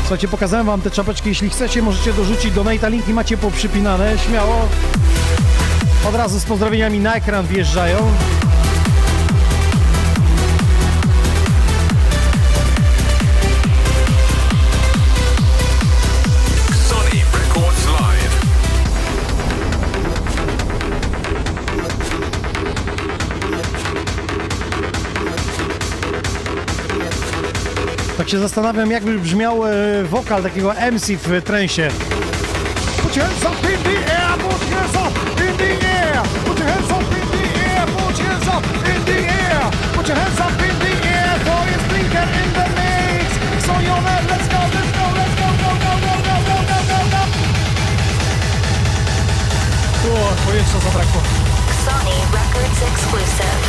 Słuchajcie, 0.00 0.28
pokazałem 0.28 0.66
wam 0.66 0.80
te 0.80 0.90
czapeczki, 0.90 1.28
jeśli 1.28 1.50
chcecie 1.50 1.82
możecie 1.82 2.12
dorzucić 2.12 2.54
do 2.54 2.64
Nate'a, 2.64 2.90
linki 2.90 3.14
macie 3.14 3.36
poprzypinane, 3.36 4.18
śmiało. 4.18 4.68
Od 6.08 6.14
razu 6.14 6.40
z 6.40 6.44
pozdrowieniami 6.44 7.00
na 7.00 7.14
ekran 7.14 7.46
wjeżdżają. 7.46 7.96
Tak 28.28 28.32
się 28.32 28.38
zastanawiam, 28.38 28.90
jakby 28.90 29.18
brzmiał 29.18 29.66
e, 29.66 29.70
wokal 30.04 30.42
takiego 30.42 30.72
MC 30.92 31.16
w 31.16 31.42
trensie. 31.44 31.88
Put 33.02 33.16
your 33.16 33.26
hands 33.26 33.44
up 33.44 33.70
in 33.72 33.82
the 33.82 34.12
air, 34.12 34.38
put 34.38 34.70
your 34.70 34.80
hands 34.80 34.96
up 34.96 35.40
in 35.40 35.56
the 35.56 35.88
air, 35.88 36.22
put 36.44 36.58
your 36.58 36.68
hands 36.68 36.90
up 36.90 37.02
in 37.02 37.28
the 37.32 37.48
air, 37.64 37.86
put 37.96 38.18
your 38.18 38.28
hands 38.28 38.48
up 38.48 38.64
in 38.88 39.04
the 39.04 39.18
air, 39.28 39.70
put 39.96 40.08
your 40.08 40.18
hands 40.18 40.40
up 40.40 40.62
in 40.68 40.76
the 40.84 40.92
air, 41.08 41.38
for 41.46 41.62
it's 41.72 41.84
blinker 41.88 42.26
in 42.40 42.50
the 42.56 42.66
mix. 42.76 43.28
So 43.66 43.72
you're 43.86 44.02
let's 44.30 44.48
go, 44.52 44.60
let's 44.76 44.92
go, 44.98 45.04
let's 45.18 45.34
go, 45.40 45.48
go, 45.62 45.70
go, 45.82 45.92
go, 46.04 46.14
go, 46.28 46.36
go, 46.48 46.56
go, 46.68 46.78
go, 46.90 47.00
go. 47.12 47.22
O, 50.08 50.36
powietrza 50.46 50.78
zabrakło. 50.78 51.20
Sony 51.84 52.16
Records 52.32 52.82
exclusive. 52.92 53.67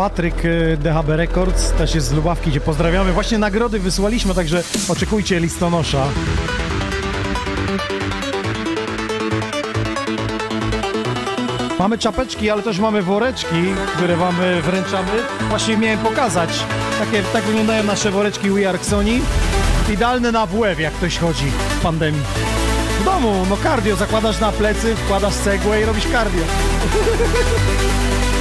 Patryk 0.00 0.34
e, 0.44 0.76
DHB 0.76 1.08
Records, 1.08 1.72
też 1.72 1.94
jest 1.94 2.06
z 2.06 2.12
Lubawki, 2.12 2.50
gdzie 2.50 2.60
pozdrawiamy. 2.60 3.12
Właśnie 3.12 3.38
nagrody 3.38 3.78
wysłaliśmy, 3.78 4.34
także 4.34 4.62
oczekujcie 4.88 5.40
listonosza. 5.40 6.06
Mamy 11.78 11.98
czapeczki, 11.98 12.50
ale 12.50 12.62
też 12.62 12.78
mamy 12.78 13.02
woreczki, 13.02 13.74
które 13.96 14.16
wam 14.16 14.40
e, 14.40 14.62
wręczamy. 14.62 15.10
Właśnie 15.48 15.76
miałem 15.76 15.98
pokazać. 15.98 16.64
Takie, 16.98 17.22
tak 17.22 17.44
wyglądają 17.44 17.84
nasze 17.84 18.10
woreczki 18.10 18.50
We 18.50 18.68
Are 18.68 18.78
Sony. 18.78 19.20
Idealne 19.92 20.32
na 20.32 20.46
WF, 20.46 20.80
jak 20.80 20.94
ktoś 20.94 21.18
chodzi 21.18 21.46
w 21.78 21.82
pandemii. 21.82 22.22
W 23.00 23.04
domu, 23.04 23.46
no 23.50 23.56
cardio, 23.62 23.96
zakładasz 23.96 24.40
na 24.40 24.52
plecy, 24.52 24.96
wkładasz 24.96 25.34
cegłę 25.34 25.82
i 25.82 25.84
robisz 25.84 26.06
cardio. 26.12 26.42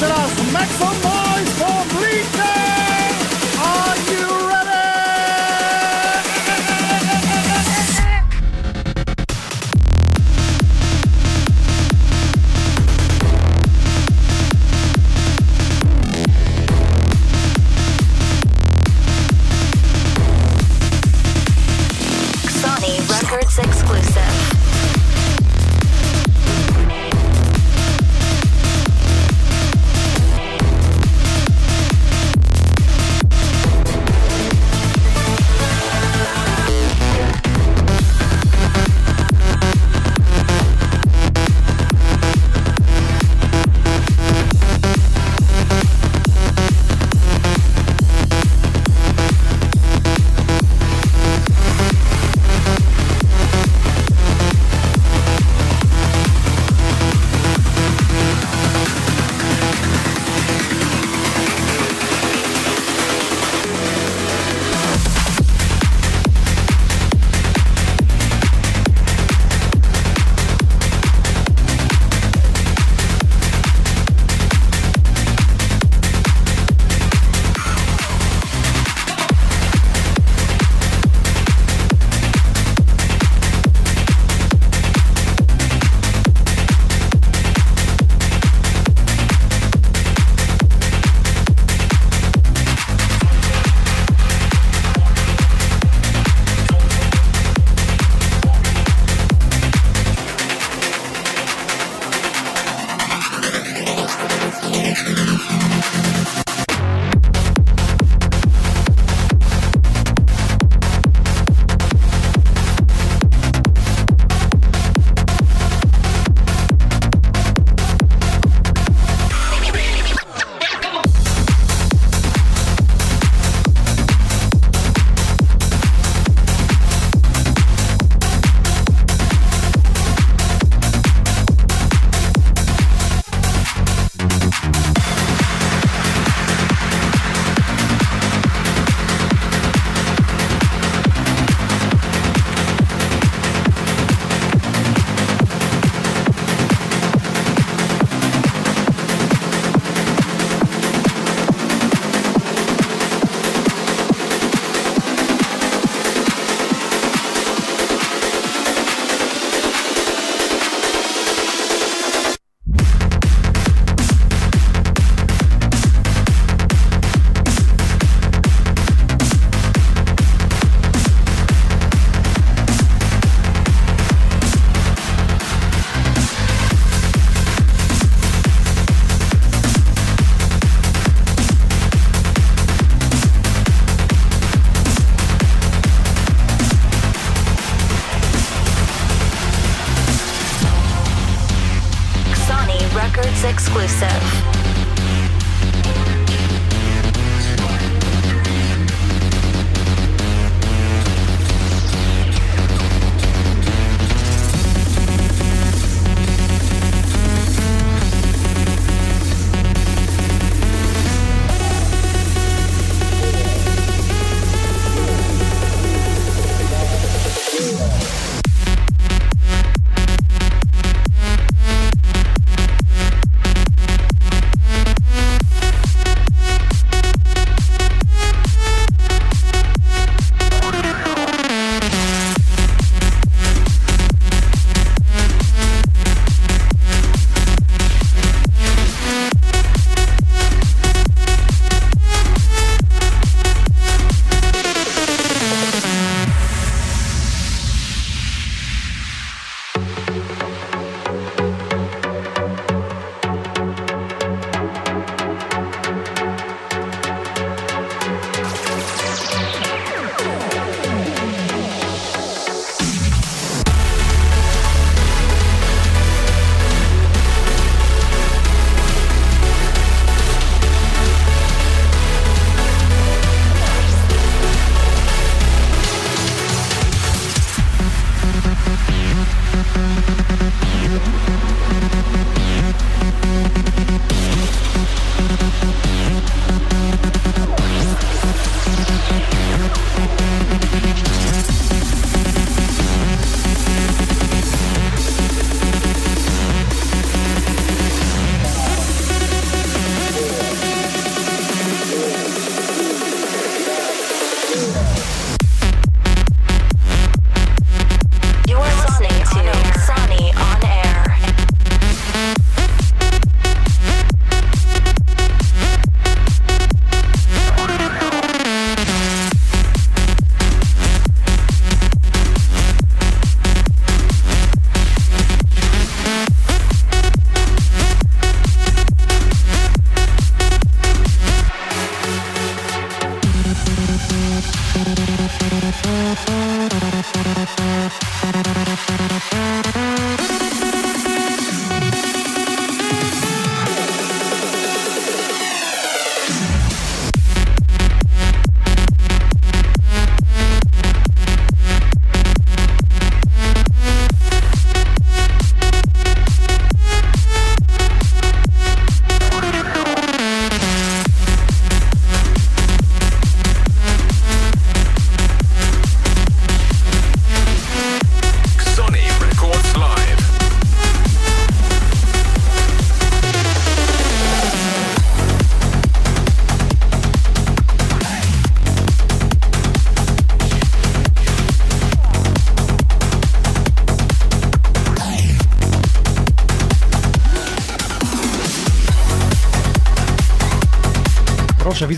jeszcze 0.00 0.14
raz, 0.14 0.30
make 0.52 0.89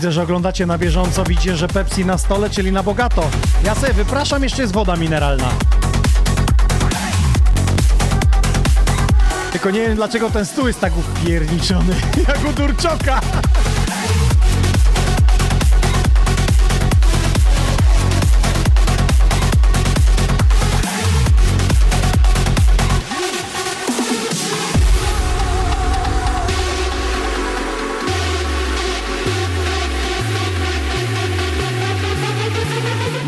widzę, 0.03 0.11
że 0.11 0.23
oglądacie 0.23 0.65
na 0.65 0.77
bieżąco, 0.77 1.23
widzicie, 1.23 1.57
że 1.57 1.67
Pepsi 1.67 2.05
na 2.05 2.17
stole, 2.17 2.49
czyli 2.49 2.71
na 2.71 2.83
bogato. 2.83 3.29
Ja 3.63 3.75
sobie 3.75 3.93
wypraszam, 3.93 4.43
jeszcze 4.43 4.61
jest 4.61 4.73
woda 4.73 4.95
mineralna. 4.95 5.49
Tylko 9.51 9.71
nie 9.71 9.79
wiem, 9.79 9.95
dlaczego 9.95 10.29
ten 10.29 10.45
stół 10.45 10.67
jest 10.67 10.79
tak 10.79 10.93
upierniczony, 10.97 11.95
jak 12.27 12.45
u 12.49 12.53
Durczoka. 12.53 13.21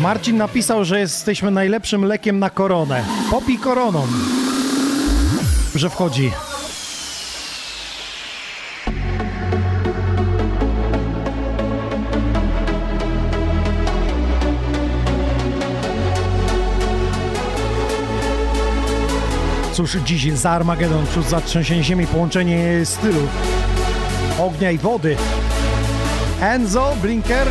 Marcin 0.06 0.36
napisał, 0.36 0.84
że 0.84 1.00
jesteśmy 1.00 1.50
najlepszym 1.50 2.04
lekiem 2.04 2.38
na 2.38 2.50
koronę. 2.50 3.04
Popij 3.30 3.58
koroną. 3.58 4.06
Że 5.74 5.90
wchodzi. 5.90 6.32
Cóż, 19.72 19.96
dziś 20.04 20.32
za 20.32 20.50
Armagedon, 20.50 21.06
wśród 21.06 21.28
zatrzęsień 21.28 21.84
ziemi, 21.84 22.06
połączenie 22.06 22.84
stylu 22.84 23.20
ognia 24.38 24.70
i 24.70 24.78
wody. 24.78 25.16
Enzo, 26.40 26.96
Blinker, 27.02 27.48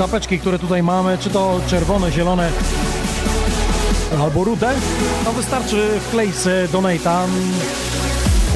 czapeczki, 0.00 0.38
które 0.38 0.58
tutaj 0.58 0.82
mamy, 0.82 1.18
czy 1.18 1.30
to 1.30 1.60
czerwone, 1.66 2.12
zielone 2.12 2.50
albo 4.20 4.44
rude, 4.44 4.74
to 5.24 5.32
wystarczy 5.32 6.00
wkleić 6.00 6.34
donata. 6.72 7.26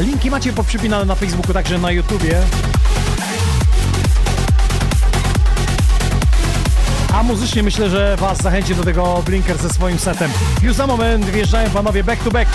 Linki 0.01 0.31
macie 0.31 0.53
poprzypinane 0.53 1.05
na 1.05 1.15
Facebooku, 1.15 1.53
także 1.53 1.79
na 1.79 1.91
YouTubie. 1.91 2.43
A 7.15 7.23
muzycznie 7.23 7.63
myślę, 7.63 7.91
że 7.91 8.17
Was 8.17 8.39
zachęci 8.39 8.75
do 8.75 8.85
tego 8.85 9.23
Blinker 9.27 9.59
ze 9.59 9.69
swoim 9.69 9.99
setem. 9.99 10.31
Już 10.63 10.75
za 10.75 10.87
moment 10.87 11.25
wjeżdżają 11.25 11.71
panowie 11.71 12.05
back 12.05 12.25
to 12.25 12.31
back. 12.31 12.51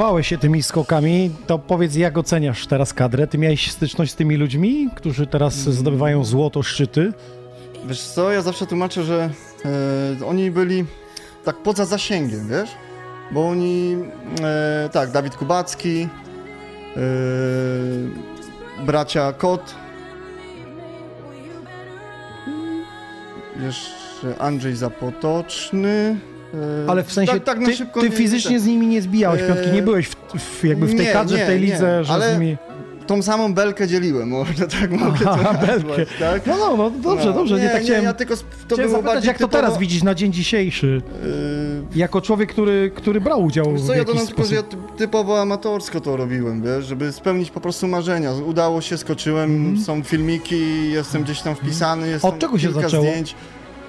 zajmowałeś 0.00 0.28
się 0.28 0.38
tymi 0.38 0.62
skokami, 0.62 1.30
to 1.46 1.58
powiedz, 1.58 1.96
jak 1.96 2.18
oceniasz 2.18 2.66
teraz 2.66 2.94
kadrę? 2.94 3.26
Ty 3.26 3.38
miałeś 3.38 3.70
styczność 3.70 4.12
z 4.12 4.14
tymi 4.14 4.36
ludźmi, 4.36 4.88
którzy 4.96 5.26
teraz 5.26 5.62
mm. 5.62 5.72
zdobywają 5.72 6.24
złoto, 6.24 6.62
szczyty? 6.62 7.12
Wiesz 7.86 8.02
co, 8.02 8.32
ja 8.32 8.42
zawsze 8.42 8.66
tłumaczę, 8.66 9.04
że 9.04 9.30
e, 10.20 10.26
oni 10.26 10.50
byli 10.50 10.84
tak 11.44 11.56
poza 11.56 11.84
zasięgiem, 11.84 12.48
wiesz? 12.48 12.70
Bo 13.32 13.48
oni, 13.48 13.96
e, 14.42 14.88
tak, 14.92 15.10
Dawid 15.10 15.36
Kubacki, 15.36 16.08
e, 16.96 17.00
bracia 18.84 19.32
Kot, 19.32 19.74
mm. 22.46 22.84
jeszcze 23.66 24.38
Andrzej 24.38 24.76
Zapotoczny, 24.76 26.20
e, 26.54 26.90
Ale 26.90 27.04
w 27.04 27.12
sensie, 27.12 27.32
tak, 27.32 27.44
tak 27.44 27.58
ty, 27.64 27.74
szybko 27.76 28.00
ty 28.00 28.10
nie- 28.10 28.16
fizycznie 28.16 28.60
z 28.60 28.66
nimi 28.66 28.86
nie 28.86 29.02
zbijałeś 29.02 29.42
piątki, 29.42 29.70
nie 29.72 29.82
byłeś 29.82 30.06
w, 30.08 30.14
w, 30.38 30.64
jakby 30.64 30.86
w 30.86 30.96
tej 30.96 31.06
Nie, 31.06 31.12
kadrze, 31.12 31.36
w 31.36 31.38
nie, 31.38 31.46
tej 31.46 31.60
nie, 31.60 31.66
lidze, 31.66 32.04
że 32.04 32.12
ale 32.12 32.30
z 32.36 32.38
nimi... 32.38 32.56
Tą 33.06 33.22
samą 33.22 33.54
belkę 33.54 33.88
dzieliłem, 33.88 34.28
może 34.38 34.54
tak 34.68 34.90
mogę 34.90 35.18
Aha, 35.26 35.44
to 35.44 35.66
belkę. 35.66 35.66
nazwać, 35.66 36.08
tak? 36.18 36.46
No, 36.46 36.56
no, 36.58 36.76
no, 36.76 36.90
dobrze, 36.90 37.26
No, 37.26 37.32
dobrze, 37.32 37.56
nie, 37.56 37.62
nie, 37.62 37.68
tak 37.68 37.78
nie, 37.80 37.84
chciałem... 37.84 38.04
ja 38.04 38.14
tylko 38.14 38.36
to 38.36 38.42
chciałem 38.74 38.90
zapytać, 38.90 39.24
jak 39.24 39.38
to 39.38 39.44
typowo- 39.48 39.50
teraz 39.60 39.78
widzisz 39.78 40.02
na 40.02 40.14
dzień 40.14 40.32
dzisiejszy? 40.32 41.02
jako 41.94 42.20
człowiek, 42.20 42.52
który, 42.52 42.90
który 42.94 43.20
brał 43.20 43.44
udział 43.44 43.72
Wiesz 43.72 43.82
w 43.82 43.86
co, 43.86 43.94
ja 43.94 44.04
dodam 44.04 44.26
tylko, 44.26 44.44
że 44.44 44.54
ja 44.54 44.62
ty- 44.62 44.76
typowo 44.96 45.40
amatorsko 45.40 46.00
to 46.00 46.16
robiłem, 46.16 46.62
wiesz, 46.62 46.84
żeby 46.84 47.12
spełnić 47.12 47.50
po 47.50 47.60
prostu 47.60 47.88
marzenia. 47.88 48.32
Udało 48.32 48.80
się, 48.80 48.98
skoczyłem, 48.98 49.78
są 49.86 50.02
filmiki, 50.02 50.90
jestem 50.90 51.22
gdzieś 51.22 51.40
tam 51.40 51.54
wpisany, 51.54 52.08
jest. 52.08 52.24
Od 52.24 52.38
czego 52.38 52.58
się 52.58 52.72
zaczęło? 52.72 53.02
zdjęć. 53.04 53.34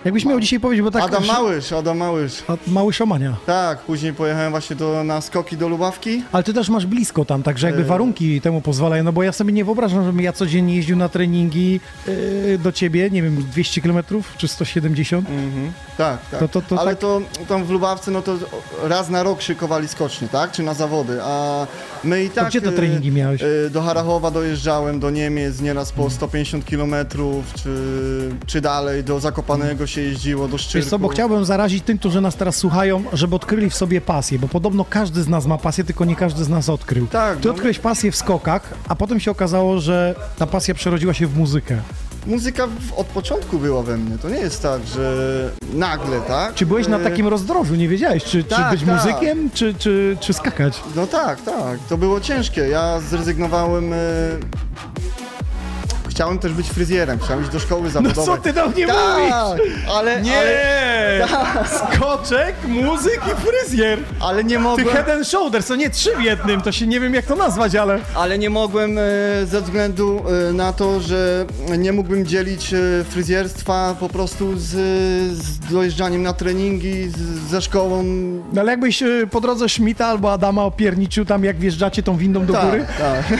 Jakbyś 0.06 0.26
miał 0.26 0.40
dzisiaj 0.40 0.60
powiedzieć, 0.60 0.84
bo 0.84 0.92
tak... 0.92 1.04
Adam 1.04 1.26
Małysz, 1.26 1.72
Adam 1.74 1.98
Małysz. 1.98 2.44
Mały 2.68 2.94
szamania. 2.94 3.36
Tak, 3.46 3.80
później 3.80 4.14
pojechałem 4.14 4.52
właśnie 4.52 4.76
do, 4.76 5.04
na 5.04 5.22
skoki 5.22 5.58
do 5.58 5.68
Lubawki. 5.68 6.24
Ale 6.32 6.44
ty 6.44 6.54
też 6.54 6.70
masz 6.70 6.86
blisko 6.86 7.26
tam, 7.26 7.44
także 7.44 7.68
jakby 7.68 7.82
E. 7.82 7.86
warunki 7.86 8.42
temu 8.42 8.62
pozwalają, 8.62 9.04
no 9.04 9.12
bo 9.14 9.24
ja 9.24 9.32
sobie 9.32 9.54
nie 9.54 9.66
wyobrażam, 9.66 10.06
żebym 10.06 10.22
ja 10.22 10.34
codziennie 10.34 10.76
jeździł 10.76 10.98
na 10.98 11.10
treningi 11.10 11.80
yy, 12.08 12.58
do 12.58 12.72
ciebie, 12.72 13.10
nie 13.10 13.24
wiem, 13.24 13.36
200 13.52 13.82
km 13.82 13.98
czy 14.38 14.48
170. 14.48 15.30
Mhm. 15.30 15.72
Tak, 15.98 16.18
tak. 16.32 16.40
To- 16.40 16.48
to- 16.48 16.62
to 16.62 16.80
Ale 16.80 16.92
tak- 16.92 17.00
to 17.00 17.22
tam 17.50 17.64
w 17.66 17.70
Lubawce, 17.70 18.12
no 18.12 18.22
to 18.22 18.36
raz 18.84 19.10
na 19.10 19.24
rok 19.24 19.42
szykowali 19.42 19.88
skocznie, 19.88 20.28
tak? 20.28 20.52
Czy 20.52 20.64
na 20.64 20.74
zawody, 20.74 21.20
a 21.24 21.68
my 22.04 22.24
i 22.24 22.30
tak... 22.30 22.48
gdzie 22.50 22.62
te 22.62 22.70
y, 22.70 22.72
treningi 22.72 23.12
miałeś? 23.12 23.42
y, 23.42 23.70
Do 23.70 23.82
Harachowa 23.82 24.32
dojeżdżałem, 24.32 25.00
do 25.00 25.10
Niemiec 25.10 25.62
nieraz 25.62 25.90
Mhm. 25.90 26.06
po 26.10 26.14
150 26.16 26.66
km, 26.66 26.96
czy, 27.64 27.70
czy 28.46 28.62
dalej, 28.62 29.04
do 29.04 29.20
Zakopanego 29.20 29.88
się 29.92 30.02
jeździło, 30.02 30.48
do 30.48 30.58
Szczyrku. 30.58 30.78
Wiesz 30.84 30.90
co, 30.90 31.00
bo 31.00 31.08
chciałbym 31.08 31.46
zarazić 31.46 31.84
tym, 31.84 31.98
którzy 31.98 32.22
nas 32.22 32.36
teraz 32.36 32.56
słuchają, 32.56 33.04
żeby 33.14 33.36
odkryli 33.36 33.70
w 33.70 33.76
sobie 33.76 34.02
pasję, 34.02 34.40
bo 34.40 34.48
podobno 34.48 34.86
każdy 34.90 35.24
z 35.24 35.28
nas 35.28 35.46
ma 35.46 35.58
pasję, 35.58 35.84
tylko 35.84 36.06
nie 36.06 36.16
każdy 36.16 36.44
z 36.44 36.50
nas 36.50 36.70
odkrył. 36.70 37.08
Tak, 37.08 37.38
Ty 37.40 37.48
no- 37.48 37.54
odkryłeś 37.54 37.80
pasję 37.80 38.12
w 38.12 38.16
skokach, 38.16 38.74
a 38.88 38.96
potem 38.96 39.20
się 39.20 39.32
okazało, 39.32 39.80
że 39.80 40.16
ta 40.38 40.48
pasja 40.48 40.74
przerodziła 40.74 41.14
się 41.14 41.28
w 41.28 41.38
muzykę. 41.38 41.78
Muzyka 42.28 42.68
od 42.98 43.08
początku 43.08 43.60
była 43.60 43.84
we 43.84 43.98
mnie, 43.98 44.18
to 44.18 44.30
nie 44.30 44.36
jest 44.40 44.62
tak, 44.62 44.82
że 44.96 45.50
nagle, 45.74 46.22
tak? 46.22 46.54
Czy 46.54 46.66
byłeś 46.66 46.88
na 46.88 47.00
Y, 47.00 47.04
takim 47.04 47.28
rozdrożu, 47.28 47.76
nie 47.76 47.88
wiedziałeś, 47.88 48.24
czy, 48.24 48.44
Tak, 48.44 48.60
czy 48.72 48.78
być 48.78 48.86
tak. 48.90 48.96
muzykiem, 49.06 49.50
czy, 49.54 49.74
czy, 49.74 50.18
czy 50.20 50.34
skakać? 50.34 50.82
No 50.96 51.08
tak, 51.08 51.42
tak. 51.42 51.80
To 51.90 51.98
było 51.98 52.22
ciężkie. 52.22 52.62
Ja 52.62 53.00
zrezygnowałem. 53.00 53.94
Chciałem 56.22 56.40
też 56.40 56.54
być 56.54 56.70
fryzjerem, 56.70 57.20
chciałem 57.20 57.44
iść 57.44 57.52
do 57.52 57.60
szkoły 57.60 57.90
zawodowej. 57.90 58.26
No 58.28 58.36
co 58.36 58.42
ty 58.42 58.54
do 58.54 58.68
mnie 58.68 58.88
tak, 58.88 59.20
mówisz? 59.20 59.72
Ale, 59.96 60.22
Nie! 60.22 60.38
Ale, 60.38 61.28
tak, 61.28 61.68
Skoczek, 61.78 62.56
muzyk 62.68 63.22
i 63.28 63.46
fryzjer! 63.46 64.00
ale 64.20 64.44
nie 64.44 64.56
Ty 64.56 64.60
mogłem. 64.60 64.88
head 64.88 65.10
and 65.10 65.28
shoulders, 65.28 65.68
to 65.68 65.76
nie 65.76 65.90
trzy 65.90 66.10
w 66.18 66.22
jednym, 66.22 66.62
to 66.62 66.72
się 66.72 66.88
nie 66.88 67.00
wiem 67.00 67.14
jak 67.14 67.26
to 67.26 67.36
nazwać, 67.36 67.76
ale... 67.76 68.00
Ale 68.16 68.38
nie 68.38 68.50
mogłem 68.50 68.98
e, 68.98 69.02
ze 69.46 69.62
względu 69.62 70.22
e, 70.50 70.54
na 70.54 70.74
to, 70.74 71.00
że 71.00 71.46
nie 71.78 71.94
mógłbym 71.94 72.26
dzielić 72.26 72.74
e, 72.74 72.78
fryzjerstwa 73.10 73.96
po 74.00 74.10
prostu 74.10 74.58
z, 74.58 74.68
z 75.38 75.60
dojeżdżaniem 75.60 76.24
na 76.24 76.34
treningi, 76.34 77.10
z, 77.10 77.50
ze 77.50 77.62
szkołą. 77.62 78.04
No 78.54 78.62
ale 78.62 78.72
jakbyś 78.72 79.04
po 79.32 79.42
drodze 79.42 79.70
Schmidta 79.70 80.08
albo 80.08 80.34
Adama 80.34 80.64
opierniczył 80.64 81.26
tam, 81.26 81.44
jak 81.44 81.60
wjeżdżacie 81.60 82.04
tą 82.04 82.18
windą 82.18 82.46
do 82.46 82.54
tak, 82.54 82.66
góry? 82.66 82.86
tak. 83.00 83.40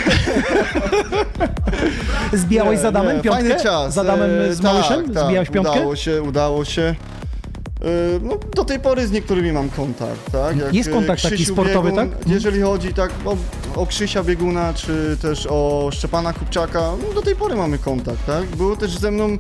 Zbijałeś 2.78 2.80
z 2.80 2.86
Adamem 2.86 3.18
nie, 3.18 3.24
piątkę? 3.24 3.44
Fajny 3.44 3.64
czas. 3.64 3.94
Z 3.94 3.98
Adamem 3.98 4.32
e, 4.42 4.54
z 4.54 4.62
Małyszem? 4.62 5.06
Tak, 5.06 5.14
tak, 5.14 5.26
Zbijałeś 5.26 5.50
piątkę? 5.50 5.72
Udało 5.74 5.96
się, 5.96 6.22
udało 6.24 6.66
się. 6.66 6.82
E, 6.82 7.86
No, 8.22 8.36
do 8.56 8.66
tej 8.66 8.80
pory 8.80 9.08
z 9.08 9.12
niektórymi 9.12 9.52
mam 9.52 9.70
kontakt, 9.70 10.32
tak? 10.32 10.58
Jak, 10.58 10.74
Jest 10.74 10.90
e, 10.90 10.92
kontakt 10.94 11.24
taki 11.24 11.36
Krzysiu 11.36 11.54
sportowy, 11.54 11.90
Biegun, 11.92 12.10
tak? 12.10 12.28
Jeżeli 12.28 12.62
chodzi 12.62 12.94
tak 12.94 13.12
o, 13.26 13.36
o 13.82 13.86
Krzysia 13.86 14.24
Bieguna, 14.24 14.74
czy 14.74 15.18
też 15.22 15.48
o 15.50 15.90
Szczepana 15.94 16.34
Kupczaka, 16.34 16.80
no, 17.08 17.14
do 17.14 17.22
tej 17.22 17.36
pory 17.36 17.56
mamy 17.56 17.78
kontakt, 17.78 18.26
tak? 18.26 18.46
Było 18.46 18.76
też 18.76 18.98
ze 18.98 19.12
mną 19.12 19.26
e, 19.26 19.38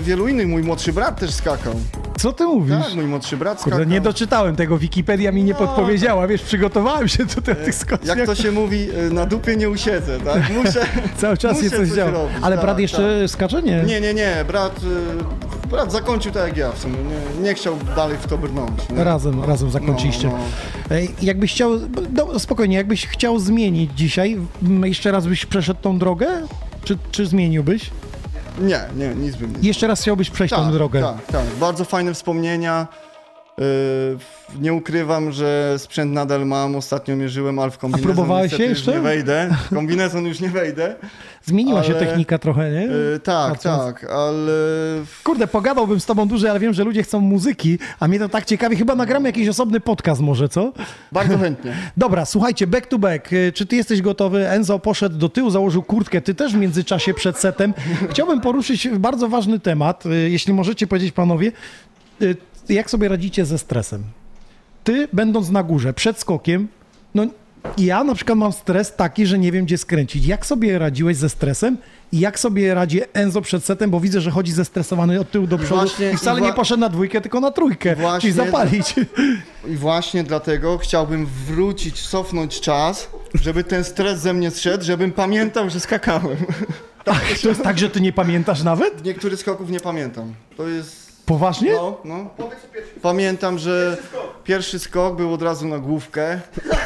wielu 0.00 0.28
innych, 0.28 0.48
mój 0.48 0.62
młodszy 0.62 0.92
brat 0.92 1.20
też 1.20 1.30
skakał. 1.34 1.74
Co 2.18 2.32
ty 2.32 2.44
mówisz? 2.44 2.84
Tak, 2.84 2.94
mój 2.94 3.04
młodszy 3.04 3.36
brat 3.36 3.60
skakał. 3.60 3.78
Kurde, 3.78 3.92
nie 3.94 4.00
doczytałem 4.00 4.56
tego, 4.56 4.78
Wikipedia 4.78 5.32
mi 5.32 5.44
nie 5.44 5.52
No. 5.52 5.58
podpowiedziała, 5.58 6.26
wiesz, 6.26 6.42
przygotowałem 6.42 7.08
się 7.08 7.26
tutaj 7.26 7.54
do 7.54 7.64
tych 7.64 7.74
skoczniach. 7.74 8.16
Jak 8.16 8.26
to 8.26 8.34
się 8.34 8.52
mówi, 8.52 8.88
e, 8.90 9.10
na 9.10 9.26
dupie 9.26 9.56
nie 9.56 9.70
usiedzę, 9.70 10.20
tak? 10.20 10.42
Muszę, 10.64 10.86
Cały 11.20 11.36
czas 11.36 11.52
muszę 11.52 11.64
jest 11.64 11.76
coś 11.76 11.88
działa. 11.88 12.10
robić, 12.10 12.36
Ale 12.42 12.56
tak, 12.56 12.64
brat 12.64 12.78
jeszcze 12.78 13.18
tak. 13.22 13.30
skacze? 13.30 13.62
Nie. 13.62 13.82
Nie, 13.82 14.00
nie, 14.00 14.14
nie, 14.14 14.44
brat, 14.48 14.80
brat 15.70 15.92
zakończył 15.92 16.32
tak 16.32 16.46
jak 16.48 16.56
ja 16.56 16.72
w 16.72 16.78
sumie, 16.78 16.96
nie, 16.96 17.42
nie 17.42 17.54
chciał 17.54 17.76
dalej 17.96 18.16
w 18.20 18.26
to 18.26 18.38
brnąć. 18.38 18.88
nie? 18.96 19.04
Razem, 19.04 19.44
razem 19.44 19.70
zakończyliście. 19.70 20.28
No, 20.28 20.38
Ej, 20.90 21.10
Jakbyś 21.22 21.52
chciał, 21.52 21.70
no, 22.12 22.38
spokojnie, 22.38 22.76
jakbyś 22.76 23.06
chciał 23.06 23.38
zmienić 23.38 23.90
dzisiaj, 23.96 24.36
jeszcze 24.84 25.10
raz 25.12 25.26
byś 25.26 25.46
przeszedł 25.46 25.80
tą 25.80 25.98
drogę? 25.98 26.26
Czy, 26.84 26.98
czy 27.10 27.26
zmieniłbyś? 27.26 27.90
Nie, 28.58 28.80
nie, 28.96 29.14
nic 29.14 29.36
bym 29.36 29.52
nie 29.52 29.68
Jeszcze 29.68 29.86
raz 29.86 30.00
chciałbyś 30.00 30.30
przejść 30.30 30.54
tą 30.54 30.72
drogę. 30.72 31.00
Tak, 31.02 31.26
tak, 31.26 31.46
bardzo 31.60 31.84
fajne 31.84 32.14
wspomnienia. 32.14 32.86
Y, 33.60 34.18
nie 34.60 34.72
ukrywam, 34.74 35.32
że 35.32 35.74
sprzęt 35.78 36.12
nadal 36.12 36.46
mam, 36.46 36.76
ostatnio 36.76 37.16
mierzyłem, 37.16 37.58
ale 37.58 37.70
w 37.70 37.78
kombinezon 37.78 38.14
próbowałeś 38.14 38.44
niestety 38.44 38.62
się 38.64 38.68
już 38.70 38.78
jeszcze? 38.78 38.92
nie 38.94 39.00
wejdę. 39.00 39.50
W 39.70 39.74
kombinezon 39.74 40.24
już 40.26 40.40
nie 40.40 40.48
wejdę. 40.50 40.94
Zmieniła 41.44 41.82
się 41.82 41.90
Ale- 41.96 42.06
technika 42.06 42.38
trochę, 42.38 42.70
nie? 42.70 42.86
Y, 43.14 43.20
tak, 43.24 43.52
Patrząc- 43.52 43.84
tak, 43.84 44.04
ale 44.10 44.52
Kurde, 45.24 45.46
pogadałbym 45.46 46.00
z 46.00 46.06
tobą 46.06 46.28
dłużej, 46.28 46.50
ale 46.50 46.60
wiem, 46.60 46.72
że 46.74 46.84
ludzie 46.84 47.02
chcą 47.02 47.20
muzyki, 47.20 47.78
a 48.00 48.08
mnie 48.08 48.18
to 48.18 48.28
tak 48.28 48.44
ciekawi. 48.44 48.76
Chyba 48.76 48.94
nagramy 48.94 49.28
jakiś 49.28 49.48
osobny 49.48 49.80
podcast 49.80 50.20
może, 50.20 50.48
co? 50.48 50.72
bardzo 51.12 51.38
chętnie. 51.38 51.74
Dobra, 51.96 52.24
słuchajcie, 52.24 52.66
back 52.66 52.86
to 52.86 52.98
back. 52.98 53.32
Y, 53.32 53.52
Czy 53.54 53.66
ty 53.66 53.76
jesteś 53.76 54.02
gotowy? 54.02 54.48
Enzo 54.48 54.78
poszedł 54.78 55.16
do 55.18 55.28
tyłu, 55.28 55.50
założył 55.50 55.82
kurtkę. 55.82 56.20
Ty 56.20 56.34
też 56.34 56.52
w 56.52 56.56
międzyczasie 56.56 57.14
przed 57.14 57.38
setem. 57.38 57.74
Chciałbym 58.10 58.40
poruszyć 58.40 58.88
bardzo 58.88 59.28
ważny 59.28 59.60
temat. 59.60 60.06
y, 60.06 60.30
Jeśli 60.30 60.52
możecie 60.52 60.86
powiedzieć, 60.86 61.12
panowie, 61.12 61.52
jak 62.68 62.90
sobie 62.90 63.08
radzicie 63.08 63.44
ze 63.44 63.58
stresem? 63.58 64.02
Ty, 64.84 65.08
będąc 65.12 65.50
na 65.50 65.62
górze, 65.62 65.92
przed 65.92 66.18
skokiem, 66.18 66.68
no 67.14 67.26
ja 67.78 68.04
na 68.04 68.14
przykład 68.14 68.38
mam 68.38 68.52
stres 68.52 68.96
taki, 68.96 69.26
że 69.26 69.38
nie 69.38 69.52
wiem, 69.52 69.64
gdzie 69.64 69.78
skręcić. 69.78 70.26
Jak 70.26 70.46
sobie 70.46 70.78
radziłeś 70.78 71.16
ze 71.16 71.28
stresem 71.28 71.76
i 72.12 72.18
jak 72.18 72.38
sobie 72.38 72.74
radzi 72.74 73.00
Enzo 73.12 73.40
przed 73.40 73.64
setem, 73.64 73.90
bo 73.90 74.00
widzę, 74.00 74.20
że 74.20 74.30
chodzi 74.30 74.52
zestresowany 74.52 75.20
od 75.20 75.30
tyłu 75.30 75.46
do 75.46 75.58
przodu 75.58 75.74
Właśnie 75.80 76.10
i 76.10 76.16
wcale 76.16 76.40
i 76.40 76.42
nie 76.42 76.52
poszedł 76.52 76.80
na 76.80 76.88
dwójkę, 76.88 77.20
tylko 77.20 77.40
na 77.40 77.50
trójkę, 77.50 77.96
Właśnie- 77.96 78.20
czyli 78.20 78.32
zapalić. 78.32 78.94
I 79.68 79.76
właśnie 79.76 80.24
dlatego 80.24 80.78
chciałbym 80.78 81.26
wrócić, 81.26 82.02
cofnąć 82.08 82.60
czas, 82.60 83.10
żeby 83.34 83.64
ten 83.64 83.84
stres 83.84 84.20
ze 84.20 84.34
mnie 84.34 84.50
zszedł, 84.50 84.84
żebym 84.84 85.12
pamiętał, 85.12 85.70
że 85.70 85.80
skakałem. 85.80 86.36
Ach, 87.06 87.38
to 87.42 87.48
jest 87.48 87.62
tak, 87.62 87.78
że 87.78 87.90
ty 87.90 88.00
nie 88.00 88.12
pamiętasz 88.12 88.62
nawet? 88.62 89.04
Niektórych 89.04 89.40
skoków 89.40 89.70
nie 89.70 89.80
pamiętam. 89.80 90.34
To 90.56 90.68
jest... 90.68 91.01
Poważnie? 91.26 91.72
No, 91.72 91.98
no. 92.04 92.30
Pamiętam, 93.02 93.58
że 93.58 93.96
pierwszy 94.44 94.78
skok 94.78 95.16
był 95.16 95.34
od 95.34 95.42
razu 95.42 95.68
na 95.68 95.78
główkę. 95.78 96.40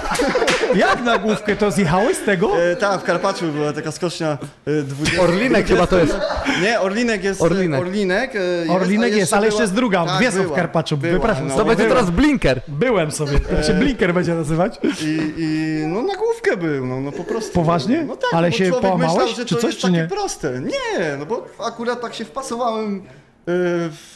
Jak 0.74 1.02
na 1.04 1.18
główkę 1.18 1.56
to 1.56 1.70
zjechałeś 1.70 2.16
z 2.16 2.24
tego? 2.24 2.62
E, 2.62 2.76
tak, 2.76 3.00
w 3.00 3.04
Karpaczu 3.04 3.46
była 3.48 3.72
taka 3.72 3.92
skocznia 3.92 4.38
e, 4.66 4.82
20. 4.82 5.22
Orlinek 5.22 5.66
chyba 5.66 5.86
to 5.86 5.98
jest. 5.98 6.16
Nie, 6.62 6.80
Orlinek 6.80 7.24
jest. 7.24 7.42
Orlinek. 7.42 7.80
Orlinek, 7.80 8.36
e, 8.36 8.38
jest, 8.38 8.70
Orlinek 8.70 9.12
a 9.12 9.16
jest, 9.16 9.32
ale 9.32 9.46
jeszcze 9.46 9.56
była- 9.56 9.62
jest 9.62 9.74
druga, 9.74 10.04
tak, 10.04 10.30
w 10.32 10.42
była, 10.42 10.56
Karpaczu, 10.56 10.96
była, 10.96 11.12
wypraszam. 11.12 11.48
no. 11.48 11.56
To 11.56 11.64
będzie 11.64 11.88
teraz 11.88 12.10
blinker. 12.10 12.60
Byłem 12.68 13.10
sobie, 13.10 13.40
to 13.40 13.62
się 13.62 13.74
blinker 13.74 14.14
będzie 14.14 14.34
nazywać. 14.34 14.78
I, 15.02 15.32
I 15.36 15.82
no 15.86 16.02
na 16.02 16.16
główkę 16.16 16.56
był, 16.56 16.86
no, 16.86 17.00
no 17.00 17.12
po 17.12 17.24
prostu. 17.24 17.52
Poważnie? 17.52 18.04
No 18.04 18.16
tak, 18.16 18.30
Ale 18.34 18.50
bo 18.50 18.56
się 18.56 18.64
człowiek 18.68 18.82
połamałeś, 18.82 19.12
myślał, 19.18 19.36
że 19.36 19.44
czy 19.44 19.54
to 19.54 19.60
coś, 19.60 19.70
jest 19.70 19.78
czy 19.78 19.86
takie 19.86 20.02
nie? 20.02 20.08
proste. 20.08 20.60
Nie, 20.60 21.16
no 21.18 21.26
bo 21.26 21.46
akurat 21.66 22.00
tak 22.00 22.14
się 22.14 22.24
wpasowałem 22.24 23.02
e, 23.06 23.25
w, 23.47 24.14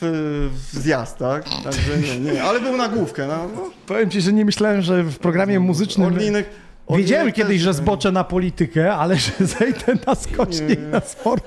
w 0.73 0.79
zjazd, 0.79 1.19
tak? 1.19 1.45
Także 1.65 1.99
nie, 1.99 2.33
nie, 2.33 2.43
ale 2.43 2.61
był 2.61 2.77
na 2.77 2.89
główkę, 2.89 3.27
no. 3.27 3.49
Powiem 3.87 4.11
ci, 4.11 4.21
że 4.21 4.33
nie 4.33 4.45
myślałem, 4.45 4.83
że 4.83 5.03
w 5.03 5.19
programie 5.19 5.61
muzycznym... 5.61 6.07
Orlinek... 6.07 6.47
Wiedziałem 6.97 7.21
Orlinek 7.23 7.35
kiedyś, 7.35 7.57
też- 7.57 7.63
że 7.65 7.75
zboczę 7.75 8.13
na 8.13 8.25
politykę, 8.25 8.95
ale 8.95 9.17
że 9.17 9.31
zejdę 9.59 9.95
na 10.07 10.15
skocznie 10.15 10.75
i 10.75 10.79
na 10.79 11.01
sport, 11.01 11.45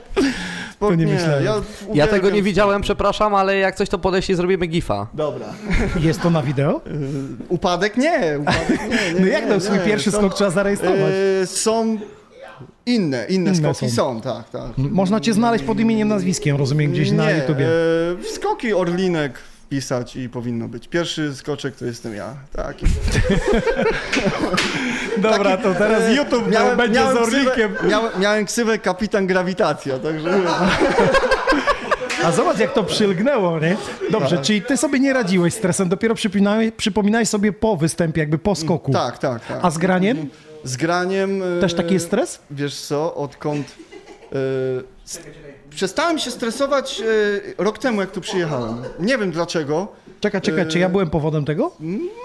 to 0.80 0.96
nie 0.96 1.08
myślałem. 1.08 1.44
Ja 1.46 1.54
uwielbiam 1.88 2.08
tego 2.08 2.30
nie 2.30 2.44
widziałem, 2.44 2.82
przepraszam, 2.82 3.36
ale 3.36 3.58
jak 3.58 3.76
coś 3.76 3.90
to 3.90 4.00
podejść 4.00 4.30
i 4.30 4.36
zrobimy 4.36 4.68
gifa. 4.68 5.08
Dobra. 5.14 5.46
Jest 6.00 6.22
to 6.22 6.30
na 6.30 6.42
wideo? 6.44 6.82
Upadek 7.50 7.98
nie, 7.98 8.38
upadek 8.42 8.80
nie. 8.90 9.14
nie 9.14 9.20
No 9.22 9.28
jak 9.28 9.46
nie, 9.46 9.52
to 9.54 9.60
swój 9.60 9.78
nie. 9.78 9.86
pierwszy 9.86 10.12
Są- 10.12 10.18
skok 10.18 10.34
trzeba 10.34 10.50
zarejestrować? 10.50 11.14
e, 11.44 11.48
są 11.48 11.98
inne, 12.86 13.26
inne, 13.30 13.52
Inne 13.52 13.56
skoki 13.74 13.90
są. 13.92 13.96
są. 14.14 14.22
tak, 14.22 14.50
tak. 14.50 14.78
Można 14.78 15.20
cię 15.20 15.34
znaleźć 15.34 15.64
pod 15.64 15.80
imieniem, 15.80 16.08
nazwiskiem, 16.08 16.56
rozumiem, 16.58 16.92
gdzieś 16.92 17.12
na 17.12 17.32
nie, 17.32 17.38
YouTubie. 17.38 17.68
E, 17.68 18.24
skoki 18.34 18.74
Orlinek 18.74 19.38
wpisać 19.38 20.16
i 20.16 20.30
powinno 20.30 20.68
być. 20.68 20.88
Pierwszy 20.88 21.36
skoczek 21.36 21.76
to 21.76 21.86
jestem 21.86 22.16
ja. 22.16 22.36
Tak. 22.56 22.76
Dobra, 25.18 25.58
to 25.58 25.74
teraz 25.74 26.04
E, 26.04 26.16
YouTube 26.16 26.44
będzie 26.78 27.00
z 27.00 27.16
Orlikiem. 27.18 27.74
Ksywę, 27.76 27.90
miałem, 27.90 28.12
miałem 28.22 28.46
ksywę 28.46 28.80
kapitan 28.80 29.28
grawitacja, 29.28 30.00
także 30.00 30.30
A 32.26 32.32
zobacz, 32.32 32.60
jak 32.60 32.74
to 32.74 32.84
przylgnęło, 32.84 33.60
nie? 33.60 33.78
Dobrze, 34.12 34.36
Tak. 34.36 34.46
czyli 34.46 34.62
ty 34.62 34.78
sobie 34.78 35.00
nie 35.00 35.14
radziłeś 35.14 35.54
z 35.54 35.58
stresem, 35.58 35.90
dopiero 35.90 36.16
przypominałeś, 36.16 36.72
przypominałeś 36.78 37.30
sobie 37.30 37.54
po 37.54 37.78
występie, 37.78 38.20
jakby 38.22 38.38
po 38.38 38.56
skoku. 38.56 38.92
Tak, 38.94 39.18
tak, 39.18 39.46
tak. 39.46 39.60
A 39.62 39.70
z 39.72 39.78
graniem? 39.78 40.30
Z 40.64 40.78
graniem... 40.78 41.44
e, 41.58 41.62
Też 41.62 41.74
taki 41.74 41.94
jest 41.94 42.06
stres? 42.06 42.40
Wiesz 42.52 42.82
co, 42.82 43.16
odkąd... 43.16 43.68
e, 44.32 44.36
Przestałem 45.70 46.20
się 46.20 46.32
stresować 46.32 47.02
e, 47.02 47.64
rok 47.64 47.78
temu, 47.78 48.02
jak 48.02 48.12
tu 48.12 48.22
przyjechałem. 48.22 48.76
Nie 49.00 49.18
wiem 49.18 49.32
dlaczego. 49.32 49.88
Czekaj, 50.20 50.42
czekaj, 50.42 50.68
czy 50.68 50.80
ja 50.80 50.90
byłem 50.90 51.10
powodem 51.10 51.46
tego? 51.46 51.72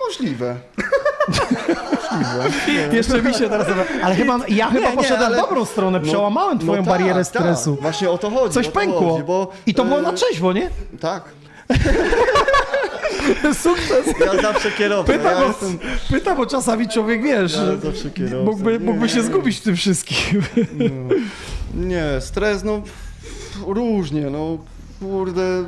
Możliwe. 0.08 0.56
Jeszcze 2.92 3.22
mi 3.22 3.34
się 3.34 3.48
teraz... 3.48 3.66
Ale 4.02 4.14
chyba, 4.14 4.38
ja 4.48 4.70
chyba 4.70 4.90
nie, 4.90 4.96
poszedłem 4.96 5.22
ale- 5.26 5.36
w 5.36 5.40
dobrą 5.40 5.64
stronę, 5.64 5.98
No- 5.98 6.04
przełamałem 6.06 6.58
twoją 6.58 6.82
no 6.82 6.88
barierę 6.90 7.14
tak. 7.14 7.26
stresu. 7.26 7.78
Właśnie 7.80 8.10
o 8.10 8.18
to 8.18 8.30
chodzi. 8.30 8.54
Coś 8.54 8.68
pękło. 8.68 9.10
Chodzi, 9.12 9.24
bo, 9.24 9.50
I 9.66 9.74
to 9.74 9.84
było 9.84 10.02
na 10.02 10.10
e, 10.10 10.14
trzeźwo, 10.14 10.52
nie? 10.52 10.70
Tak. 11.00 11.24
Sukces. 13.62 14.06
Ja 14.20 14.42
zawsze 14.42 14.70
kierowcą. 14.70 15.12
Pytam, 15.12 15.32
ja 15.32 15.40
bo, 15.40 15.46
jestem... 15.46 15.78
pytam, 16.10 16.36
bo 16.36 16.46
czasami 16.46 16.88
człowiek, 16.88 17.22
wiesz, 17.22 17.56
Ja 17.56 17.76
zawsze 17.90 18.10
kierowcą. 18.10 18.44
mógłby, 18.44 18.80
mógłby 18.80 19.06
Nie. 19.06 19.12
się 19.12 19.22
zgubić 19.22 19.56
w 19.56 19.62
tym 19.62 19.76
wszystkim. 19.76 20.42
Nie, 21.74 22.04
stres, 22.20 22.64
no 22.64 22.82
różnie, 23.66 24.30
no 24.30 24.58
kurde. 25.00 25.64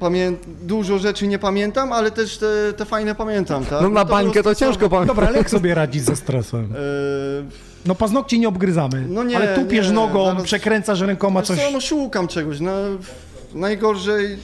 Pamię... 0.00 0.32
Dużo 0.62 0.98
rzeczy 0.98 1.26
nie 1.26 1.38
pamiętam, 1.38 1.92
ale 1.92 2.10
też 2.10 2.38
te, 2.38 2.72
te 2.76 2.84
fajne 2.84 3.14
pamiętam, 3.14 3.64
tak? 3.64 3.82
No 3.82 3.88
na 3.88 4.04
to 4.04 4.10
bańkę 4.10 4.42
to 4.42 4.54
ciężko 4.54 4.88
pamiętać. 4.88 5.16
Dobra, 5.16 5.28
ale 5.28 5.38
jak 5.38 5.50
sobie 5.50 5.74
radzić 5.74 6.04
ze 6.04 6.16
stresem? 6.16 6.64
E, 6.64 6.76
No 7.86 7.94
paznokci 7.94 8.40
nie 8.40 8.48
obgryzamy, 8.48 9.04
No 9.08 9.22
nie, 9.24 9.36
ale 9.36 9.54
tupiesz 9.54 9.88
nie, 9.88 9.94
nogą, 9.94 10.24
zaraz- 10.26 10.42
przekręcasz 10.42 11.00
rękoma 11.00 11.42
coś. 11.42 11.58
Co, 11.58 11.70
no 11.70 11.80
szukam 11.80 12.28
czegoś, 12.28 12.60
no 12.60 12.72
najgorzej 13.54 14.38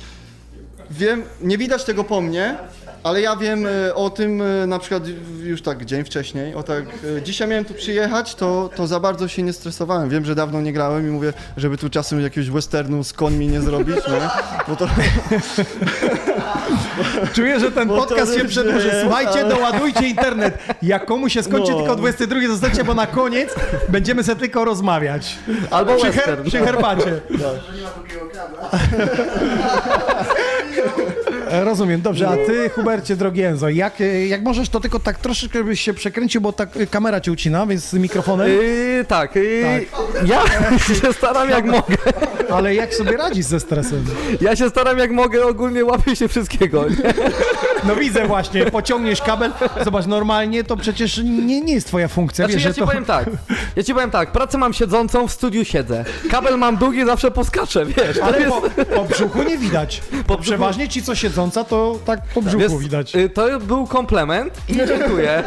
wiem, 0.90 1.22
nie 1.40 1.58
widać 1.58 1.84
tego 1.84 2.04
po 2.04 2.20
mnie, 2.20 2.56
ale 3.02 3.20
ja 3.20 3.36
wiem 3.36 3.66
e, 3.66 3.94
o 3.94 4.10
tym 4.10 4.42
e, 4.42 4.66
na 4.66 4.78
przykład 4.78 5.02
już 5.42 5.62
tak 5.62 5.84
dzień 5.84 6.04
wcześniej, 6.04 6.54
o 6.54 6.62
tak, 6.62 6.84
e, 7.18 7.22
dzisiaj 7.22 7.48
miałem 7.48 7.64
tu 7.64 7.74
przyjechać, 7.74 8.34
to, 8.34 8.70
to 8.76 8.86
za 8.86 9.00
bardzo 9.00 9.28
się 9.28 9.42
nie 9.42 9.52
stresowałem, 9.52 10.08
wiem, 10.08 10.24
że 10.24 10.34
dawno 10.34 10.60
nie 10.60 10.72
grałem 10.72 11.08
i 11.08 11.10
mówię, 11.10 11.32
żeby 11.56 11.78
tu 11.78 11.90
czasem 11.90 12.20
jakiegoś 12.20 12.50
westernu 12.50 13.04
z 13.04 13.12
końmi 13.12 13.48
nie 13.48 13.60
zrobić, 13.60 13.96
nie? 13.96 14.28
Bo 14.68 14.76
to, 14.76 14.88
Czuję, 17.34 17.60
że 17.60 17.72
ten 17.72 17.88
Bo 17.88 17.96
to 17.96 18.00
podcast 18.06 18.34
się 18.34 18.42
różnie 18.42 18.62
przedłuży. 18.62 18.90
Słuchajcie, 19.02 19.30
ale- 19.40 19.48
doładujcie 19.56 20.08
internet. 20.08 20.58
Jak 20.82 21.06
komuś 21.06 21.32
się 21.32 21.42
skończy 21.42 21.72
No. 21.72 21.78
tylko 21.78 21.96
22, 21.96 22.40
zostańcie, 22.48 22.84
bo 22.84 22.94
na 22.94 23.06
koniec 23.06 23.54
będziemy 23.88 24.24
sobie 24.24 24.40
tylko 24.40 24.64
rozmawiać. 24.64 25.38
Albo 25.70 25.96
przy, 25.96 26.10
western. 26.10 26.44
przy 26.48 26.58
herbacie. 26.58 27.10
E, 27.12 27.18
Rozumiem, 31.50 32.02
dobrze. 32.02 32.28
A 32.28 32.36
ty, 32.36 32.70
Hubercie, 32.70 33.16
drogi 33.16 33.42
Enzo, 33.42 33.68
jak, 33.68 34.02
jak 34.28 34.42
możesz, 34.42 34.68
to 34.68 34.80
tylko 34.80 35.00
tak 35.00 35.18
troszeczkę 35.18 35.64
byś 35.64 35.80
się 35.80 35.94
przekręcił, 35.94 36.40
bo 36.40 36.52
tak 36.52 36.76
e, 36.76 36.86
kamera 36.86 37.20
cię 37.20 37.32
ucina, 37.32 37.66
więc 37.66 37.84
z 37.84 37.94
mikrofonem. 37.94 38.48
Yy, 38.48 39.04
tak, 39.08 39.36
yy, 39.36 39.86
ja 40.26 40.42
się 41.02 41.12
staram 41.12 41.50
jak 41.50 41.64
mogę. 41.64 41.96
Ale 42.50 42.74
jak 42.74 42.94
sobie 42.94 43.16
radzisz 43.16 43.46
ze 43.46 43.60
stresem? 43.60 44.04
Ja 44.40 44.56
się 44.56 44.68
staram 44.68 44.98
jak 44.98 45.10
mogę, 45.10 45.46
ogólnie 45.46 45.84
łapię 45.84 46.16
się 46.16 46.28
wszystkiego. 46.28 46.88
Nie? 46.88 47.14
No 47.86 47.96
widzę 47.96 48.26
właśnie, 48.26 48.64
pociągniesz 48.66 49.22
kabel. 49.22 49.52
Zobacz, 49.84 50.06
normalnie 50.06 50.64
to 50.64 50.76
przecież 50.76 51.18
nie, 51.24 51.60
nie 51.60 51.74
jest 51.74 51.86
twoja 51.86 52.08
funkcja. 52.08 52.44
Znaczy 52.44 52.54
wiesz, 52.56 52.64
ja 52.64 52.72
ci 52.72 52.80
to... 52.80 52.86
powiem 52.86 53.04
tak, 53.04 53.30
ja 53.76 53.82
ci 53.82 53.94
powiem 53.94 54.10
tak, 54.10 54.32
pracę 54.32 54.58
mam 54.58 54.72
siedzącą, 54.72 55.28
w 55.28 55.32
studiu 55.32 55.64
siedzę. 55.64 56.04
Kabel 56.30 56.58
mam 56.58 56.76
długi, 56.76 57.04
zawsze 57.06 57.30
poskaczę, 57.30 57.86
wiesz. 57.86 58.18
Ale 58.22 58.40
jest- 58.40 58.50
po, 58.52 58.84
po 58.96 59.04
brzuchu 59.04 59.42
nie 59.42 59.58
widać. 59.58 60.02
Po 60.26 60.36
Przeważnie 60.38 60.88
ci, 60.88 61.02
co 61.02 61.14
siedząca, 61.14 61.64
to 61.64 61.98
tak 62.04 62.20
po 62.34 62.42
brzuchu 62.42 62.58
Wiesz, 62.58 62.78
widać. 62.82 63.16
y, 63.16 63.28
To 63.28 63.60
był 63.60 63.86
komplement 63.86 64.54
i 64.68 64.74
dziękuję. 64.88 65.44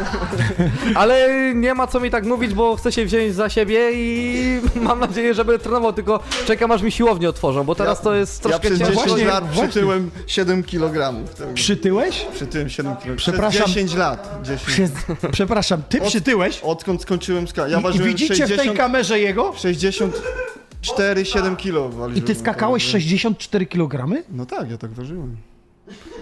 Ale 0.94 1.28
nie 1.54 1.74
ma 1.74 1.86
co 1.86 2.00
mi 2.00 2.10
tak 2.10 2.24
mówić, 2.26 2.54
bo 2.54 2.76
chcę 2.76 2.92
się 2.92 3.04
wziąć 3.04 3.34
za 3.34 3.48
siebie 3.48 3.90
i 3.92 4.60
mam 4.74 5.00
nadzieję, 5.00 5.34
że 5.34 5.44
będę 5.44 5.62
trenował, 5.62 5.92
tylko 5.92 6.20
czekam 6.46 6.70
aż 6.72 6.82
mi 6.82 6.92
siłownię 6.92 7.28
otworzą, 7.28 7.64
bo 7.64 7.74
teraz 7.74 8.00
to 8.00 8.14
jest 8.14 8.44
ja 8.44 8.50
troszkę 8.50 8.60
przez 8.68 8.78
10 8.78 8.94
ciężko. 8.94 9.08
Właśnie, 9.08 9.26
lat 9.26 9.44
właśnie. 9.46 9.68
przytyłem 9.68 10.10
7 10.26 10.62
kg. 10.64 11.14
Przytyłeś? 11.54 12.26
Przytyłem 12.34 12.68
7 12.68 12.96
kg. 12.96 13.16
Przepraszam. 13.16 13.62
Przez 13.62 13.74
10 13.74 13.94
lat. 13.94 14.38
10. 14.42 14.62
Przez... 14.66 14.90
Przepraszam, 15.32 15.82
ty 15.88 16.02
Od- 16.02 16.08
przytyłeś? 16.08 16.60
Odkąd 16.60 17.02
skończyłem 17.02 17.48
skakać. 17.48 17.72
Ja 17.72 17.78
I, 17.78 17.80
I 17.80 17.84
ważyłem 17.84 18.08
widzicie 18.08 18.36
60... 18.36 18.60
w 18.60 18.64
tej 18.64 18.76
kamerze 18.76 19.20
jego? 19.20 19.50
64-7 19.50 21.56
kilo 21.56 21.90
I 22.14 22.22
ty 22.22 22.34
skakałeś 22.34 22.84
64 22.84 23.66
kg? 23.66 24.22
No 24.30 24.46
tak, 24.46 24.70
ja 24.70 24.78
tak 24.78 24.92
ważyłem. 24.92 25.36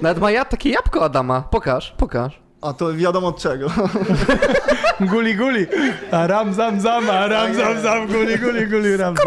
Nawet 0.03 0.19
ma 0.19 0.31
ja 0.31 0.45
takie 0.45 0.70
jabłko 0.70 1.05
Adama. 1.05 1.43
Pokaż, 1.43 1.95
pokaż. 1.97 2.41
A 2.62 2.73
to 2.73 2.95
wiadomo 2.95 3.27
od 3.27 3.39
czego. 3.43 3.66
Guli 5.11 5.35
guli. 5.37 5.66
A 6.11 6.27
ram 6.27 6.55
zam 6.55 6.81
zam, 6.81 7.11
a 7.11 7.27
ram 7.28 7.55
zam 7.55 7.81
zam, 7.82 8.07
guli 8.07 8.39
guli 8.39 8.66
guli, 8.66 8.97
ram 8.97 9.16
zam. 9.16 9.27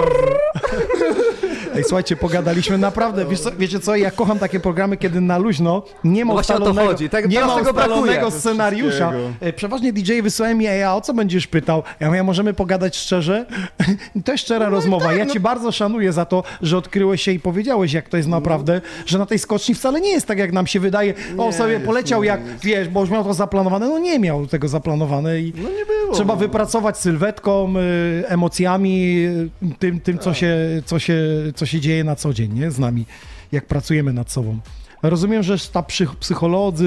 Ej, 1.75 1.83
słuchajcie, 1.83 2.15
pogadaliśmy 2.15 2.77
naprawdę, 2.77 3.25
wiesz 3.25 3.39
co, 3.39 3.51
wiecie 3.51 3.79
co, 3.79 3.95
ja 3.95 4.11
kocham 4.11 4.39
takie 4.39 4.59
programy, 4.59 4.97
kiedy 4.97 5.21
na 5.21 5.37
luźno 5.37 5.83
nie 6.03 6.25
ma 6.25 6.29
No 6.29 6.33
właśnie 6.33 6.55
o 6.55 6.57
to 6.57 6.63
ustalonego, 6.63 6.91
chodzi, 6.93 7.09
tak- 7.09 7.29
nie 7.29 7.39
ma 7.41 7.55
ustalonego 7.55 8.31
scenariusza. 8.31 9.11
E, 9.41 9.53
Przeważnie 9.53 9.93
DJ 9.93 10.21
wysyłają 10.21 10.55
mi, 10.55 10.67
a 10.67 10.95
o 10.95 11.01
co 11.01 11.13
będziesz 11.13 11.47
pytał? 11.47 11.83
Ja 11.99 12.07
mówię, 12.07 12.23
możemy 12.23 12.53
pogadać 12.53 12.97
szczerze? 12.97 13.45
To 14.25 14.31
jest 14.31 14.43
szczera 14.43 14.69
rozmowa. 14.69 15.13
Ja 15.13 15.25
cię 15.25 15.39
bardzo 15.39 15.71
szanuję 15.71 16.13
za 16.13 16.25
to, 16.25 16.43
że 16.61 16.77
odkryłeś 16.77 17.21
się 17.21 17.31
i 17.31 17.39
powiedziałeś, 17.39 17.93
jak 17.93 18.09
to 18.09 18.17
jest 18.17 18.29
naprawdę, 18.29 18.81
że 19.05 19.17
na 19.17 19.25
tej 19.25 19.39
skoczni 19.39 19.75
wcale 19.75 20.01
nie 20.01 20.09
jest 20.11 20.25
tak, 20.27 20.37
jak 20.37 20.51
nam 20.51 20.67
się 20.67 20.79
wydaje. 20.79 21.13
O, 21.37 21.45
Nie 21.45 21.53
sobie 21.53 21.79
poleciał 21.79 22.21
nie 22.21 22.27
jak, 22.27 22.41
wiesz, 22.63 22.87
bo 22.89 23.01
już 23.01 23.09
miał 23.09 23.22
to 23.23 23.33
zaplanowane. 23.33 23.87
No 23.89 23.99
nie 23.99 24.19
miał 24.19 24.47
tego 24.47 24.67
zaplanowane 24.67 25.39
i 25.39 25.53
No 25.57 25.69
nie 25.69 25.85
było. 25.85 26.13
trzeba 26.15 26.35
wypracować 26.35 26.97
sylwetką, 26.97 27.73
y, 27.77 28.23
emocjami, 28.27 29.25
y, 29.25 29.49
tym, 29.79 29.99
tym 29.99 30.17
co, 30.17 30.33
się, 30.33 30.57
co, 30.85 30.99
się, 30.99 31.17
co 31.55 31.65
się 31.65 31.79
dzieje 31.79 32.03
na 32.03 32.15
co 32.15 32.33
dzień, 32.33 32.53
nie? 32.53 32.71
Z 32.71 32.79
nami, 32.79 33.05
jak 33.51 33.65
pracujemy 33.65 34.13
nad 34.13 34.31
sobą. 34.31 34.57
Rozumiem, 35.03 35.43
że 35.43 35.57
ta 35.73 35.81
psych- 35.81 36.15
psycholodzy, 36.19 36.85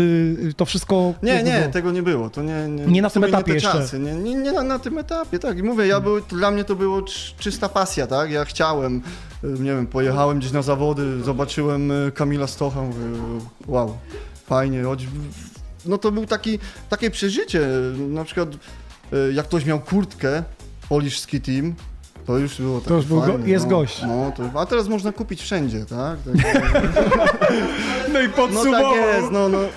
y, 0.50 0.54
to 0.54 0.64
wszystko... 0.64 1.14
Nie, 1.22 1.42
nie, 1.42 1.58
było- 1.60 1.72
tego 1.72 1.92
nie 1.92 2.02
było. 2.02 2.30
To 2.30 2.42
nie, 2.42 2.68
nie, 2.68 2.86
Nie 2.86 3.02
na 3.02 3.10
tym 3.10 3.24
etapie 3.24 3.52
nie 3.54 3.60
te 3.60 3.66
jeszcze. 3.66 3.72
Czasy. 3.72 3.98
Nie, 3.98 4.14
nie, 4.14 4.34
nie 4.34 4.52
na, 4.52 4.62
na 4.62 4.78
tym 4.78 4.98
etapie, 4.98 5.38
tak. 5.38 5.58
I 5.58 5.62
mówię, 5.62 5.86
ja 5.86 6.00
był, 6.00 6.20
dla 6.20 6.50
mnie 6.50 6.64
to 6.64 6.74
było 6.76 7.00
cz- 7.00 7.34
czysta 7.38 7.68
pasja, 7.68 8.06
tak. 8.06 8.30
Ja 8.30 8.44
chciałem, 8.44 9.02
nie 9.42 9.70
wiem, 9.74 9.86
pojechałem 9.86 10.38
gdzieś 10.38 10.52
na 10.52 10.62
zawody, 10.62 11.22
zobaczyłem 11.22 11.92
Kamila 12.14 12.46
Stocha, 12.46 12.82
mówię, 12.82 13.00
wow, 13.66 13.96
fajnie, 14.46 14.82
choć... 14.82 15.06
No 15.86 15.98
to 15.98 16.12
był 16.12 16.26
taki, 16.26 16.58
takie 16.90 17.10
przeżycie, 17.10 17.68
na 18.08 18.24
przykład 18.24 18.48
y, 19.12 19.32
jak 19.32 19.46
ktoś 19.46 19.64
miał 19.64 19.80
kurtkę, 19.80 20.42
Polish 20.88 21.20
Ski 21.20 21.40
Team, 21.40 21.74
to 22.26 22.38
już 22.38 22.60
było 22.60 22.80
takie 22.80 22.94
już 22.94 23.06
był 23.06 23.20
go- 23.20 23.26
fajne, 23.26 23.48
jest 23.48 23.64
no, 23.64 23.70
gość. 23.70 24.02
No, 24.02 24.32
to, 24.36 24.60
a 24.60 24.66
teraz 24.66 24.88
można 24.88 25.12
kupić 25.12 25.42
wszędzie, 25.42 25.84
tak? 25.86 26.18
tak 26.24 26.62
No 28.12 28.20
i 28.20 28.26
no 28.28 28.32
podsumował. 28.36 28.94
tak 28.94 29.14
jest, 29.16 29.32
no, 29.32 29.48
no. 29.48 29.58
y, 29.64 29.68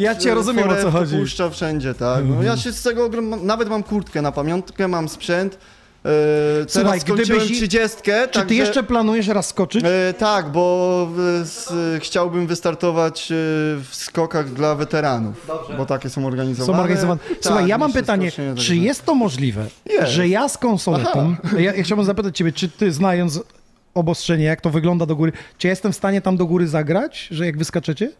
Ja 0.00 0.14
cię 0.16 0.34
rozumiem, 0.34 0.70
o 0.70 0.76
co 0.76 0.90
chodzi. 0.90 1.18
puszcza 1.18 1.50
wszędzie, 1.50 1.94
tak. 1.94 2.24
No, 2.28 2.42
ja 2.42 2.56
się 2.56 2.72
z 2.72 2.82
tego, 2.82 3.08
ogrom- 3.08 3.42
nawet 3.42 3.68
mam 3.68 3.82
kurtkę 3.82 4.22
na 4.22 4.32
pamiątkę, 4.32 4.88
mam 4.88 5.08
sprzęt. 5.08 5.58
Słuchaj, 6.68 6.84
teraz 6.84 7.00
skończyłem 7.02 7.40
gdybyś- 7.40 7.58
30, 7.58 7.98
Czy 8.30 8.42
ty 8.42 8.54
jeszcze 8.54 8.82
planujesz 8.82 9.28
raz 9.28 9.46
skoczyć? 9.48 9.84
E, 9.84 10.14
tak, 10.18 10.52
bo 10.52 11.08
y, 11.42 11.44
z, 11.44 11.68
chciałbym 12.02 12.46
wystartować 12.46 13.26
w 13.30 13.88
skokach 13.92 14.52
dla 14.52 14.74
weteranów, 14.74 15.46
bo 15.76 15.86
takie 15.86 16.10
są 16.10 16.26
organizowane. 16.26 16.76
Są 16.78 16.82
organizowane. 16.82 17.20
Słuchaj, 17.40 17.60
Tak, 17.62 17.68
ja 17.68 17.78
mam 17.78 17.92
pytanie, 17.92 18.32
tak 18.32 18.56
czy 18.56 18.76
jest 18.76 19.04
to 19.04 19.14
możliwe, 19.14 19.66
Jest. 19.86 20.12
że 20.12 20.28
ja 20.28 20.48
z 20.48 20.58
konsoletą, 20.58 21.36
ja, 21.58 21.74
ja 21.74 21.82
chciałbym 21.82 22.06
zapytać 22.06 22.36
ciebie, 22.36 22.52
czy 22.52 22.68
ty 22.68 22.92
znając 22.92 23.40
obostrzenie, 23.94 24.44
jak 24.44 24.60
to 24.60 24.70
wygląda 24.70 25.06
do 25.06 25.16
góry, 25.16 25.32
czy 25.58 25.66
ja 25.66 25.70
jestem 25.70 25.92
w 25.92 25.96
stanie 25.96 26.20
tam 26.20 26.36
do 26.36 26.46
góry 26.46 26.68
zagrać, 26.68 27.28
że 27.30 27.46
jak 27.46 27.58
wyskaczecie? 27.58 28.10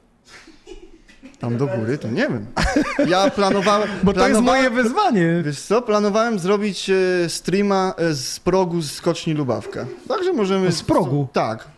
Tam 1.39 1.56
do 1.56 1.66
góry, 1.66 1.98
to 1.98 2.09
nie 2.09 2.28
wiem. 2.28 2.47
Ja 3.09 3.31
planowałem... 3.31 3.89
Bo 4.02 4.12
to 4.12 4.28
jest 4.28 4.40
moje 4.40 4.70
wyzwanie. 4.70 5.43
Wiesz 5.44 5.60
co, 5.60 5.82
planowałem 5.82 6.39
zrobić 6.39 6.90
e, 6.90 7.28
streama 7.28 7.94
e, 7.98 8.15
z 8.15 8.40
progu 8.40 8.82
z 8.82 8.93
skoczni 8.93 9.35
Lubawka. 9.35 9.86
Także 10.09 10.32
możemy... 10.32 10.73
Z 10.73 10.82
progu? 10.82 11.28
Tak. 11.32 11.69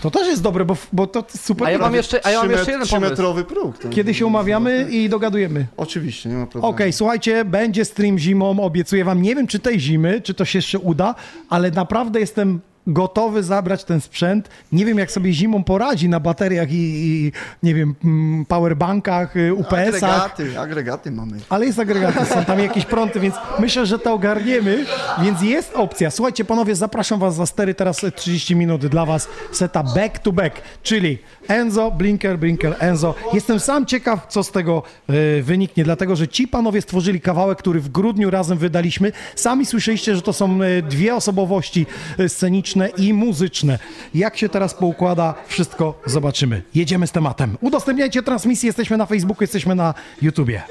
To 0.00 0.10
też 0.10 0.28
jest 0.28 0.42
dobre, 0.42 0.64
bo, 0.64 0.76
bo 0.92 1.06
to 1.06 1.24
super. 1.36 1.68
A 1.68 1.70
ja 1.70 1.78
mam 1.78 1.94
jeszcze, 1.94 2.26
a 2.26 2.30
ja 2.30 2.40
mam 2.40 2.50
jeszcze 2.50 2.70
jeden 2.70 2.88
pomysł. 2.88 3.10
metrowy 3.10 3.44
próg. 3.44 3.76
Kiedy 3.90 4.14
się 4.14 4.26
umawiamy 4.26 4.86
i 4.90 5.08
dogadujemy. 5.08 5.66
Oczywiście, 5.76 6.28
nie 6.28 6.34
ma 6.34 6.46
problemu. 6.46 6.74
Okej, 6.74 6.92
słuchajcie, 6.92 7.44
będzie 7.44 7.84
stream 7.84 8.18
zimą, 8.18 8.60
obiecuję 8.60 9.04
wam. 9.04 9.22
Nie 9.22 9.34
wiem, 9.34 9.46
czy 9.46 9.58
tej 9.58 9.80
zimy, 9.80 10.20
czy 10.20 10.34
to 10.34 10.44
się 10.44 10.58
jeszcze 10.58 10.78
uda, 10.78 11.14
ale 11.48 11.70
naprawdę 11.70 12.20
jestem 12.20 12.60
gotowy 12.86 13.42
zabrać 13.42 13.84
ten 13.84 14.00
sprzęt. 14.00 14.48
Nie 14.72 14.84
wiem, 14.84 14.98
jak 14.98 15.10
sobie 15.10 15.32
zimą 15.32 15.64
poradzi 15.64 16.08
na 16.08 16.20
bateriach 16.20 16.72
i, 16.72 16.74
i 16.76 17.32
nie 17.62 17.74
wiem, 17.74 17.94
mm, 18.04 18.44
powerbankach, 18.44 19.36
y, 19.36 19.54
UPS-ach. 19.54 20.24
Agregaty, 20.24 20.60
agregaty 20.60 21.10
mamy. 21.10 21.36
Ale 21.48 21.66
jest 21.66 21.78
agregaty, 21.78 22.26
są 22.26 22.44
tam 22.44 22.58
jakieś 22.58 22.84
prąty, 22.84 23.20
więc 23.20 23.34
myślę, 23.58 23.86
że 23.86 23.98
to 23.98 24.12
ogarniemy, 24.12 24.84
więc 25.22 25.42
jest 25.42 25.72
opcja. 25.74 26.10
Słuchajcie, 26.10 26.44
panowie, 26.44 26.74
zapraszam 26.74 27.18
was 27.18 27.34
za 27.34 27.46
stery, 27.46 27.74
teraz 27.74 28.04
30 28.14 28.56
minut 28.56 28.86
dla 28.86 29.06
was 29.06 29.28
seta 29.52 29.82
back 29.82 30.18
to 30.18 30.32
back, 30.32 30.62
czyli 30.82 31.18
Enzo, 31.48 31.90
Blinker, 31.90 32.38
Blinker, 32.38 32.76
Enzo. 32.78 33.14
Jestem 33.32 33.60
sam 33.60 33.86
ciekaw, 33.86 34.26
co 34.26 34.42
z 34.42 34.50
tego 34.50 34.82
e, 35.08 35.42
wyniknie, 35.42 35.84
dlatego, 35.84 36.16
że 36.16 36.28
ci 36.28 36.48
panowie 36.48 36.82
stworzyli 36.82 37.20
kawałek, 37.20 37.58
który 37.58 37.80
w 37.80 37.88
grudniu 37.88 38.30
razem 38.30 38.58
wydaliśmy. 38.58 39.12
Sami 39.36 39.66
słyszeliście, 39.66 40.16
że 40.16 40.22
to 40.22 40.32
są 40.32 40.62
e, 40.62 40.82
dwie 40.82 41.14
osobowości 41.14 41.86
e, 42.18 42.28
sceniczne 42.74 42.88
i 43.04 43.12
muzyczne. 43.12 43.78
Jak 44.14 44.36
się 44.36 44.48
teraz 44.48 44.74
poukłada, 44.74 45.34
wszystko 45.46 46.00
zobaczymy. 46.06 46.62
Jedziemy 46.74 47.06
z 47.06 47.12
tematem. 47.12 47.56
Udostępniajcie 47.60 48.22
transmisję, 48.22 48.66
jesteśmy 48.66 48.96
na 48.96 49.06
Facebooku, 49.06 49.42
jesteśmy 49.42 49.74
na 49.74 49.94
YouTubie. 50.22 50.62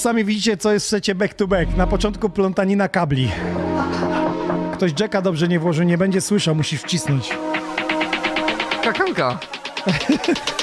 Już 0.00 0.04
sami 0.04 0.24
widzicie, 0.24 0.56
co 0.56 0.72
jest 0.72 0.86
w 0.86 0.88
secie 0.88 1.14
back 1.14 1.34
to 1.34 1.46
back. 1.46 1.76
Na 1.76 1.86
początku 1.86 2.30
plątanina 2.30 2.88
kabli. 2.88 3.30
Ktoś 4.74 4.92
jacka 5.00 5.22
dobrze 5.22 5.48
nie 5.48 5.60
włożył, 5.60 5.84
nie 5.84 5.98
będzie 5.98 6.20
słyszał, 6.20 6.54
musi 6.54 6.78
wcisnąć. 6.78 7.30
Kakanka. 8.82 9.38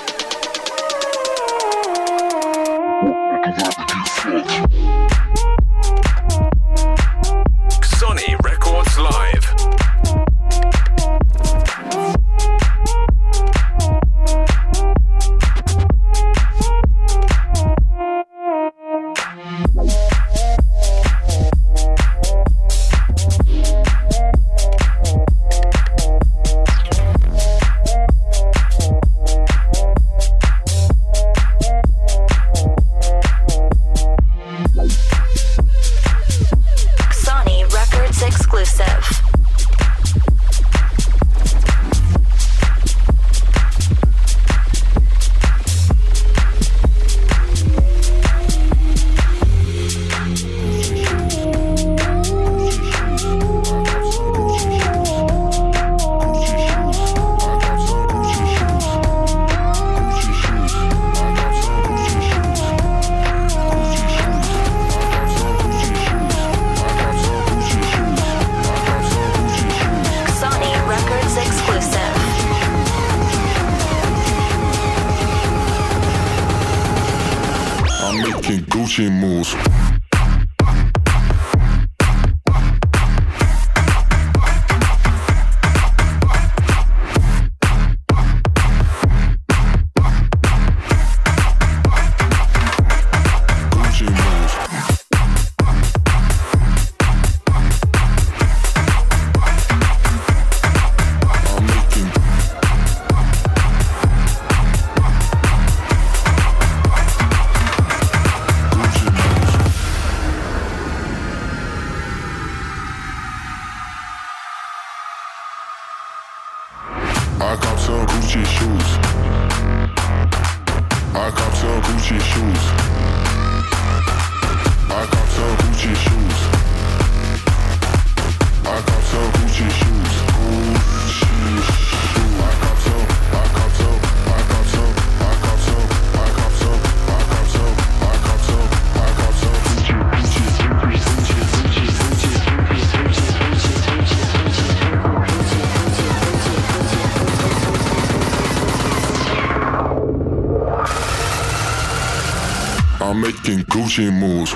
Gucci 153.98 154.11
moves. 154.11 154.56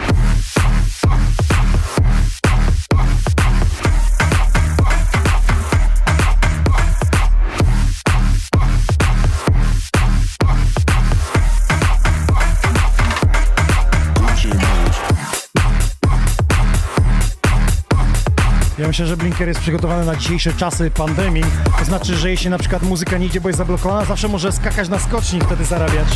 Ja 18.77 18.87
myślę, 18.87 19.07
że 19.07 19.17
Blinker 19.17 19.47
jest 19.47 19.59
przygotowany 19.59 20.05
na 20.05 20.15
dzisiejsze 20.15 20.53
czasy 20.53 20.91
pandemii. 20.91 21.43
To 21.79 21.85
znaczy, 21.85 22.15
że 22.15 22.29
jeśli 22.29 22.49
na 22.49 22.57
przykład 22.57 22.83
muzyka 22.83 23.17
nie 23.17 23.25
idzie, 23.25 23.41
bo 23.41 23.49
jest 23.49 23.57
zablokowana, 23.57 24.05
zawsze 24.05 24.27
może 24.27 24.51
skakać 24.51 24.89
na 24.89 24.99
skoczni 24.99 25.41
wtedy 25.41 25.65
zarabiać. 25.65 26.07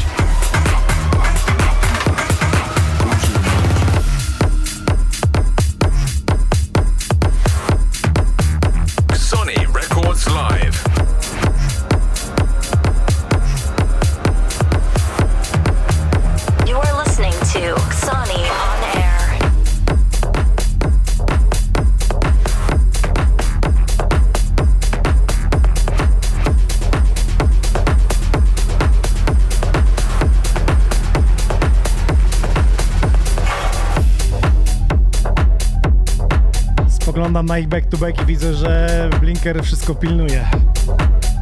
Spoglądam 37.36 37.56
na 37.56 37.60
ich 37.60 37.68
back 37.68 37.90
to 37.90 37.98
back 37.98 38.22
i 38.22 38.26
widzę, 38.26 38.54
że 38.54 39.10
Blinker 39.20 39.64
wszystko 39.64 39.96
pilnuje. 39.96 40.46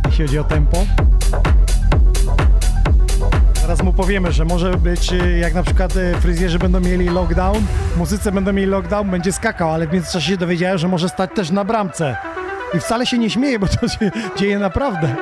Jeśli 0.05 0.25
chodzi 0.25 0.39
o 0.39 0.43
tempo. 0.43 0.77
Zaraz 3.61 3.83
mu 3.83 3.93
powiemy, 3.93 4.31
że 4.31 4.45
może 4.45 4.77
być 4.77 5.13
y, 5.13 5.37
jak 5.39 5.53
na 5.53 5.63
przykład 5.63 5.95
y, 5.95 6.15
fryzjerzy 6.21 6.59
będą 6.59 6.79
mieli 6.79 7.09
lockdown, 7.09 7.65
muzycy 7.97 8.31
będą 8.31 8.53
mieli 8.53 8.67
lockdown, 8.67 9.09
będzie 9.09 9.31
skakał, 9.31 9.71
ale 9.71 9.87
w 9.87 9.93
międzyczasie 9.93 10.31
się 10.31 10.37
dowiedziałem, 10.37 10.77
że 10.77 10.87
może 10.87 11.09
stać 11.09 11.29
też 11.35 11.51
na 11.51 11.65
bramce. 11.65 12.15
I 12.73 12.79
wcale 12.79 13.05
się 13.05 13.17
nie 13.17 13.29
śmieje, 13.29 13.59
bo 13.59 13.67
to 13.67 13.87
się 13.87 14.11
dzieje 14.37 14.59
naprawdę. 14.59 15.15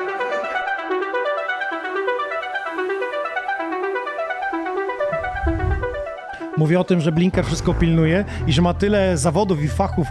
Mówię 6.56 6.80
o 6.80 6.84
tym, 6.84 7.00
że 7.00 7.12
Blinker 7.12 7.46
wszystko 7.46 7.74
pilnuje 7.74 8.24
i 8.46 8.52
że 8.52 8.62
ma 8.62 8.74
tyle 8.74 9.16
zawodów 9.16 9.62
i 9.62 9.68
fachów 9.68 10.06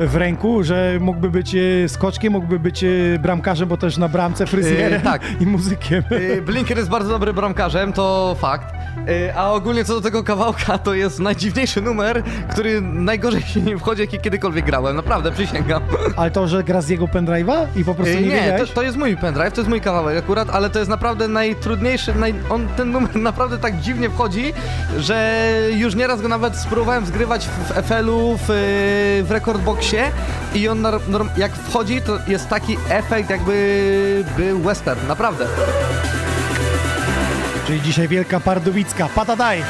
w 0.00 0.16
ręku, 0.16 0.62
że 0.62 0.98
mógłby 1.00 1.30
być 1.30 1.54
e, 1.54 1.88
skoczkiem, 1.88 2.32
mógłby 2.32 2.58
być 2.58 2.84
e, 2.84 2.88
bramkarzem, 3.22 3.68
bo 3.68 3.76
też 3.76 3.96
na 3.96 4.08
bramce 4.08 4.46
fryzjerem 4.46 4.92
Yy, 4.92 5.00
tak. 5.00 5.22
i 5.40 5.46
muzykiem. 5.46 6.02
Yy, 6.10 6.42
Blinker 6.42 6.76
jest 6.76 6.90
bardzo 6.90 7.10
dobrym 7.10 7.34
bramkarzem, 7.36 7.92
to 7.92 8.36
fakt. 8.40 8.75
Yy, 9.06 9.34
A 9.36 9.52
ogólnie 9.52 9.84
co 9.84 9.94
do 9.94 10.00
tego 10.00 10.24
kawałka, 10.24 10.78
to 10.78 10.94
jest 10.94 11.20
najdziwniejszy 11.20 11.82
numer, 11.82 12.22
który 12.50 12.80
najgorzej 12.80 13.42
się 13.42 13.60
nie 13.60 13.78
wchodzi, 13.78 14.00
jaki 14.00 14.18
kiedykolwiek 14.18 14.64
grałem. 14.64 14.96
Naprawdę, 14.96 15.32
przysięgam. 15.32 15.82
Ale 16.16 16.30
to, 16.30 16.48
że 16.48 16.64
gra 16.64 16.80
z 16.80 16.88
jego 16.88 17.06
pendrive'a 17.06 17.66
i 17.76 17.84
po 17.84 17.94
prostu 17.94 18.14
Yy, 18.14 18.20
nie, 18.20 18.42
nie, 18.42 18.58
to, 18.58 18.66
to 18.66 18.82
jest 18.82 18.96
mój 18.96 19.16
pendrive, 19.16 19.52
to 19.52 19.60
jest 19.60 19.68
mój 19.68 19.80
kawałek 19.80 20.18
akurat, 20.18 20.50
ale 20.50 20.70
to 20.70 20.78
jest 20.78 20.90
naprawdę 20.90 21.28
najtrudniejszy, 21.28 22.14
naj, 22.14 22.34
on, 22.50 22.68
ten 22.76 22.90
numer 22.90 23.16
naprawdę 23.30 23.58
tak 23.58 23.80
dziwnie 23.80 24.10
wchodzi, 24.10 24.52
że 24.98 25.46
już 25.76 25.94
nieraz 25.94 26.22
go 26.22 26.28
nawet 26.28 26.56
spróbowałem 26.56 27.06
zgrywać 27.06 27.46
w 27.48 27.72
FL-u, 27.82 28.36
w, 28.36 28.48
yy, 28.48 29.24
w 29.24 29.30
Recordboxie 29.30 30.10
i 30.54 30.68
on 30.68 30.86
jak 31.36 31.52
wchodzi, 31.52 32.02
to 32.02 32.18
jest 32.28 32.48
taki 32.48 32.76
efekt 32.88 33.30
jakby 33.30 34.24
był 34.36 34.58
western, 34.58 35.06
naprawdę. 35.08 35.46
Czyli 37.66 37.82
dzisiaj 37.82 38.08
Wielka 38.08 38.40
Pardubicka. 38.40 39.08
Patadaj! 39.08 39.62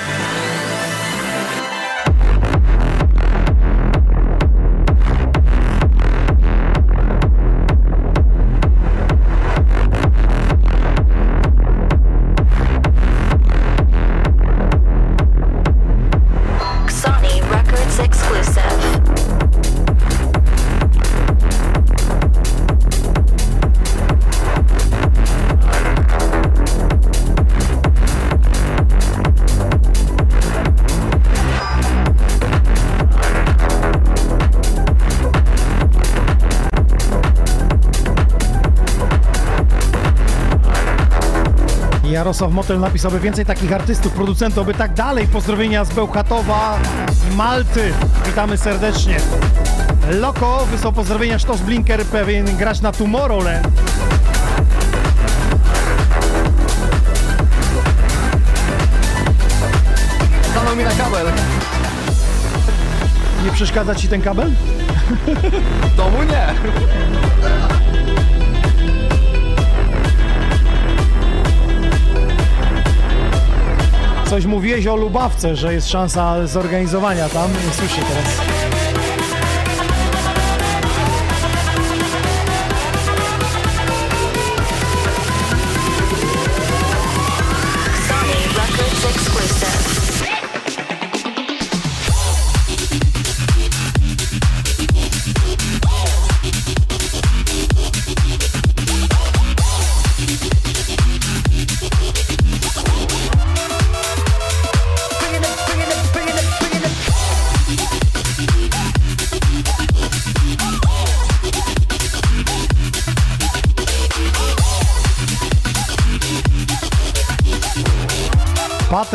Jarosław 42.16 42.52
Motel 42.52 42.80
napisał, 42.80 43.10
by 43.10 43.20
więcej 43.20 43.46
takich 43.46 43.72
artystów, 43.72 44.12
producentów, 44.12 44.66
by 44.66 44.74
tak 44.74 44.94
dalej. 44.94 45.26
Pozdrowienia 45.26 45.84
z 45.84 45.92
Bełchatowa 45.92 46.78
i 47.32 47.36
Malty. 47.36 47.92
Witamy 48.26 48.56
serdecznie. 48.56 49.16
Loko 50.10 50.66
wysłał 50.70 50.92
pozdrowienia 50.92 51.38
Sztos 51.38 51.60
Blinker, 51.60 52.04
pewien 52.04 52.56
grać 52.56 52.80
na 52.80 52.92
Tomorrowland. 52.92 53.68
Stanął 60.50 60.76
mi 60.76 60.84
na 60.84 60.90
kabel. 60.90 61.26
Nie 63.44 63.50
przeszkadza 63.52 63.94
ci 63.94 64.08
ten 64.08 64.22
kabel? 64.22 64.50
W 65.92 65.96
domu 65.96 66.18
nie. 66.22 66.46
Coś 74.30 74.46
mówiłeś 74.46 74.86
o 74.86 74.96
Lubawce, 74.96 75.56
że 75.56 75.74
jest 75.74 75.88
szansa 75.88 76.46
zorganizowania 76.46 77.28
tam. 77.28 77.50
Nie 77.52 77.72
słyszę 77.72 78.02
teraz. 78.08 78.45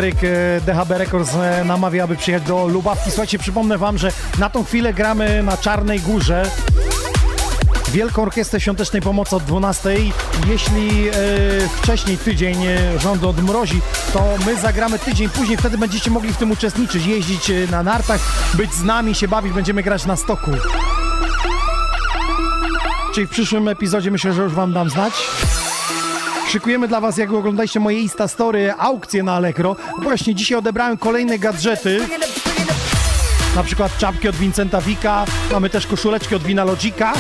Patryk 0.02 0.24
e, 0.24 0.62
DHB 0.62 0.90
Records 0.90 1.36
e, 1.36 1.64
namawia, 1.66 2.04
aby 2.04 2.16
przyjechać 2.16 2.48
do 2.48 2.68
Lubawki. 2.68 3.12
Słuchajcie, 3.12 3.40
przypomnę 3.40 3.78
wam, 3.78 3.98
że 3.98 4.12
na 4.40 4.50
tą 4.50 4.64
chwilę 4.64 4.94
gramy 4.94 5.44
na 5.44 5.58
Czarnej 5.58 6.00
Górze. 6.00 6.52
Wielką 7.92 8.22
Orkiestrę 8.22 8.60
Świątecznej 8.60 9.02
Pomocy 9.02 9.36
od 9.36 9.44
12. 9.44 9.90
Jeśli 10.48 11.08
e, 11.08 11.12
wcześniej 11.76 12.18
tydzień 12.18 12.66
e, 12.66 13.00
rząd 13.00 13.24
odmrozi, 13.24 13.82
to 14.14 14.24
my 14.46 14.58
zagramy 14.58 15.00
tydzień 15.00 15.30
później. 15.30 15.58
Wtedy 15.58 15.78
będziecie 15.78 16.12
mogli 16.12 16.34
w 16.34 16.38
tym 16.38 16.52
uczestniczyć, 16.52 17.06
jeździć 17.06 17.52
na 17.72 17.84
nartach, 17.84 18.22
być 18.54 18.74
z 18.74 18.84
nami, 18.84 19.16
się 19.16 19.28
bawić. 19.28 19.54
Będziemy 19.54 19.84
grać 19.84 20.06
na 20.06 20.16
stoku. 20.16 20.52
Czyli 23.14 23.28
w 23.28 23.30
przyszłym 23.30 23.68
epizodzie 23.68 24.12
myślę, 24.12 24.34
że 24.34 24.42
już 24.42 24.54
wam 24.54 24.74
dam 24.74 24.90
znać. 24.90 25.14
Szykujemy 26.52 26.88
dla 26.88 27.02
Was, 27.02 27.18
jak 27.18 27.34
oglądaliście 27.34 27.80
moje 27.80 28.00
Insta 28.00 28.28
Story, 28.28 28.74
aukcje 28.78 29.24
na 29.24 29.34
Allegro. 29.34 29.76
Właśnie 30.04 30.36
dzisiaj 30.36 30.58
odebrałem 30.58 30.98
kolejne 30.98 31.40
gadżety. 31.40 32.00
Na 33.56 33.64
przykład 33.64 33.98
czapki 33.98 34.30
od 34.30 34.36
Vincenta 34.36 34.82
Vika, 34.82 35.26
mamy 35.52 35.70
też 35.70 35.88
koszuleczki 35.88 36.36
od 36.36 36.44
Wina 36.44 36.64
Logica. 36.64 37.14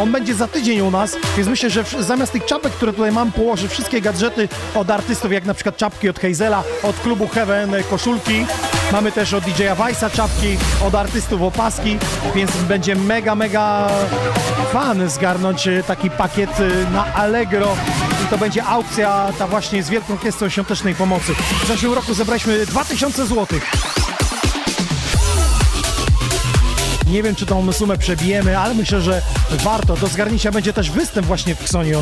On 0.00 0.12
będzie 0.12 0.34
za 0.34 0.48
tydzień 0.48 0.80
u 0.80 0.90
nas, 0.90 1.16
więc 1.36 1.48
myślę, 1.48 1.70
że 1.70 1.84
zamiast 2.00 2.32
tych 2.32 2.44
czapek, 2.44 2.72
które 2.72 2.92
tutaj 2.92 3.12
mam, 3.12 3.32
położę 3.32 3.68
wszystkie 3.68 4.00
gadżety 4.00 4.48
od 4.74 4.90
artystów, 4.90 5.32
jak 5.32 5.44
na 5.44 5.54
przykład 5.54 5.76
czapki 5.76 6.08
od 6.08 6.18
Hazela, 6.18 6.62
od 6.82 7.00
klubu 7.00 7.28
Heaven, 7.28 7.74
e, 7.74 7.82
koszulki. 7.82 8.46
Mamy 8.92 9.12
też 9.12 9.34
od 9.34 9.44
DJ-a 9.44 9.74
Weissa 9.74 10.10
czapki, 10.10 10.56
od 10.86 10.94
artystów 10.94 11.42
opaski, 11.42 11.98
więc 12.34 12.56
będzie 12.56 12.96
mega, 12.96 13.34
mega 13.34 13.88
fan 14.72 15.10
zgarnąć 15.10 15.68
e, 15.68 15.82
taki 15.82 16.10
pakiet 16.10 16.60
e, 16.60 16.90
na 16.90 17.14
Allegro. 17.14 17.76
To 18.32 18.38
będzie 18.38 18.64
aukcja 18.64 19.32
ta 19.38 19.46
właśnie 19.46 19.82
z 19.82 19.90
Wielką 19.90 20.12
Orkiestrą 20.12 20.48
Świątecznej 20.48 20.94
Pomocy. 20.94 21.34
W 21.64 21.66
zeszłym 21.66 21.92
roku 21.92 22.14
zebraliśmy 22.14 22.66
2000 22.66 23.26
złotych. 23.26 23.70
Nie 27.06 27.22
wiem, 27.22 27.34
czy 27.34 27.46
tą 27.46 27.72
sumę 27.72 27.98
przebijemy, 27.98 28.58
ale 28.58 28.74
myślę, 28.74 29.00
że 29.00 29.22
warto. 29.50 29.96
Do 29.96 30.06
zgarnięcia 30.06 30.52
będzie 30.52 30.72
też 30.72 30.90
występ 30.90 31.26
właśnie 31.26 31.54
w 31.54 31.62
Xoni 31.62 31.94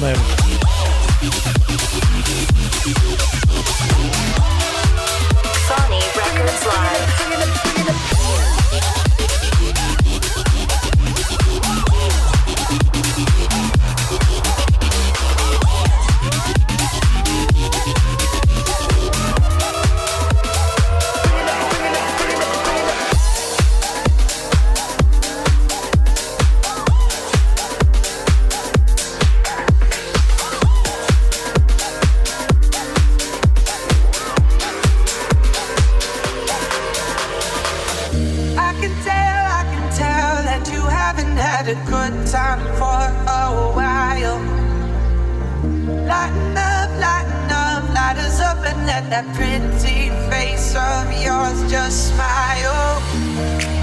good 41.75 42.27
time 42.27 42.61
for 42.79 43.01
a 43.31 43.71
while. 43.79 44.39
Lighten 46.11 46.57
up, 46.59 46.91
lighten 46.99 47.51
up, 47.51 47.83
light 47.95 48.17
us 48.19 48.41
up 48.41 48.59
and 48.67 48.87
let 48.87 49.09
that 49.11 49.27
pretty 49.37 50.11
face 50.31 50.75
of 50.75 51.07
yours 51.23 51.71
just 51.71 52.09
smile. 52.11 52.99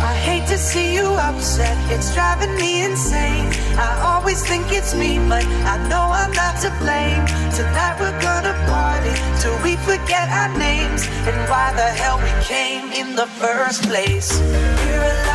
I 0.03 0.13
hate 0.27 0.47
to 0.47 0.57
see 0.57 0.95
you 0.95 1.07
upset, 1.29 1.77
it's 1.91 2.13
driving 2.13 2.55
me 2.55 2.83
insane. 2.83 3.47
I 3.77 4.01
always 4.03 4.45
think 4.45 4.65
it's 4.71 4.93
me, 4.93 5.19
but 5.29 5.45
I 5.45 5.77
know 5.87 6.11
I'm 6.11 6.33
not 6.33 6.59
to 6.63 6.69
blame. 6.83 7.23
Tonight 7.55 7.95
we're 8.01 8.19
gonna 8.19 8.55
party 8.67 9.15
till 9.39 9.57
we 9.63 9.77
forget 9.87 10.27
our 10.29 10.51
names 10.57 11.07
and 11.27 11.37
why 11.49 11.71
the 11.73 11.89
hell 12.01 12.17
we 12.19 12.33
came 12.43 12.91
in 12.91 13.15
the 13.15 13.27
first 13.39 13.83
place. 13.83 14.37
We're 14.41 15.26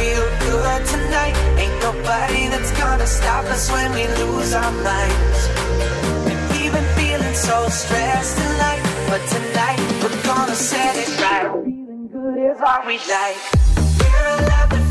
feel 0.00 0.26
good 0.48 0.82
tonight. 0.86 1.36
Ain't 1.60 1.78
nobody 1.88 2.48
that's 2.48 2.72
gonna 2.82 3.06
stop 3.06 3.44
us 3.54 3.70
when 3.70 3.88
we 3.92 4.04
lose 4.20 4.52
our 4.54 4.72
minds. 4.90 5.40
And 6.30 6.40
we've 6.50 6.72
been 6.72 6.90
feeling 7.00 7.34
so 7.34 7.68
stressed 7.68 8.38
in 8.44 8.52
life, 8.66 8.84
but 9.10 9.22
tonight 9.36 9.80
we're 10.02 10.22
gonna 10.22 10.54
set 10.54 10.94
it 11.04 11.10
right. 11.20 11.52
Feeling 11.64 12.08
good 12.14 12.36
is 12.50 12.58
all 12.68 12.82
we 12.86 12.96
like. 13.14 13.40
We're 14.00 14.28
allowed 14.38 14.89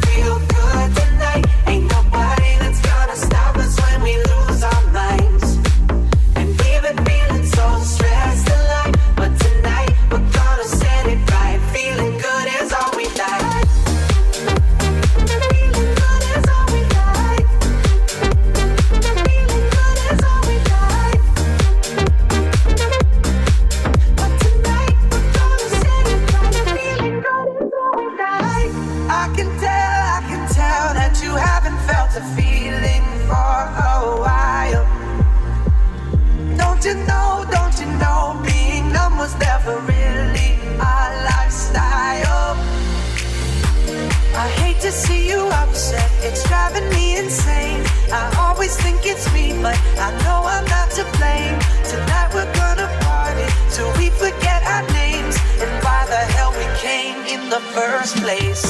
first 57.99 58.17
place. 58.17 58.63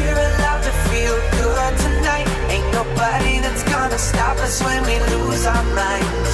We're 0.00 0.22
allowed 0.28 0.62
to 0.62 0.72
feel 0.88 1.16
good 1.36 1.74
tonight. 1.86 2.28
Ain't 2.48 2.70
nobody 2.72 3.38
that's 3.40 3.62
gonna 3.64 3.98
stop 3.98 4.38
us 4.38 4.62
when 4.62 4.80
we 4.84 4.96
lose 5.14 5.44
our 5.44 5.64
minds. 5.82 6.32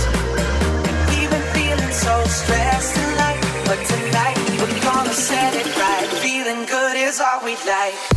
We've 1.10 1.30
been 1.30 1.48
feeling 1.58 1.92
so 1.92 2.14
stressed 2.40 2.96
in 3.02 3.10
life, 3.16 3.42
but 3.66 3.80
tonight 3.92 4.38
we're 4.60 4.80
gonna 4.80 5.12
set 5.12 5.54
it 5.54 5.68
right. 5.76 6.08
Feeling 6.22 6.64
good 6.66 6.96
is 6.96 7.20
all 7.20 7.42
we 7.42 7.56
like. 7.66 8.15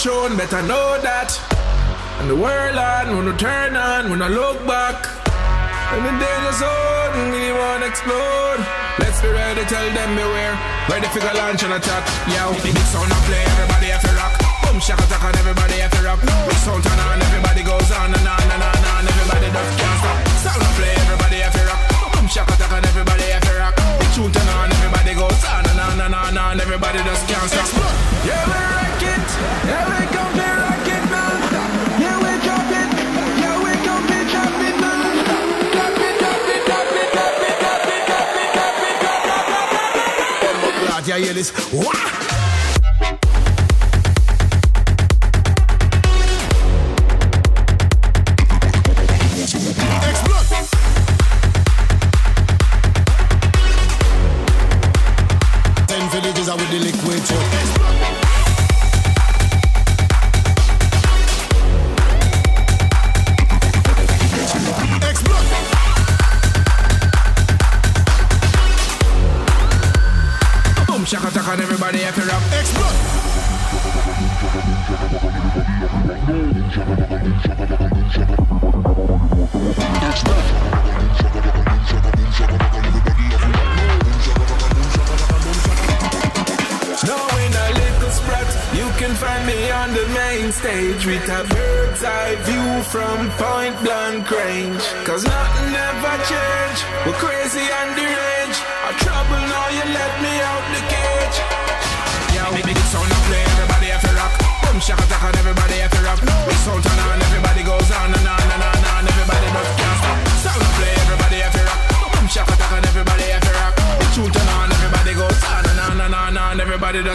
Tune, 0.00 0.32
better 0.32 0.64
know 0.64 0.96
that. 1.04 1.28
And 2.24 2.32
the 2.32 2.36
world 2.36 2.72
on, 2.80 3.20
when 3.20 3.28
we 3.28 3.36
turn 3.36 3.76
on, 3.76 4.08
when 4.08 4.24
I 4.24 4.32
look 4.32 4.56
back. 4.64 4.96
And 5.92 6.00
the 6.08 6.12
danger 6.16 6.54
zone, 6.56 7.28
we 7.28 7.52
wanna 7.52 7.84
explode. 7.84 8.64
Let's 8.96 9.20
be 9.20 9.28
ready, 9.28 9.60
tell 9.68 9.84
them 9.92 10.16
beware. 10.16 10.56
Ready 10.88 11.04
for 11.12 11.20
the 11.20 11.28
launch 11.36 11.60
and 11.68 11.76
attack. 11.76 12.08
Yo, 12.32 12.48
big 12.64 12.72
sound 12.88 13.12
and 13.12 13.24
play, 13.28 13.44
everybody 13.44 13.92
have 13.92 14.00
to 14.00 14.12
rock. 14.16 14.32
Boom, 14.64 14.80
shaka 14.80 15.04
attack 15.04 15.20
and 15.20 15.36
everybody 15.36 15.76
have 15.84 15.92
to 15.92 16.00
rock. 16.00 16.20
Big 16.24 16.60
sound 16.64 16.80
turn 16.80 16.96
on, 16.96 17.20
everybody 17.20 17.60
goes 17.60 17.92
on 17.92 18.08
and 18.08 18.24
on 18.24 18.40
and 18.40 18.62
on 18.64 18.72
and 18.72 18.88
on. 18.96 19.04
Everybody 19.04 19.52
just 19.52 19.72
can't 19.76 19.98
stop. 20.00 20.16
Sound 20.40 20.64
and 20.64 20.74
play, 20.80 20.96
everybody 20.96 21.44
have 21.44 21.52
to 21.52 21.62
rock. 21.68 21.80
Boom, 22.16 22.24
shaka 22.24 22.56
attack 22.56 22.72
and 22.72 22.88
everybody 22.88 23.26
have 23.36 23.44
to 23.44 23.52
rock. 23.60 23.76
Big 24.00 24.10
tune 24.16 24.32
turn 24.32 24.48
on, 24.48 24.72
everybody 24.72 25.12
goes 25.12 25.44
on 25.44 25.68
and 25.68 25.76
on 25.76 26.00
and 26.00 26.14
on 26.16 26.32
and 26.32 26.38
on. 26.40 26.56
Everybody 26.56 27.04
just 27.04 27.28
can't 27.28 27.52
stop. 27.52 27.68
Yeah, 28.24 28.79
Yeah, 41.10 41.16
hear 41.18 41.34
this. 41.34 41.50
Wah! 41.72 42.29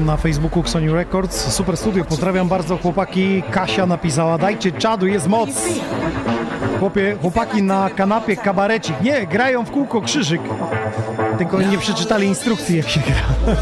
Na 0.00 0.16
Facebooku 0.16 0.60
Xoni 0.60 0.90
Records, 0.90 1.52
Super 1.52 1.76
Studio, 1.76 2.04
pozdrawiam 2.04 2.48
bardzo 2.48 2.76
chłopaki. 2.76 3.42
Kasia 3.50 3.86
napisała, 3.86 4.38
dajcie 4.38 4.72
czadu, 4.72 5.06
jest 5.06 5.28
moc. 5.28 5.50
Chłopie, 6.78 7.16
chłopaki 7.20 7.62
na 7.62 7.90
kanapie 7.90 8.36
kabarecik. 8.36 9.00
Nie, 9.00 9.26
grają 9.26 9.64
w 9.64 9.70
kółko 9.70 10.00
krzyżyk. 10.00 10.40
Tylko 11.38 11.62
nie 11.62 11.78
przeczytali 11.78 12.26
instrukcji 12.26 12.76
jak 12.76 12.88
się 12.88 13.00
gra. 13.00 13.52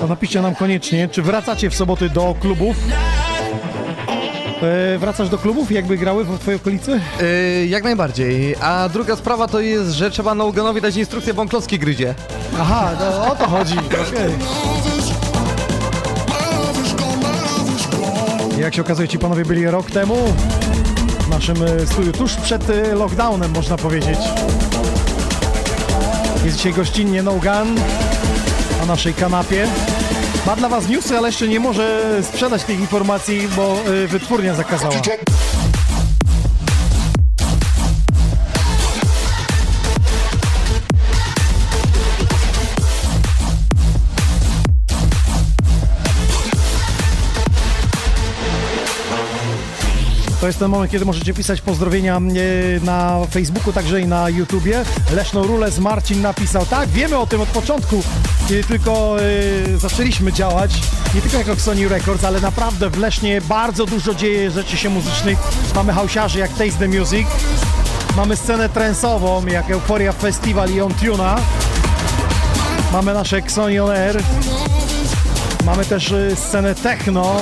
To 0.00 0.06
napiszcie 0.06 0.42
nam 0.42 0.54
koniecznie, 0.54 1.08
czy 1.08 1.22
wracacie 1.22 1.70
w 1.70 1.74
soboty 1.74 2.08
do 2.08 2.34
klubów? 2.40 2.76
E, 4.62 4.98
wracasz 4.98 5.28
do 5.28 5.38
klubów, 5.38 5.72
jakby 5.72 5.96
grały 5.98 6.24
w 6.24 6.38
twojej 6.38 6.60
okolicy? 6.60 7.00
Yy, 7.20 7.66
jak 7.66 7.84
najbardziej. 7.84 8.56
A 8.60 8.88
druga 8.92 9.16
sprawa 9.16 9.48
to 9.48 9.60
jest, 9.60 9.90
że 9.90 10.10
trzeba 10.10 10.34
Noganowi 10.34 10.80
dać 10.80 10.96
instrukcję, 10.96 11.34
bo 11.34 11.42
on 11.42 11.48
klocki 11.48 11.78
gryzie. 11.78 12.14
Aha, 12.60 12.90
no, 13.00 13.32
o 13.32 13.36
to 13.36 13.48
chodzi. 13.48 13.74
okej. 13.78 14.32
Jak 18.58 18.74
się 18.74 18.82
okazuje, 18.82 19.08
ci 19.08 19.18
panowie 19.18 19.44
byli 19.44 19.66
rok 19.66 19.90
temu 19.90 20.16
w 21.20 21.28
naszym 21.28 21.56
e, 21.62 21.86
studiu, 21.86 22.12
tuż 22.12 22.34
przed 22.36 22.70
e, 22.70 22.94
lockdownem, 22.94 23.50
można 23.50 23.76
powiedzieć. 23.76 24.18
Jest 26.44 26.56
dzisiaj 26.56 26.72
gościnnie 26.72 27.22
No 27.22 27.32
Gun 27.32 27.74
na 28.80 28.86
naszej 28.86 29.14
kanapie. 29.14 29.66
Ma 30.46 30.56
dla 30.56 30.68
was 30.68 30.88
newsy, 30.88 31.18
ale 31.18 31.28
jeszcze 31.28 31.48
nie 31.48 31.60
może 31.60 32.02
sprzedać 32.22 32.64
tych 32.64 32.80
informacji, 32.80 33.48
bo 33.56 33.76
e, 34.04 34.06
wytwórnia 34.06 34.54
zakazała. 34.54 34.94
To 50.40 50.46
jest 50.46 50.58
ten 50.58 50.70
moment, 50.70 50.92
kiedy 50.92 51.04
możecie 51.04 51.34
pisać 51.34 51.60
pozdrowienia 51.60 52.16
e, 52.16 52.20
na 52.84 53.20
Facebooku, 53.30 53.72
także 53.72 54.00
i 54.00 54.06
na 54.06 54.28
YouTubie. 54.28 54.84
Leszno 55.12 55.42
Rules 55.42 55.78
Marcin 55.78 56.22
napisał, 56.22 56.66
tak, 56.66 56.88
wiemy 56.88 57.18
o 57.18 57.26
tym 57.26 57.40
od 57.40 57.48
początku, 57.48 58.02
tylko 58.50 59.16
e, 59.20 59.78
zaczęliśmy 59.78 60.32
działać, 60.32 60.80
nie 61.14 61.20
tylko 61.20 61.38
jako 61.38 61.56
Sony 61.56 61.88
Records, 61.88 62.24
ale 62.24 62.40
naprawdę 62.40 62.90
w 62.90 62.98
Lesznie 62.98 63.40
bardzo 63.40 63.86
dużo 63.86 64.14
dzieje 64.14 64.50
rzeczy 64.50 64.76
się 64.76 64.90
muzycznych. 64.90 65.38
Mamy 65.74 65.92
hausiarzy 65.92 66.38
jak 66.38 66.50
Taste 66.50 66.78
the 66.78 66.88
Music, 66.88 67.28
mamy 68.16 68.36
scenę 68.36 68.68
trensową 68.68 69.46
jak 69.46 69.70
Euphoria 69.70 70.12
Festival 70.12 70.70
i 70.70 70.80
On 70.80 70.94
Tuna, 70.94 71.36
mamy 72.92 73.14
nasze 73.14 73.36
Xoni 73.36 73.78
On 73.78 73.90
Air, 73.90 74.22
mamy 75.64 75.84
też 75.84 76.12
e, 76.12 76.36
scenę 76.36 76.74
techno, 76.74 77.36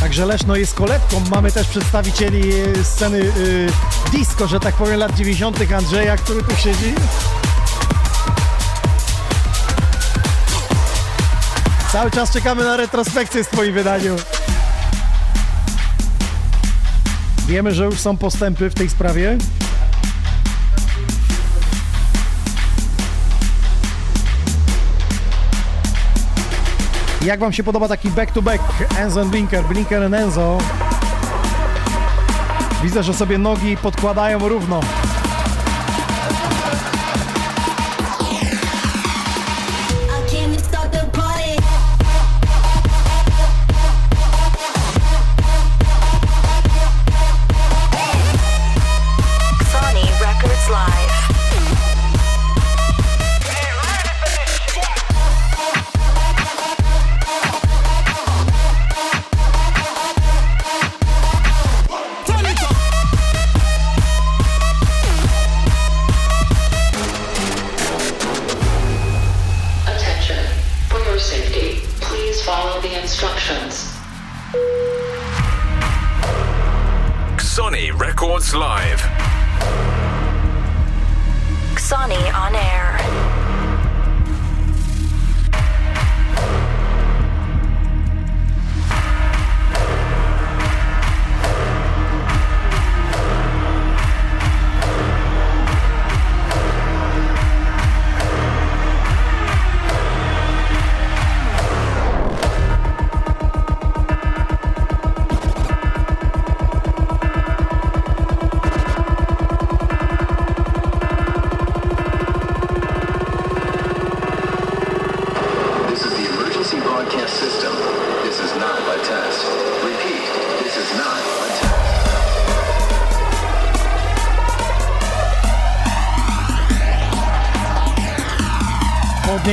Także 0.00 0.26
Leszno 0.26 0.56
jest 0.56 0.74
kolebką. 0.74 1.22
Mamy 1.30 1.52
też 1.52 1.68
przedstawicieli 1.68 2.42
sceny 2.82 3.18
y, 3.18 3.68
disco, 4.12 4.46
że 4.46 4.60
tak 4.60 4.74
powiem, 4.74 4.98
lat 4.98 5.14
90. 5.14 5.72
Andrzeja, 5.72 6.16
który 6.16 6.42
tu 6.42 6.56
siedzi. 6.56 6.94
Cały 11.92 12.10
czas 12.10 12.32
czekamy 12.32 12.64
na 12.64 12.76
retrospekcję 12.76 13.44
w 13.44 13.48
Twoim 13.48 13.74
wydaniu. 13.74 14.16
Wiemy, 17.46 17.74
że 17.74 17.84
już 17.84 18.00
są 18.00 18.16
postępy 18.16 18.70
w 18.70 18.74
tej 18.74 18.90
sprawie. 18.90 19.38
Jak 27.22 27.40
Wam 27.40 27.52
się 27.52 27.62
podoba 27.62 27.88
taki 27.88 28.10
back-to-back 28.10 28.62
Enzo 28.98 29.20
and 29.20 29.30
Blinker, 29.30 29.64
Blinker 29.64 30.02
and 30.02 30.14
Enzo? 30.14 30.58
Widzę, 32.82 33.02
że 33.02 33.14
sobie 33.14 33.38
nogi 33.38 33.76
podkładają 33.76 34.48
równo. 34.48 34.80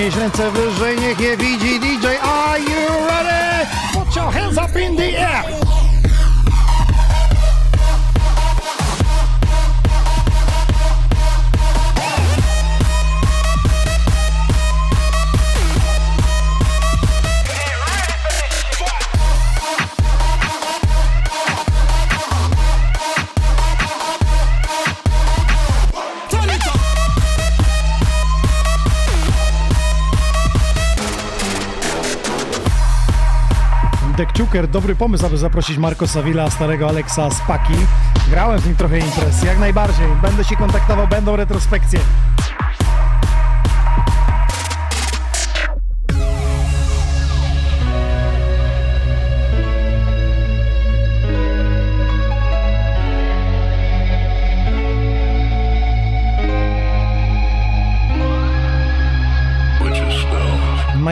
Podnieś 0.06 0.22
ręce 0.22 0.52
wyżej, 0.52 0.99
niech 0.99 1.19
je 1.19 1.38
widzi 1.38 1.55
Dekciuker, 34.56 34.72
dobry 34.72 34.95
pomysł, 34.95 35.26
aby 35.26 35.38
zaprosić 35.38 35.77
Marco 35.77 36.07
Savilla, 36.07 36.49
starego 36.49 36.90
Alexa 36.90 37.30
z 37.30 37.41
Paki. 37.48 37.73
Grałem 38.30 38.60
z 38.60 38.65
nim 38.65 38.76
trochę 38.76 38.99
imprez, 38.99 39.44
jak 39.44 39.60
najbardziej. 39.60 40.07
Będę 40.22 40.44
się 40.44 40.56
kontaktował, 40.56 41.07
będą 41.07 41.36
retrospekcje. 41.36 41.99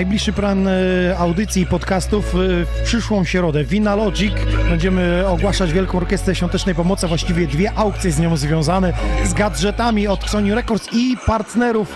Najbliższy 0.03 0.33
plan 0.33 0.67
e, 0.67 0.71
audycji 1.17 1.61
i 1.61 1.65
podcastów 1.65 2.35
e, 2.35 2.37
w 2.65 2.81
przyszłą 2.83 3.23
środę. 3.23 3.63
Vina 3.63 3.95
Logic. 3.95 4.33
Będziemy 4.69 5.27
ogłaszać 5.27 5.73
Wielką 5.73 5.97
Orkiestrę 5.97 6.35
Świątecznej 6.35 6.75
Pomocy, 6.75 7.07
właściwie 7.07 7.47
dwie 7.47 7.73
aukcje 7.73 8.11
z 8.11 8.19
nią 8.19 8.37
związane 8.37 8.93
z 9.25 9.33
gadżetami 9.33 10.07
od 10.07 10.29
Sony 10.29 10.55
Records 10.55 10.89
i 10.93 11.17
partnerów, 11.25 11.95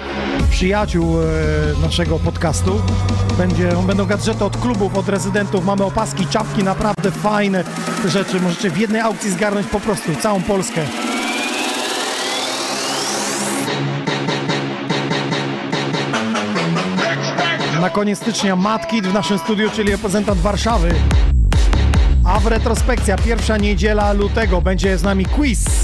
przyjaciół 0.50 1.22
e, 1.22 1.26
naszego 1.82 2.20
podcastu. 2.20 2.82
Będzie, 3.38 3.70
będą 3.88 4.06
gadżety 4.06 4.46
od 4.46 4.58
klubów, 4.58 4.98
od 4.98 5.10
rezydentów. 5.10 5.66
Mamy 5.66 5.84
opaski, 5.84 6.28
czapki, 6.28 6.64
naprawdę 6.64 7.12
fajne 7.12 7.64
rzeczy. 8.06 8.40
Możecie 8.42 8.70
w 8.70 8.78
jednej 8.78 9.02
aukcji 9.02 9.32
zgarnąć 9.32 9.68
po 9.68 9.80
prostu 9.80 10.16
całą 10.16 10.42
Polskę. 10.42 10.82
Na 17.88 17.94
koniec 17.94 18.20
stycznia 18.20 18.56
Matkit 18.56 19.08
w 19.08 19.14
naszym 19.14 19.40
studiu, 19.40 19.70
czyli 19.70 19.92
reprezentant 19.92 20.40
Warszawy. 20.40 20.90
A 22.24 22.40
w 22.40 22.48
retrospekcja, 22.48 23.18
pierwsza 23.18 23.58
niedziela 23.58 24.14
lutego, 24.14 24.62
będzie 24.62 24.98
z 24.98 25.04
nami 25.04 25.26
quiz. 25.26 25.77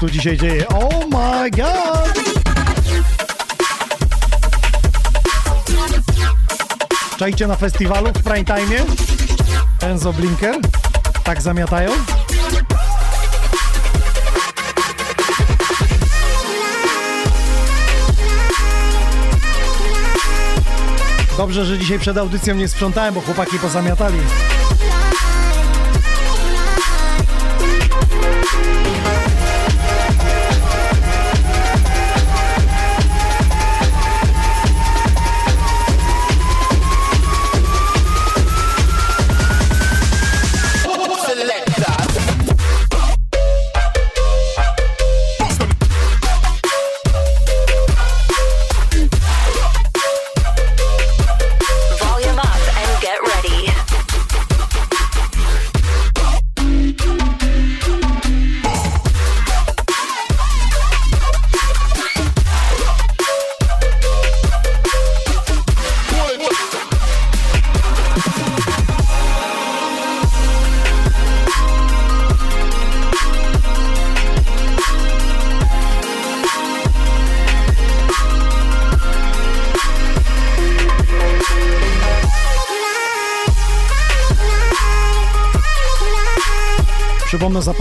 Tu 0.00 0.10
dzisiaj 0.10 0.38
dzieje. 0.38 0.68
Oh 0.68 1.06
my 1.10 1.50
god! 1.50 2.12
Czajcie 7.18 7.46
na 7.46 7.56
festiwalu 7.56 8.06
w 8.06 8.22
prime 8.22 8.44
time? 8.44 8.84
Enzo 9.80 10.12
Blinker? 10.12 10.54
Tak 11.24 11.42
zamiatają? 11.42 11.90
Dobrze, 21.36 21.64
że 21.64 21.78
dzisiaj 21.78 21.98
przed 21.98 22.16
audycją 22.18 22.54
nie 22.54 22.68
sprzątałem, 22.68 23.14
bo 23.14 23.20
chłopaki 23.20 23.58
pozamiatali. 23.58 24.18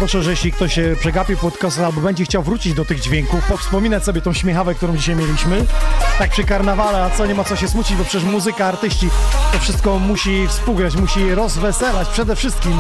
Zaproszę, 0.07 0.23
że 0.23 0.31
jeśli 0.31 0.51
ktoś 0.51 0.73
się 0.73 0.95
przegapił 0.99 1.37
podcast 1.37 1.79
albo 1.79 2.01
będzie 2.01 2.25
chciał 2.25 2.43
wrócić 2.43 2.73
do 2.73 2.85
tych 2.85 2.99
dźwięków, 2.99 3.45
powspominać 3.45 4.03
sobie 4.03 4.21
tą 4.21 4.33
śmiechawę, 4.33 4.75
którą 4.75 4.97
dzisiaj 4.97 5.15
mieliśmy, 5.15 5.65
tak 6.19 6.29
przy 6.29 6.43
karnawale, 6.43 7.03
a 7.03 7.09
co 7.09 7.25
nie 7.25 7.35
ma 7.35 7.43
co 7.43 7.55
się 7.55 7.67
smucić, 7.67 7.97
bo 7.97 8.03
przecież 8.03 8.23
muzyka, 8.23 8.65
artyści, 8.65 9.09
to 9.53 9.59
wszystko 9.59 9.99
musi 9.99 10.47
współgrać, 10.47 10.95
musi 10.95 11.35
rozweselać 11.35 12.07
przede 12.07 12.35
wszystkim. 12.35 12.73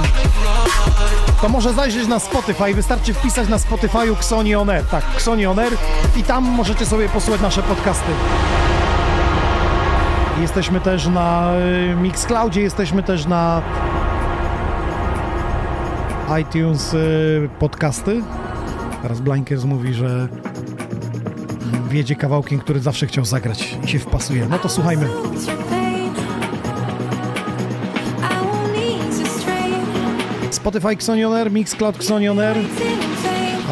To 1.41 1.49
może 1.49 1.73
zajrzeć 1.73 2.07
na 2.07 2.19
Spotify, 2.19 2.73
wystarczy 2.73 3.13
wpisać 3.13 3.49
na 3.49 3.57
Spotify'u 3.57 4.13
Xoni 4.13 4.55
On 4.55 4.69
Air, 4.69 4.85
tak, 4.85 5.03
Xoni 5.15 5.45
On 5.45 5.59
Air 5.59 5.73
i 6.15 6.23
tam 6.23 6.43
możecie 6.43 6.85
sobie 6.85 7.09
posłuchać 7.09 7.41
nasze 7.41 7.63
podcasty. 7.63 8.11
Jesteśmy 10.41 10.81
też 10.81 11.07
na 11.07 11.51
y, 11.91 11.95
Mixcloudzie, 11.95 12.61
jesteśmy 12.61 13.03
też 13.03 13.25
na 13.25 13.61
iTunes 16.35 16.93
y, 16.93 17.49
podcasty. 17.59 18.21
Teraz 19.01 19.21
Blankers 19.21 19.63
mówi, 19.63 19.93
że 19.93 20.27
wiedzie 21.89 22.15
kawałkiem, 22.15 22.59
który 22.59 22.79
zawsze 22.79 23.07
chciał 23.07 23.25
zagrać 23.25 23.77
i 23.83 23.87
się 23.87 23.99
wpasuje. 23.99 24.47
No 24.49 24.59
to 24.59 24.69
słuchajmy. 24.69 25.07
Spotify 30.51 30.89
Xonioner, 30.89 31.51
Mixcloud 31.51 31.95
Xonioner, 31.95 32.57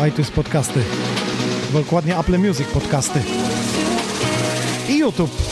iTunes 0.08 0.32
podcasty. 0.32 0.80
Dokładnie 1.74 2.18
Apple 2.18 2.38
Music 2.38 2.68
podcasty. 2.68 3.20
I 4.90 4.98
YouTube. 4.98 5.45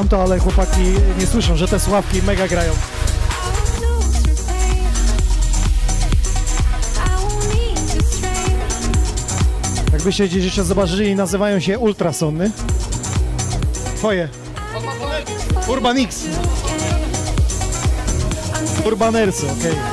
Tamto, 0.00 0.22
ale 0.22 0.38
chłopaki 0.38 0.80
nie 1.18 1.26
słyszą, 1.26 1.56
że 1.56 1.68
te 1.68 1.80
sławki 1.80 2.22
mega 2.22 2.48
grają. 2.48 2.72
Jakbyście 9.92 10.28
gdzieś 10.28 10.44
jeszcze 10.44 10.64
zobaczyli, 10.64 11.14
nazywają 11.14 11.60
się 11.60 11.78
Ultrasony. 11.78 12.50
Twoje. 13.96 14.28
Urban 15.68 15.98
X. 15.98 16.24
Urbanersy, 18.84 19.46
okej. 19.46 19.72
So 19.72 19.89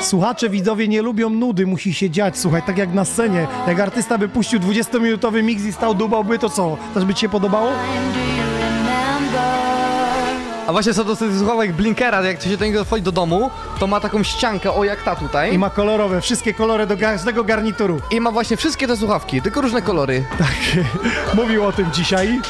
Słuchacze, 0.00 0.50
widzowie 0.50 0.88
nie 0.88 1.02
lubią 1.02 1.30
nudy, 1.30 1.66
musi 1.66 1.94
się 1.94 2.10
dziać, 2.10 2.38
słuchaj, 2.38 2.62
tak 2.62 2.78
jak 2.78 2.94
na 2.94 3.04
scenie. 3.04 3.46
Jak 3.66 3.80
artysta 3.80 4.18
by 4.18 4.28
puścił 4.28 4.60
20-minutowy 4.60 5.42
mix 5.42 5.64
i 5.64 5.72
stał 5.72 5.94
dubałby, 5.94 6.38
to 6.38 6.50
co? 6.50 6.76
Też 6.94 7.04
by 7.04 7.14
ci 7.14 7.20
się 7.20 7.28
podobało? 7.28 7.72
A 10.70 10.72
właśnie 10.72 10.94
co 10.94 11.04
do 11.04 11.16
tych 11.16 11.38
słuchawek 11.38 11.72
Blinkera, 11.72 12.22
jak 12.22 12.42
się 12.42 12.56
do 12.56 12.64
niego 12.64 12.84
wchodzi 12.84 13.02
do 13.02 13.12
domu, 13.12 13.50
to 13.78 13.86
ma 13.86 14.00
taką 14.00 14.22
ściankę, 14.22 14.72
o 14.72 14.84
jak 14.84 15.02
ta 15.02 15.16
tutaj. 15.16 15.54
I 15.54 15.58
ma 15.58 15.70
kolorowe, 15.70 16.20
wszystkie 16.20 16.54
kolory 16.54 16.86
do 16.86 16.96
każdego 16.96 17.44
garnituru. 17.44 18.00
I 18.10 18.20
ma 18.20 18.30
właśnie 18.30 18.56
wszystkie 18.56 18.86
te 18.86 18.96
słuchawki, 18.96 19.42
tylko 19.42 19.60
różne 19.60 19.82
kolory. 19.82 20.24
Tak, 20.38 20.54
mówił 21.40 21.64
o 21.64 21.72
tym 21.72 21.92
dzisiaj. 21.92 22.40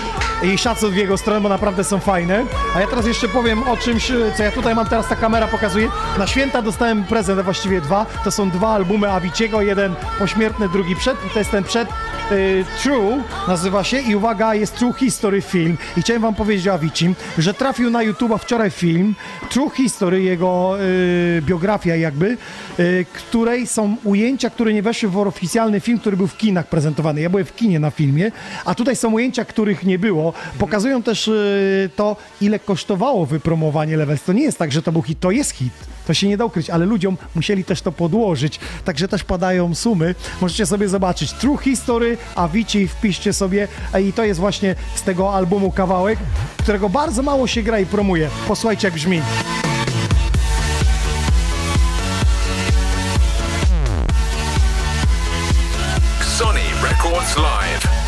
I 0.42 0.58
szacun 0.58 0.90
w 0.90 0.96
jego 0.96 1.16
stronę, 1.18 1.40
bo 1.40 1.48
naprawdę 1.48 1.84
są 1.84 2.00
fajne. 2.00 2.44
A 2.76 2.80
ja 2.80 2.86
teraz 2.86 3.06
jeszcze 3.06 3.28
powiem 3.28 3.68
o 3.68 3.76
czymś, 3.76 4.12
co 4.36 4.42
ja 4.42 4.52
tutaj 4.52 4.74
mam 4.74 4.86
teraz, 4.86 5.08
ta 5.08 5.16
kamera 5.16 5.48
pokazuje. 5.48 5.88
Na 6.18 6.26
święta 6.26 6.62
dostałem 6.62 7.04
prezent, 7.04 7.40
a 7.40 7.42
właściwie 7.42 7.80
dwa. 7.80 8.06
To 8.24 8.30
są 8.30 8.50
dwa 8.50 8.68
albumy 8.68 9.12
Aviciego, 9.12 9.62
jeden 9.62 9.94
pośmiertny, 10.18 10.68
drugi 10.68 10.96
przed. 10.96 11.26
I 11.26 11.30
to 11.30 11.38
jest 11.38 11.50
ten 11.50 11.64
przed 11.64 11.88
y, 12.32 12.64
True, 12.82 13.22
nazywa 13.48 13.84
się. 13.84 14.00
I 14.00 14.16
uwaga, 14.16 14.54
jest 14.54 14.76
True 14.76 14.92
History 14.92 15.42
film. 15.42 15.78
I 15.96 16.02
chciałem 16.02 16.22
wam 16.22 16.34
powiedzieć 16.34 16.68
o 16.68 16.72
Avicim, 16.72 17.14
że 17.38 17.54
trafił 17.54 17.90
na 17.90 18.02
YouTube'a 18.12 18.38
wczoraj 18.38 18.70
film 18.70 19.14
True 19.50 19.70
History, 19.70 20.22
jego 20.22 20.76
y, 20.80 21.42
biografia 21.46 21.96
jakby, 21.96 22.36
y, 22.78 23.06
której 23.12 23.66
są 23.66 23.96
ujęcia, 24.04 24.50
które 24.50 24.72
nie 24.72 24.82
weszły 24.82 25.08
w 25.08 25.18
oficjalny 25.18 25.80
film, 25.80 25.98
który 25.98 26.16
był 26.16 26.26
w 26.26 26.36
kinach 26.36 26.66
prezentowany. 26.66 27.20
Ja 27.20 27.30
byłem 27.30 27.46
w 27.46 27.56
kinie 27.56 27.80
na 27.80 27.90
filmie, 27.90 28.32
a 28.64 28.74
tutaj 28.74 28.96
są 28.96 29.12
ujęcia, 29.12 29.44
których 29.44 29.84
nie 29.84 29.98
było. 29.98 30.32
Pokazują 30.58 31.02
też 31.02 31.28
y, 31.28 31.90
to, 31.96 32.16
ile 32.40 32.58
kosztowało 32.58 33.26
wypromowanie 33.26 33.96
Levels. 33.96 34.22
To 34.22 34.32
nie 34.32 34.42
jest 34.42 34.58
tak, 34.58 34.72
że 34.72 34.82
to 34.82 34.92
był 34.92 35.02
hit, 35.02 35.20
to 35.20 35.30
jest 35.30 35.50
hit. 35.50 35.72
To 36.10 36.14
się 36.14 36.28
nie 36.28 36.36
da 36.36 36.44
ukryć, 36.44 36.70
ale 36.70 36.86
ludziom 36.86 37.16
musieli 37.34 37.64
też 37.64 37.82
to 37.82 37.92
podłożyć. 37.92 38.60
Także 38.84 39.08
też 39.08 39.24
padają 39.24 39.74
sumy. 39.74 40.14
Możecie 40.40 40.66
sobie 40.66 40.88
zobaczyć 40.88 41.32
True 41.32 41.56
History, 41.56 42.18
Avicii, 42.34 42.88
wpiszcie 42.88 43.32
sobie. 43.32 43.68
A 43.92 43.98
I 43.98 44.12
to 44.12 44.24
jest 44.24 44.40
właśnie 44.40 44.74
z 44.94 45.02
tego 45.02 45.34
albumu 45.34 45.72
kawałek, 45.72 46.18
którego 46.56 46.88
bardzo 46.88 47.22
mało 47.22 47.46
się 47.46 47.62
gra 47.62 47.78
i 47.78 47.86
promuje. 47.86 48.30
Posłuchajcie, 48.48 48.86
jak 48.86 48.94
brzmi. 48.94 49.22
Sony 56.38 56.60
Records 56.82 57.36
Live. 57.36 57.99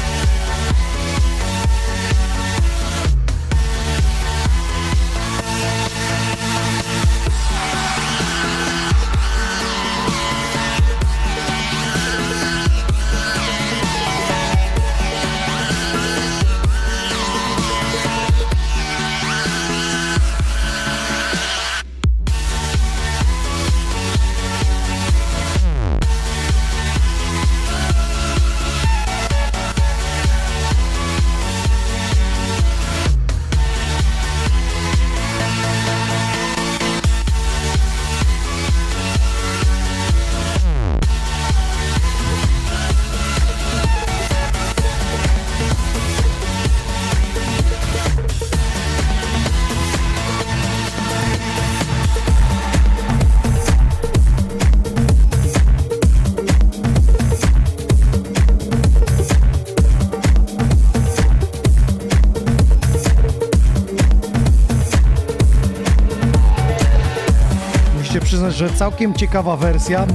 Że 68.62 68.70
całkiem 68.70 69.14
ciekawa 69.14 69.56
wersja 69.56 70.06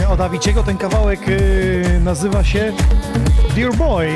e, 0.00 0.08
od 0.08 0.20
Aviciego. 0.20 0.62
Ten 0.62 0.76
kawałek 0.76 1.20
e, 1.28 2.00
nazywa 2.00 2.44
się 2.44 2.72
Dear 3.54 3.74
Boy. 3.74 4.08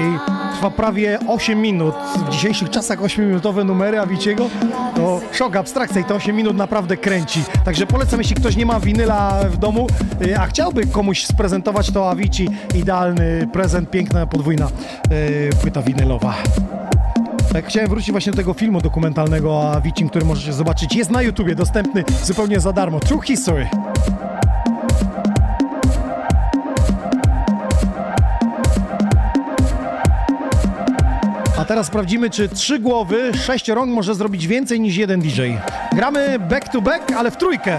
Trwa 0.54 0.70
prawie 0.70 1.18
8 1.28 1.60
minut. 1.60 1.94
W 2.26 2.28
dzisiejszych 2.28 2.70
czasach 2.70 3.00
8-minutowe 3.00 3.64
numery 3.64 4.00
Aviciego 4.00 4.46
to 4.96 5.20
szok, 5.32 5.56
abstrakcja 5.56 6.00
i 6.00 6.04
te 6.04 6.14
8 6.14 6.36
minut 6.36 6.56
naprawdę 6.56 6.96
kręci. 6.96 7.42
Także 7.64 7.86
polecam, 7.86 8.20
jeśli 8.20 8.36
ktoś 8.36 8.56
nie 8.56 8.66
ma 8.66 8.80
winyla 8.80 9.44
w 9.50 9.56
domu, 9.56 9.86
e, 10.26 10.40
a 10.40 10.46
chciałby 10.46 10.86
komuś 10.86 11.24
sprezentować 11.26 11.90
to 11.90 12.10
Avici, 12.10 12.48
idealny 12.74 13.48
prezent, 13.52 13.90
piękna 13.90 14.26
podwójna 14.26 14.68
płyta 15.60 15.82
winylowa. 15.82 16.34
Tak, 17.52 17.66
chciałem 17.66 17.90
wrócić 17.90 18.10
właśnie 18.10 18.32
do 18.32 18.36
tego 18.36 18.54
filmu 18.54 18.80
dokumentalnego 18.80 19.50
o 19.50 19.72
Avicii, 19.72 20.08
który 20.10 20.24
możecie 20.24 20.52
zobaczyć. 20.52 20.94
Jest 20.96 21.10
na 21.10 21.22
YouTubie, 21.22 21.54
dostępny 21.54 22.04
zupełnie 22.24 22.60
za 22.60 22.72
darmo. 22.72 23.00
True 23.00 23.22
History. 23.22 23.68
A 31.58 31.64
teraz 31.64 31.86
sprawdzimy, 31.86 32.30
czy 32.30 32.48
trzy 32.48 32.78
głowy, 32.78 33.32
sześć 33.34 33.68
rąk 33.68 33.92
może 33.92 34.14
zrobić 34.14 34.46
więcej 34.46 34.80
niż 34.80 34.96
jeden 34.96 35.20
DJ. 35.20 35.42
Gramy 35.92 36.38
back 36.38 36.68
to 36.68 36.80
back, 36.80 37.12
ale 37.12 37.30
w 37.30 37.36
trójkę. 37.36 37.76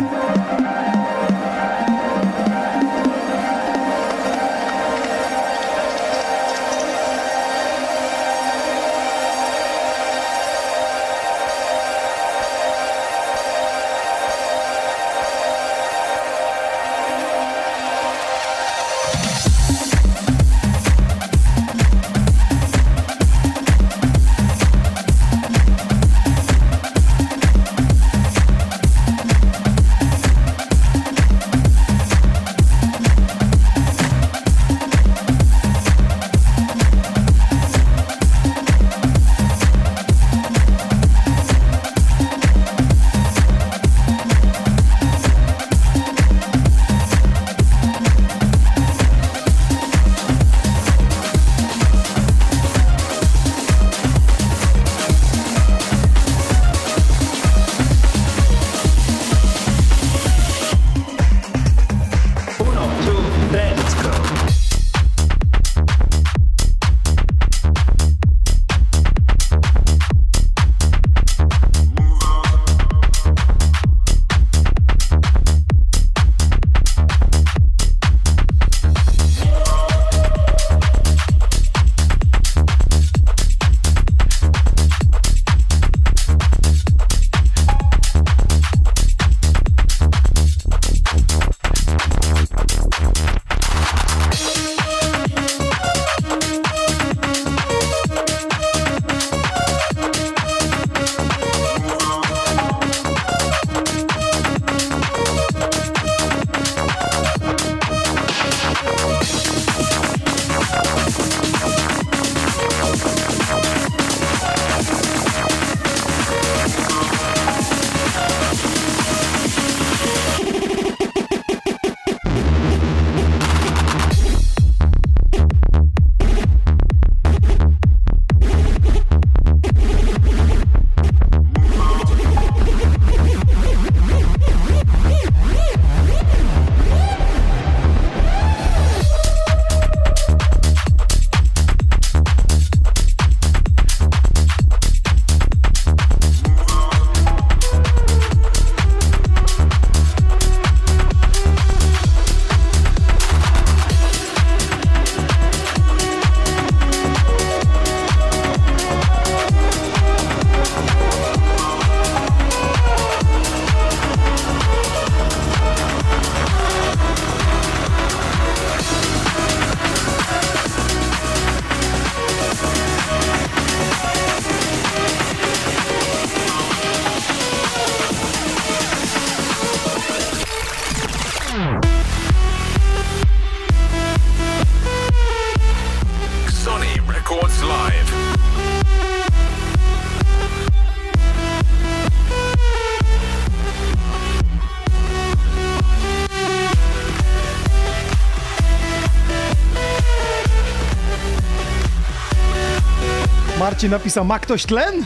Marcin 203.80 203.92
napisał, 203.92 204.26
ma 204.26 204.40
ktoś 204.40 204.66
tlen? 204.66 205.06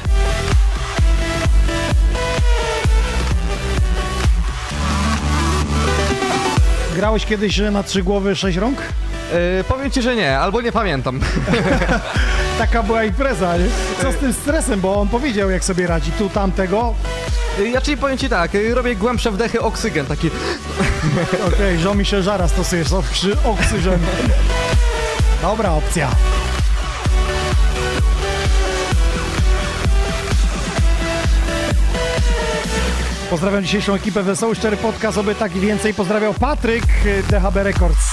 Grałeś 6.95 7.25
kiedyś 7.25 7.57
na 7.71 7.83
trzy 7.83 8.03
głowy, 8.03 8.35
sześć 8.35 8.57
rąk? 8.57 8.77
Yy, 8.77 9.63
powiem 9.63 9.91
ci, 9.91 10.01
że 10.01 10.15
nie, 10.15 10.39
albo 10.39 10.61
nie 10.61 10.71
pamiętam. 10.71 11.19
Taka 12.59 12.83
była 12.83 13.03
impreza, 13.03 13.57
nie? 13.57 13.65
Co 14.01 14.11
z 14.11 14.15
tym 14.15 14.33
stresem, 14.33 14.81
bo 14.81 14.95
on 14.95 15.07
powiedział 15.07 15.49
jak 15.49 15.63
sobie 15.63 15.87
radzi, 15.87 16.11
tu, 16.11 16.29
tamtego. 16.29 16.93
Yy, 17.59 17.69
Ja 17.69 17.81
czyli 17.81 17.97
powiem 17.97 18.17
ci 18.17 18.29
tak, 18.29 18.51
robię 18.73 18.95
głębsze 18.95 19.31
wdechy, 19.31 19.61
oksygen 19.61 20.05
taki. 20.05 20.27
Okej, 21.47 21.77
okay, 21.83 21.95
mi 21.95 22.05
się 22.05 22.23
żara 22.23 22.47
stosujesz, 22.47 22.87
oksygen. 23.43 23.99
Dobra 25.41 25.71
opcja. 25.71 26.09
Pozdrawiam 33.33 33.63
dzisiejszą 33.63 33.93
ekipę 33.93 34.23
Wesoły 34.23 34.55
Szczery 34.55 34.77
Podcast, 34.77 35.17
oby 35.17 35.35
tak 35.35 35.55
i 35.55 35.59
więcej. 35.59 35.93
Pozdrawiał 35.93 36.33
Patryk, 36.33 36.83
DHB 37.29 37.55
Records. 37.55 38.12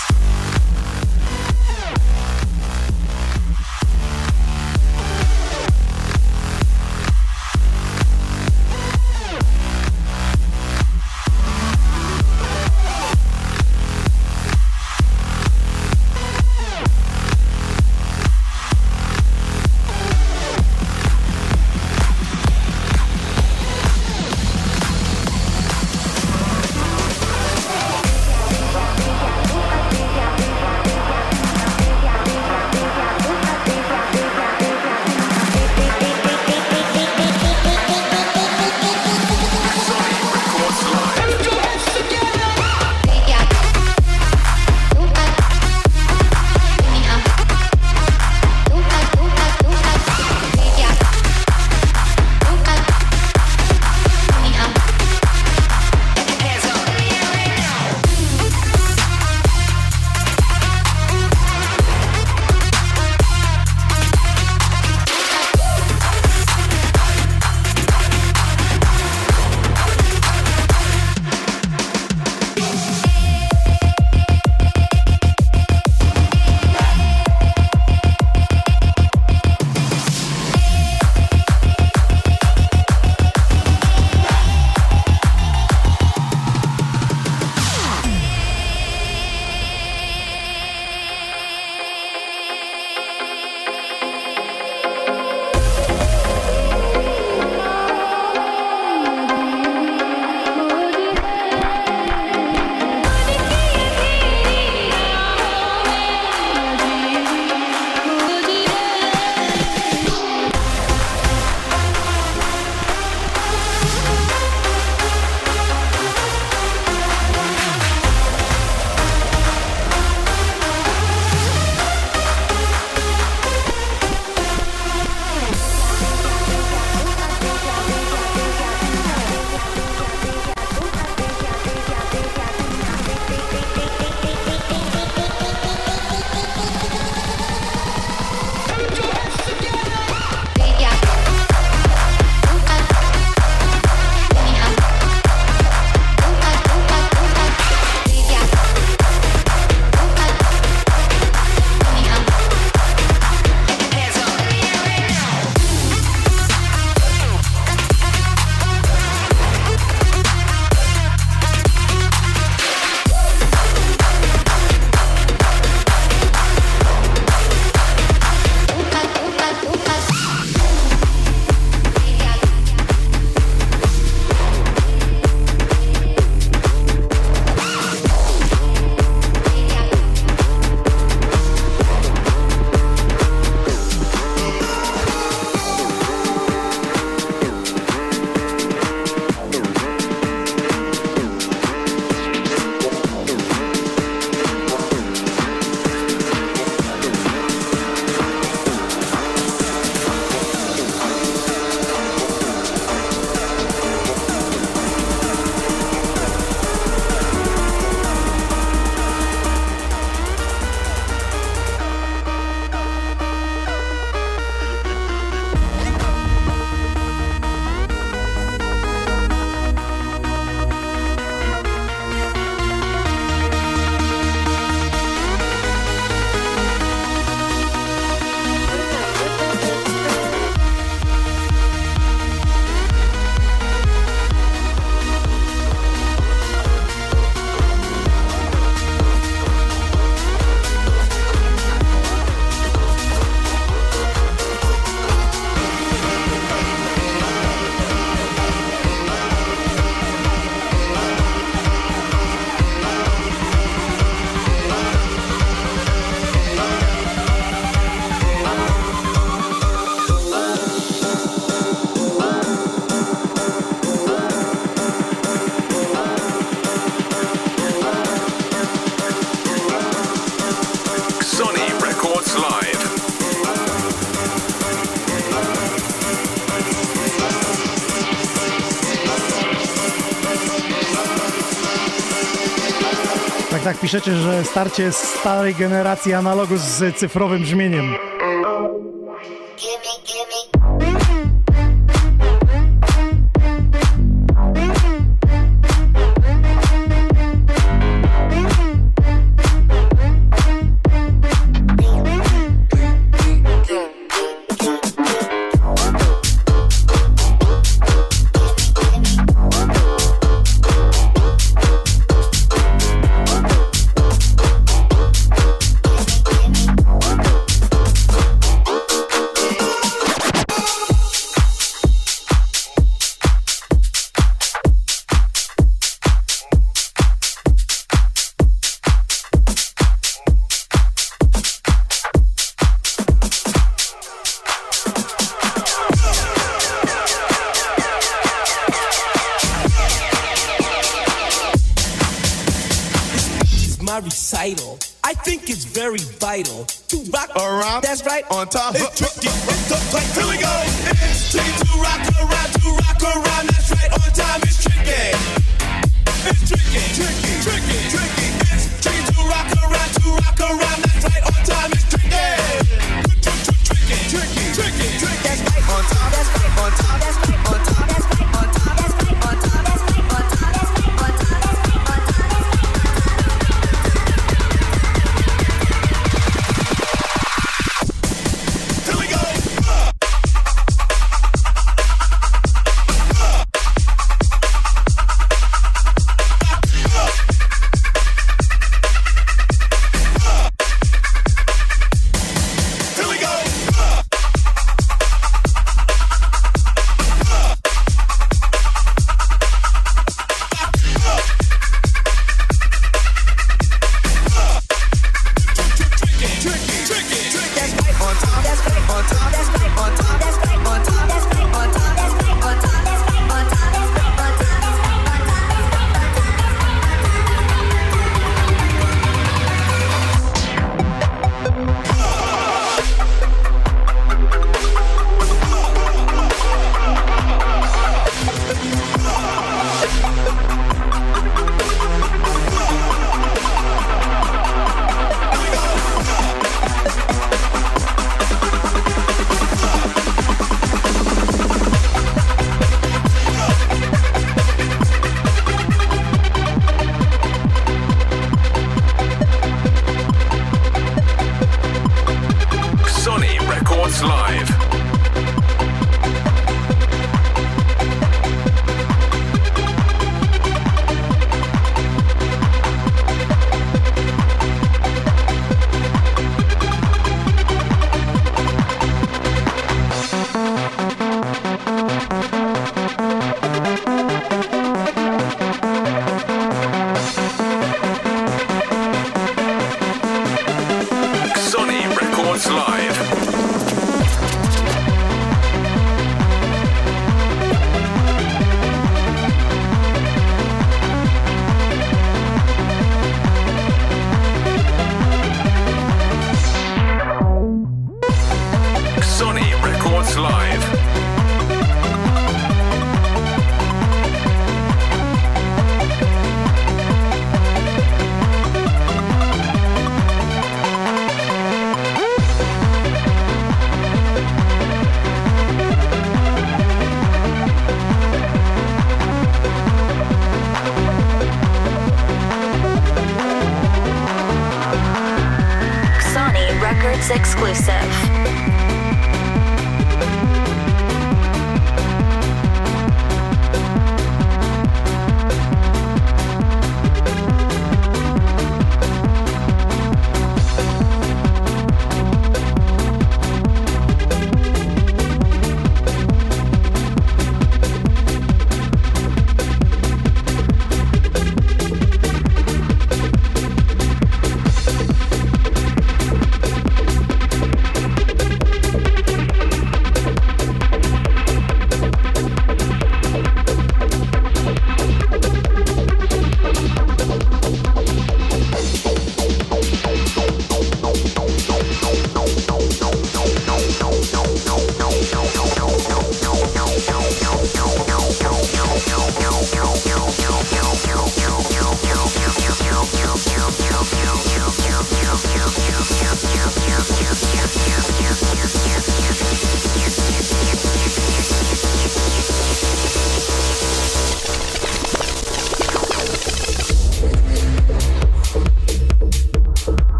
Piszecie, 283.81 284.15
że 284.16 284.44
starcie 284.44 284.93
starej 284.93 285.55
generacji 285.55 286.15
analogu 286.15 286.57
z 286.57 286.97
cyfrowym 286.97 287.43
brzmieniem. 287.43 288.09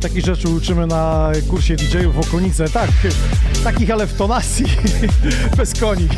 Takich 0.00 0.24
rzeczy 0.24 0.48
uczymy 0.48 0.86
na 0.86 1.32
kursie 1.50 1.76
DJ-ów 1.76 2.14
w 2.14 2.18
okolice. 2.18 2.68
Tak, 2.68 2.90
takich, 3.64 3.90
ale 3.90 4.06
w 4.06 4.14
tonacji, 4.14 4.66
bez 5.56 5.80
koni. 5.80 6.08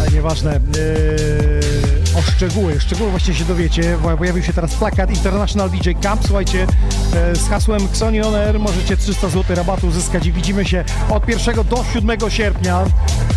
Ale 0.00 0.10
nieważne. 0.10 0.54
Eee, 0.54 1.96
o 2.18 2.22
szczegóły, 2.22 2.80
szczegóły 2.80 3.10
właśnie 3.10 3.34
się 3.34 3.44
dowiecie. 3.44 3.98
Pojawił 4.18 4.42
się 4.42 4.52
teraz 4.52 4.74
plakat 4.74 5.10
International 5.10 5.70
DJ 5.70 5.90
Camp. 6.02 6.20
Słuchajcie, 6.26 6.66
e, 7.14 7.36
z 7.36 7.48
hasłem 7.48 7.84
Xoni 7.84 8.22
On 8.22 8.34
Air 8.34 8.60
możecie 8.60 8.96
300 8.96 9.28
zł 9.28 9.56
rabatu 9.56 9.86
uzyskać 9.86 10.26
i 10.26 10.32
widzimy 10.32 10.64
się 10.64 10.84
od 11.10 11.28
1 11.28 11.54
do 11.64 11.84
7 11.92 12.30
sierpnia. 12.30 12.84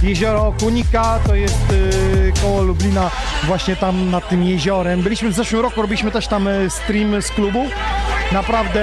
Jezioro 0.04 0.54
Kunika 0.60 1.20
to 1.28 1.36
jest 1.36 1.58
e, 2.36 2.42
koło 2.42 2.62
Lublina, 2.62 3.12
właśnie 3.44 3.76
tam 3.76 4.12
nad 4.12 4.30
tym 4.30 4.44
jeziorem. 4.44 5.02
Byliśmy 5.02 5.30
w 5.30 5.36
zeszłym 5.36 5.62
roku, 5.62 5.82
robiliśmy 5.82 6.12
też 6.12 6.28
tam 6.28 6.48
e, 6.48 6.70
stream 6.70 7.22
z 7.22 7.30
klubu. 7.30 7.66
Naprawdę 8.32 8.82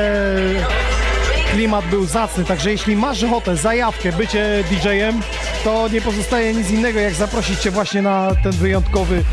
klimat 1.53 1.87
był 1.91 2.07
zacny, 2.07 2.45
także 2.45 2.71
jeśli 2.71 2.97
masz 2.97 3.23
ochotę, 3.23 3.57
zajawkę, 3.57 4.13
bycie 4.13 4.65
DJ-em, 4.71 5.21
to 5.65 5.89
nie 5.89 6.01
pozostaje 6.01 6.55
nic 6.55 6.71
innego, 6.71 7.01
jak 7.01 7.15
zaprosić 7.15 7.61
Cię 7.61 7.71
właśnie 7.71 8.03
na 8.03 8.35
ten 8.43 8.53
wyjątkowy 8.53 9.25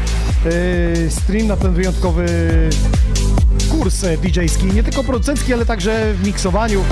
yy, 0.45 1.11
stream, 1.11 1.47
na 1.47 1.57
ten 1.57 1.73
wyjątkowy 1.73 2.25
kurs 3.71 4.03
e, 4.03 4.17
DJ-ski, 4.17 4.65
nie 4.65 4.83
tylko 4.83 5.03
producencki, 5.03 5.53
ale 5.53 5.65
także 5.65 6.13
w 6.13 6.27
miksowaniu. 6.27 6.83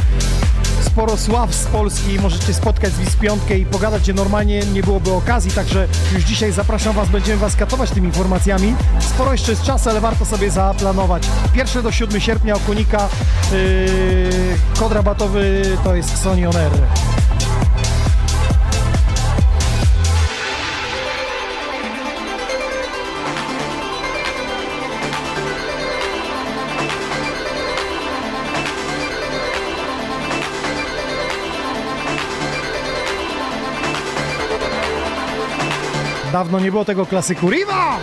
Sporo 0.91 1.17
sław 1.17 1.55
z 1.55 1.65
Polski, 1.65 2.19
możecie 2.19 2.53
spotkać 2.53 2.93
z 2.93 2.99
Wiz 2.99 3.15
Piątkę 3.15 3.57
i 3.57 3.65
pogadać, 3.65 4.01
gdzie 4.01 4.13
normalnie 4.13 4.59
nie 4.59 4.83
byłoby 4.83 5.11
okazji, 5.11 5.51
także 5.51 5.87
już 6.13 6.23
dzisiaj 6.23 6.51
zapraszam 6.51 6.95
Was, 6.95 7.09
będziemy 7.09 7.37
Was 7.37 7.55
katować 7.55 7.91
tymi 7.91 8.07
informacjami. 8.07 8.75
Sporo 8.99 9.31
jeszcze 9.31 9.51
jest 9.51 9.63
czasu, 9.63 9.89
ale 9.89 10.01
warto 10.01 10.25
sobie 10.25 10.51
zaplanować. 10.51 11.23
1 11.55 11.83
do 11.83 11.91
7 11.91 12.21
sierpnia 12.21 12.55
Okunika, 12.55 13.09
yy, 13.51 14.29
kod 14.79 14.91
rabatowy 14.91 15.63
to 15.83 15.95
jest 15.95 16.11
Xoni 16.11 16.45
On 16.45 16.57
Air. 16.57 16.71
Dawno 36.41 36.59
nie 36.59 36.71
było 36.71 36.85
tego 36.85 37.05
klasyku. 37.05 37.49
Riva! 37.49 37.99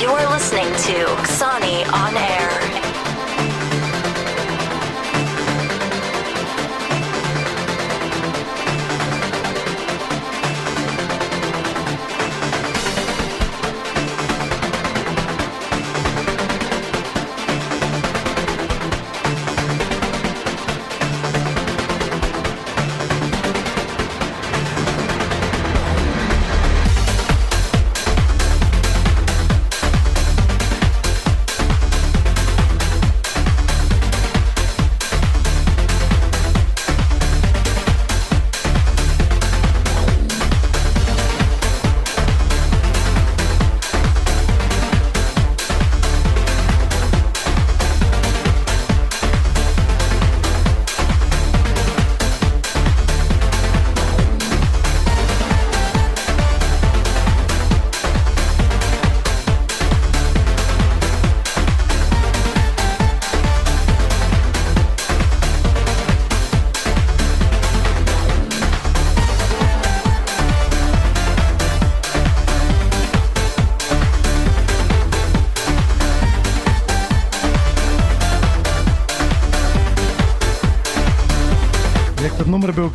You're 0.00 0.34
listening 0.34 0.72
to 0.72 1.16
Xani 1.22 1.84
On 1.92 2.16
Air. 2.16 2.75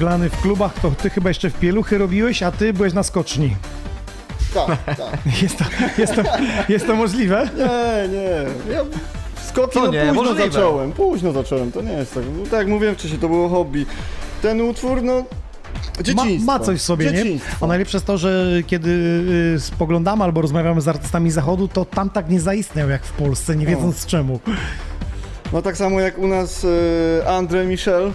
Grany 0.01 0.29
w 0.29 0.41
klubach, 0.41 0.73
to 0.81 0.91
ty 0.91 1.09
chyba 1.09 1.29
jeszcze 1.29 1.49
w 1.49 1.53
pieluchy 1.53 1.97
robiłeś, 1.97 2.43
a 2.43 2.51
ty 2.51 2.73
byłeś 2.73 2.93
na 2.93 3.03
skoczni. 3.03 3.55
Tak, 4.53 4.95
tak. 4.97 5.19
Jest 5.41 5.57
to, 5.57 5.65
jest 5.97 6.15
to, 6.15 6.21
jest 6.69 6.87
to 6.87 6.95
możliwe? 6.95 7.49
Nie, 7.57 8.09
nie. 8.09 8.73
Ja 8.73 8.81
skoki 9.47 9.79
no 9.79 9.87
nie? 9.87 10.05
późno 10.05 10.23
Możliwe. 10.23 10.51
zacząłem, 10.51 10.91
późno 10.91 11.31
zacząłem, 11.31 11.71
to 11.71 11.81
nie 11.81 11.91
jest 11.91 12.13
tak. 12.13 12.23
No, 12.37 12.43
tak 12.43 12.53
jak 12.53 12.67
mówiłem 12.67 12.95
wcześniej, 12.95 13.19
to 13.19 13.29
było 13.29 13.49
hobby. 13.49 13.85
Ten 14.41 14.61
utwór, 14.61 15.03
no, 15.03 15.23
Ma, 16.15 16.23
ma 16.45 16.59
coś 16.59 16.79
w 16.79 16.81
sobie, 16.81 17.11
nie? 17.11 17.23
A 17.61 17.67
najlepsze 17.67 17.97
jest 17.97 18.07
to, 18.07 18.17
że 18.17 18.47
kiedy 18.67 18.89
y, 19.55 19.59
spoglądamy 19.59 20.23
albo 20.23 20.41
rozmawiamy 20.41 20.81
z 20.81 20.87
artystami 20.87 21.31
zachodu, 21.31 21.67
to 21.67 21.85
tam 21.85 22.09
tak 22.09 22.29
nie 22.29 22.41
zaistniał 22.41 22.89
jak 22.89 23.03
w 23.05 23.11
Polsce, 23.11 23.55
nie 23.55 23.65
wiedząc 23.65 24.05
czemu. 24.05 24.39
No 25.53 25.61
tak 25.61 25.77
samo 25.77 25.99
jak 25.99 26.17
u 26.17 26.27
nas 26.27 26.63
y, 26.63 27.27
Andre 27.27 27.65
Michel. 27.65 28.11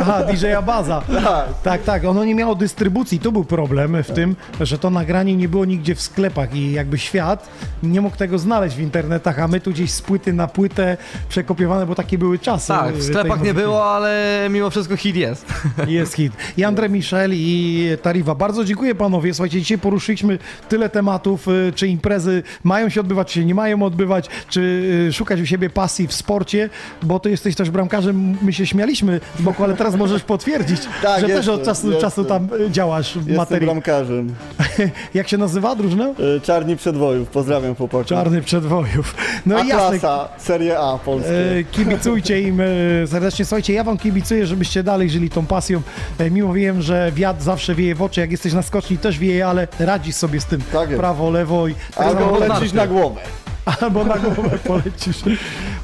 Aha, 0.00 0.22
DJ-a 0.24 0.62
Baza. 0.62 1.02
Tak. 1.26 1.62
Tak, 1.62 1.82
tak. 1.82 2.04
Ono 2.04 2.24
nie 2.24 2.34
miało 2.34 2.54
dystrybucji. 2.54 3.18
Tu 3.18 3.32
był 3.32 3.44
problem 3.44 4.02
w 4.02 4.10
tym, 4.10 4.36
że 4.60 4.78
to 4.78 4.90
nagranie 4.90 5.36
nie 5.36 5.48
było 5.48 5.64
nigdzie 5.64 5.94
w 5.94 6.00
sklepach 6.00 6.54
i 6.54 6.72
jakby 6.72 6.98
świat 6.98 7.48
nie 7.82 8.00
mógł 8.00 8.16
tego 8.16 8.38
znaleźć 8.38 8.76
w 8.76 8.80
internetach, 8.80 9.38
a 9.38 9.48
my 9.48 9.60
tu 9.60 9.70
gdzieś 9.70 9.90
z 9.90 10.02
płyty 10.02 10.32
na 10.32 10.48
płytę 10.48 10.96
przekopiowane, 11.28 11.86
bo 11.86 11.94
takie 11.94 12.18
były 12.18 12.38
czasy. 12.38 12.68
Tak, 12.68 12.94
y, 12.94 12.98
w 12.98 13.04
sklepach 13.04 13.42
nie 13.42 13.54
było, 13.54 13.90
ale 13.90 14.40
mimo 14.50 14.70
wszystko 14.70 14.96
hit 14.96 15.16
jest. 15.16 15.46
Jest 15.86 16.14
hit. 16.14 16.32
I 16.56 16.64
Andre 16.64 16.88
Michel 16.88 17.30
i 17.34 17.88
Tarifa. 18.02 18.34
Bardzo 18.34 18.64
dziękuję 18.64 18.94
panowie. 18.94 19.34
Słuchajcie, 19.34 19.58
dzisiaj 19.58 19.78
poruszyliśmy 19.78 20.38
tyle 20.68 20.88
tematów, 20.88 21.48
y, 21.48 21.72
czy 21.74 21.88
imprezy 21.88 22.42
mają 22.64 22.88
się 22.88 23.00
odbywać, 23.00 23.32
czy 23.32 23.44
nie 23.44 23.54
mają 23.54 23.82
odbywać, 23.82 24.28
czy 24.48 24.60
y, 25.08 25.12
szukać 25.12 25.40
u 25.40 25.46
siebie 25.46 25.70
pasji 25.70 26.06
w 26.06 26.12
sporcie, 26.12 26.55
bo 27.02 27.20
ty 27.20 27.30
jesteś 27.30 27.54
też 27.54 27.70
bramkarzem, 27.70 28.36
my 28.42 28.52
się 28.52 28.66
śmialiśmy 28.66 29.20
z 29.38 29.42
boku, 29.42 29.64
ale 29.64 29.74
teraz 29.74 29.96
możesz 29.96 30.22
potwierdzić, 30.22 30.80
Tak, 31.02 31.20
że 31.20 31.26
też 31.26 31.36
jestem, 31.36 31.54
od 31.54 31.64
czasu 31.64 31.82
do 31.86 31.92
jestem. 31.92 32.10
czasu 32.10 32.24
tam 32.24 32.48
y, 32.66 32.70
działasz 32.70 33.12
w 33.12 33.16
Jestem 33.16 33.36
materii. 33.36 33.66
bramkarzem. 33.66 34.34
Jak 35.14 35.28
się 35.28 35.38
nazywa 35.38 35.74
drużyna? 35.74 36.08
Y, 36.36 36.40
Czarni 36.40 36.76
Przedwojów, 36.76 37.28
pozdrawiam 37.28 37.74
chłopaków. 37.74 38.06
Czarny 38.06 38.42
Przedwojów. 38.42 39.14
No 39.46 39.56
A 39.56 39.60
i 39.60 39.68
jasne, 39.68 39.98
klasa, 39.98 40.28
Serie 40.38 40.78
A 40.78 40.98
polskie. 40.98 41.58
E, 41.58 41.64
Kibicujcie 41.64 42.40
im 42.42 42.60
e, 42.60 43.06
serdecznie. 43.06 43.44
Słuchajcie, 43.44 43.72
ja 43.72 43.84
wam 43.84 43.98
kibicuję, 43.98 44.46
żebyście 44.46 44.82
dalej 44.82 45.10
żyli 45.10 45.30
tą 45.30 45.46
pasją. 45.46 45.82
E, 46.18 46.30
Mimo 46.30 46.52
wiem, 46.52 46.82
że 46.82 47.12
wiatr 47.14 47.42
zawsze 47.42 47.74
wieje 47.74 47.94
w 47.94 48.02
oczy, 48.02 48.20
jak 48.20 48.30
jesteś 48.30 48.52
na 48.52 48.62
skoczni 48.62 48.98
też 48.98 49.18
wieje, 49.18 49.46
ale 49.46 49.68
radzisz 49.78 50.14
sobie 50.14 50.40
z 50.40 50.44
tym. 50.44 50.60
Prawo, 50.96 51.30
lewo 51.30 51.68
i... 51.68 51.74
tak 51.94 52.06
Albo 52.06 52.38
lecisz 52.38 52.72
na 52.72 52.86
głowę. 52.86 53.20
Albo 53.80 54.04
na 54.04 54.16
głowę 54.18 54.58
polecisz. 54.66 55.16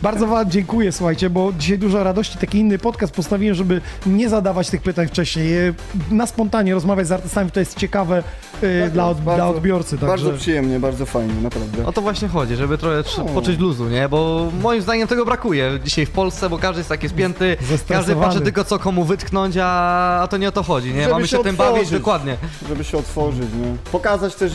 Bardzo 0.03 0.27
wam 0.27 0.51
dziękuję, 0.51 0.93
słuchajcie, 0.93 1.31
bo 1.31 1.53
dzisiaj 1.59 1.79
dużo 1.79 2.05
radości. 2.05 2.39
Taki 2.39 2.59
inny 2.59 2.79
podcast 2.79 3.15
postawiłem, 3.15 3.55
żeby 3.55 3.81
nie 4.07 4.29
zadawać 4.29 4.71
tych 4.71 4.83
pytań 4.83 5.09
wcześniej. 5.09 5.59
E, 5.69 5.75
Na 6.11 6.27
spontanie 6.27 6.75
rozmawiać 6.75 7.07
z 7.07 7.13
artystami, 7.13 7.51
to 7.51 7.61
jest 7.61 7.79
ciekawe 7.79 8.23
e, 8.63 8.91
dla, 8.91 9.09
od, 9.09 9.21
dla 9.21 9.49
odbiorcy. 9.49 9.91
Także... 9.99 10.07
Bardzo 10.07 10.33
przyjemnie, 10.33 10.81
bardzo 10.81 11.07
fajnie, 11.07 11.35
naprawdę. 11.43 11.87
O 11.87 11.93
to 11.93 12.01
właśnie 12.03 12.29
chodzi, 12.29 12.57
żeby 12.57 12.79
trochę 12.79 12.97
tr- 13.03 13.21
O. 13.21 13.25
poczuć 13.25 13.59
luzu, 13.59 13.89
nie? 13.89 14.09
Bo 14.09 14.49
moim 14.63 14.83
zdaniem 14.83 15.09
tego 15.09 15.25
brakuje 15.25 15.79
dzisiaj 15.85 16.07
w 16.07 16.11
Polsce, 16.11 16.51
bo 16.51 16.59
każdy 16.59 16.81
jest 16.81 16.89
taki 16.89 17.09
spięty, 17.09 17.57
każdy 17.89 18.17
patrzy 18.17 18.41
tylko 18.41 18.65
co 18.65 18.79
komu 18.79 19.05
wytknąć, 19.05 19.57
a, 19.63 20.21
a 20.23 20.29
to 20.29 20.37
nie 20.37 20.49
o 20.49 20.53
to 20.53 20.63
chodzi, 20.63 20.95
nie? 20.95 21.01
Żeby 21.03 21.13
Mamy 21.15 21.29
się, 21.29 21.37
się 21.37 21.43
tym 21.43 21.57
bawić 21.57 21.91
dokładnie. 21.91 22.37
Żeby 22.69 22.85
się 22.85 22.99
otworzyć, 22.99 23.43
nie? 23.63 23.77
Pokazać 23.93 24.35
też, 24.35 24.53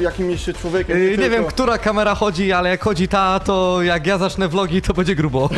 jakim 0.00 0.30
jest 0.30 0.44
się 0.44 0.52
człowiekiem. 0.52 0.98
Yy, 0.98 1.10
nie 1.10 1.16
tylko- 1.16 1.30
wiem, 1.30 1.44
która 1.44 1.78
kamera 1.78 2.14
chodzi, 2.14 2.52
ale 2.52 2.68
jak 2.70 2.82
chodzi 2.84 3.08
ta, 3.08 3.40
to 3.40 3.82
jak 3.82 4.06
ja 4.06 4.18
zacznę 4.18 4.48
vlogi, 4.48 4.82
to 4.82 4.94
będzie 4.94 5.14
grubo. 5.14 5.48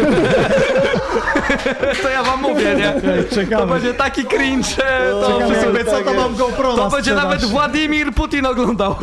To 2.02 2.08
ja 2.08 2.22
wam 2.22 2.42
mówię, 2.42 2.74
nie? 2.78 2.94
Czekamy. 3.30 3.62
To 3.62 3.66
będzie 3.66 3.94
taki 3.94 4.24
cringe, 4.24 4.68
to, 5.10 5.32
Czekamy, 5.38 5.56
jakby 5.56 5.84
co 5.84 6.00
to 6.00 6.14
mam 6.14 6.36
GoPro 6.36 6.76
to 6.76 6.84
na 6.84 6.90
będzie 6.90 7.10
sprzedaż. 7.10 7.24
nawet 7.24 7.44
Władimir 7.44 8.12
Putin 8.14 8.46
oglądał. 8.46 8.94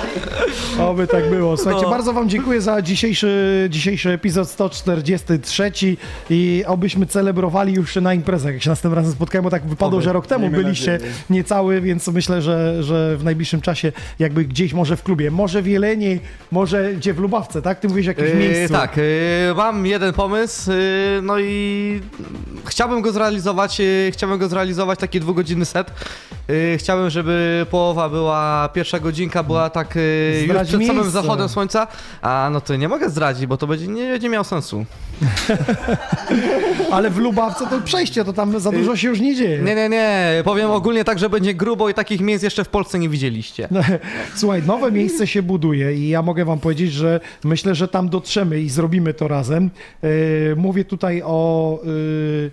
Oby 0.88 1.06
tak 1.06 1.30
było. 1.30 1.56
Słuchajcie, 1.56 1.82
No. 1.82 1.90
bardzo 1.90 2.12
wam 2.12 2.28
dziękuję 2.28 2.60
za 2.60 2.82
dzisiejszy, 2.82 3.66
dzisiejszy 3.70 4.10
epizod 4.10 4.48
143 4.48 5.72
i 6.30 6.64
obyśmy 6.66 7.06
celebrowali 7.06 7.72
już 7.74 7.96
na 7.96 8.14
imprezach. 8.14 8.52
Jak 8.54 8.62
się 8.62 8.70
następnym 8.70 8.98
razem 8.98 9.12
spotkamy, 9.12 9.42
bo 9.42 9.50
tak 9.50 9.66
wypadło, 9.66 9.96
Oby. 9.96 10.04
że 10.04 10.12
rok 10.12 10.26
temu 10.26 10.42
Miejmy 10.42 10.62
byliście 10.64 10.92
nadzieję. 10.92 11.12
niecały, 11.30 11.80
więc 11.80 12.08
myślę, 12.08 12.42
że, 12.42 12.82
że 12.82 13.16
w 13.16 13.24
najbliższym 13.24 13.60
czasie 13.60 13.92
jakby 14.18 14.45
gdzieś 14.46 14.72
może 14.72 14.96
w 14.96 15.02
klubie, 15.02 15.30
może 15.30 15.62
w 15.62 15.66
Jeleniej, 15.66 16.20
może 16.50 16.94
gdzie 16.94 17.14
w 17.14 17.18
Lubawce, 17.18 17.62
tak? 17.62 17.80
Ty 17.80 17.88
mówisz 17.88 18.06
jakieś 18.06 18.28
Yy, 18.30 18.34
miejsce. 18.36 18.68
tak, 18.68 18.96
yy, 18.96 19.02
mam 19.56 19.86
jeden 19.86 20.12
pomysł, 20.12 20.70
yy, 20.70 20.76
no 21.22 21.38
i 21.38 22.00
chciałbym 22.66 23.00
go 23.02 23.12
zrealizować, 23.12 23.80
chciałbym 24.12 24.38
go 24.38 24.48
zrealizować, 24.48 24.98
taki 24.98 25.20
dwugodzinny 25.20 25.64
set. 25.64 25.90
Chciałbym, 26.76 27.10
żeby 27.10 27.66
połowa 27.70 28.08
była, 28.08 28.68
pierwsza 28.74 29.00
godzinka 29.00 29.42
była 29.42 29.70
tak 29.70 29.94
już 30.46 30.56
przed 30.56 30.70
samym 30.70 30.86
miejsce. 30.96 31.10
zachodem 31.10 31.48
słońca, 31.48 31.86
a 32.22 32.48
no 32.52 32.60
to 32.60 32.76
nie 32.76 32.88
mogę 32.88 33.10
zdradzić, 33.10 33.46
bo 33.46 33.56
to 33.56 33.66
będzie, 33.66 33.86
nie 33.86 34.08
będzie 34.08 34.28
miało 34.28 34.44
sensu. 34.44 34.84
Ale 36.92 37.10
w 37.10 37.18
Lubawce 37.18 37.66
to 37.66 37.80
przejście, 37.80 38.24
to 38.24 38.32
tam 38.32 38.60
za 38.60 38.72
dużo 38.72 38.96
się 38.96 39.08
już 39.08 39.20
nie 39.20 39.34
dzieje. 39.34 39.58
Nie, 39.62 39.74
nie, 39.74 39.88
nie, 39.88 40.42
powiem 40.44 40.70
ogólnie 40.70 41.04
tak, 41.04 41.18
że 41.18 41.30
będzie 41.30 41.54
grubo 41.54 41.88
i 41.88 41.94
takich 41.94 42.20
miejsc 42.20 42.44
jeszcze 42.44 42.64
w 42.64 42.68
Polsce 42.68 42.98
nie 42.98 43.08
widzieliście. 43.08 43.68
Słuchaj, 44.36 44.62
nowe 44.62 44.92
miejsce 44.92 45.26
się 45.26 45.42
buduje 45.42 45.94
i 45.94 46.08
ja 46.08 46.22
mogę 46.22 46.44
wam 46.44 46.58
powiedzieć, 46.58 46.92
że 46.92 47.20
myślę, 47.44 47.74
że 47.74 47.88
tam 47.88 48.08
dotrzemy 48.08 48.60
i 48.60 48.68
zrobimy 48.68 49.14
to 49.14 49.28
razem. 49.28 49.70
E, 50.02 50.08
Mówię 50.56 50.84
tutaj 50.84 51.22
o 51.24 51.78
e, 51.82 51.86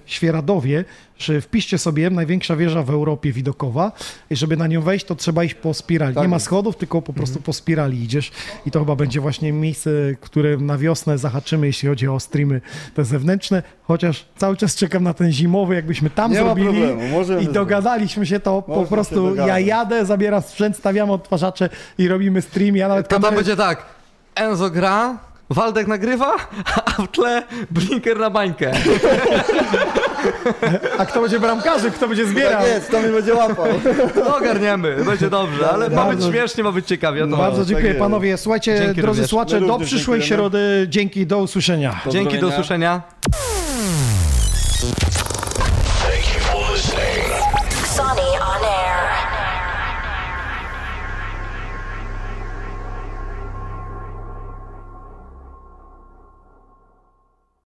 Świeradowie, 0.05 0.85
że 1.17 1.41
wpiszcie 1.41 1.77
sobie 1.77 2.09
największa 2.09 2.55
wieża 2.55 2.83
w 2.83 2.89
Europie 2.89 3.31
widokowa 3.31 3.91
i 4.29 4.35
żeby 4.35 4.57
na 4.57 4.67
nią 4.67 4.81
wejść, 4.81 5.05
to 5.05 5.15
trzeba 5.15 5.43
iść 5.43 5.55
po 5.55 5.73
spirali. 5.73 6.15
Tak 6.15 6.21
Nie 6.21 6.27
ma 6.27 6.39
schodów, 6.39 6.75
tylko 6.75 7.01
po 7.01 7.13
prostu 7.13 7.41
po 7.41 7.53
spirali 7.53 8.03
idziesz 8.03 8.31
i 8.65 8.71
to 8.71 8.79
chyba 8.79 8.95
będzie 8.95 9.21
właśnie 9.21 9.53
miejsce, 9.53 9.89
które 10.21 10.57
na 10.57 10.77
wiosnę 10.77 11.17
zahaczymy, 11.17 11.67
jeśli 11.67 11.89
chodzi 11.89 12.07
o 12.07 12.19
streamy 12.19 12.61
te 12.95 13.05
zewnętrzne, 13.05 13.63
chociaż 13.83 14.25
cały 14.37 14.57
czas 14.57 14.75
czekam 14.75 15.03
na 15.03 15.13
ten 15.13 15.31
zimowy, 15.31 15.75
jakbyśmy 15.75 16.09
tam 16.09 16.31
Nie 16.31 16.37
ma 16.39 16.45
zrobili 16.45 16.67
problemu, 16.67 17.07
możemy 17.07 17.41
i 17.41 17.47
dogadaliśmy 17.47 18.25
się 18.25 18.39
to 18.39 18.61
po 18.61 18.85
prostu, 18.85 19.35
ja 19.35 19.59
jadę, 19.59 20.05
zabieram 20.05 20.41
sprzęt, 20.41 20.77
stawiamy 20.77 21.11
odtwarzacze 21.11 21.69
i 21.97 22.07
robimy 22.07 22.41
stream, 22.41 22.75
ja 22.75 22.87
nawet 22.87 23.07
To 23.07 23.15
tam 23.15 23.21
kamerę... 23.21 23.35
będzie 23.35 23.55
tak, 23.55 23.85
Enzo 24.35 24.69
gra, 24.69 25.17
Waldek 25.49 25.87
nagrywa, 25.87 26.35
a 26.85 26.91
w 27.01 27.07
tle 27.07 27.43
Blinker 27.71 28.19
na 28.19 28.29
bańkę. 28.29 28.71
A 30.97 31.05
kto 31.05 31.21
będzie 31.21 31.39
bramkarzy, 31.39 31.91
kto 31.91 32.07
będzie 32.07 32.25
zbierał? 32.25 32.61
Tak 32.61 32.67
jest, 32.71 32.91
to 32.91 33.01
mi 33.01 33.09
będzie 33.09 33.33
łapał. 33.33 33.65
Ogarniemy, 34.37 34.95
będzie 35.05 35.29
dobrze, 35.29 35.69
ale 35.69 35.89
ma 35.89 36.05
być 36.05 36.23
śmiesznie, 36.25 36.63
ma 36.63 36.71
być 36.71 36.87
ciekawie. 36.87 37.27
To... 37.27 37.37
Bardzo 37.37 37.65
dziękuję 37.65 37.87
jest. 37.87 37.99
panowie. 37.99 38.37
Słuchajcie, 38.37 38.77
Dzięki 38.77 39.01
drodzy 39.01 39.17
również. 39.17 39.29
słuchacze, 39.29 39.61
do 39.61 39.79
przyszłej 39.79 40.21
środy. 40.21 40.85
Dzięki, 40.89 41.25
do 41.27 41.39
usłyszenia. 41.39 42.01
Dzięki, 42.09 42.39
do 42.39 42.47
usłyszenia. 42.47 43.12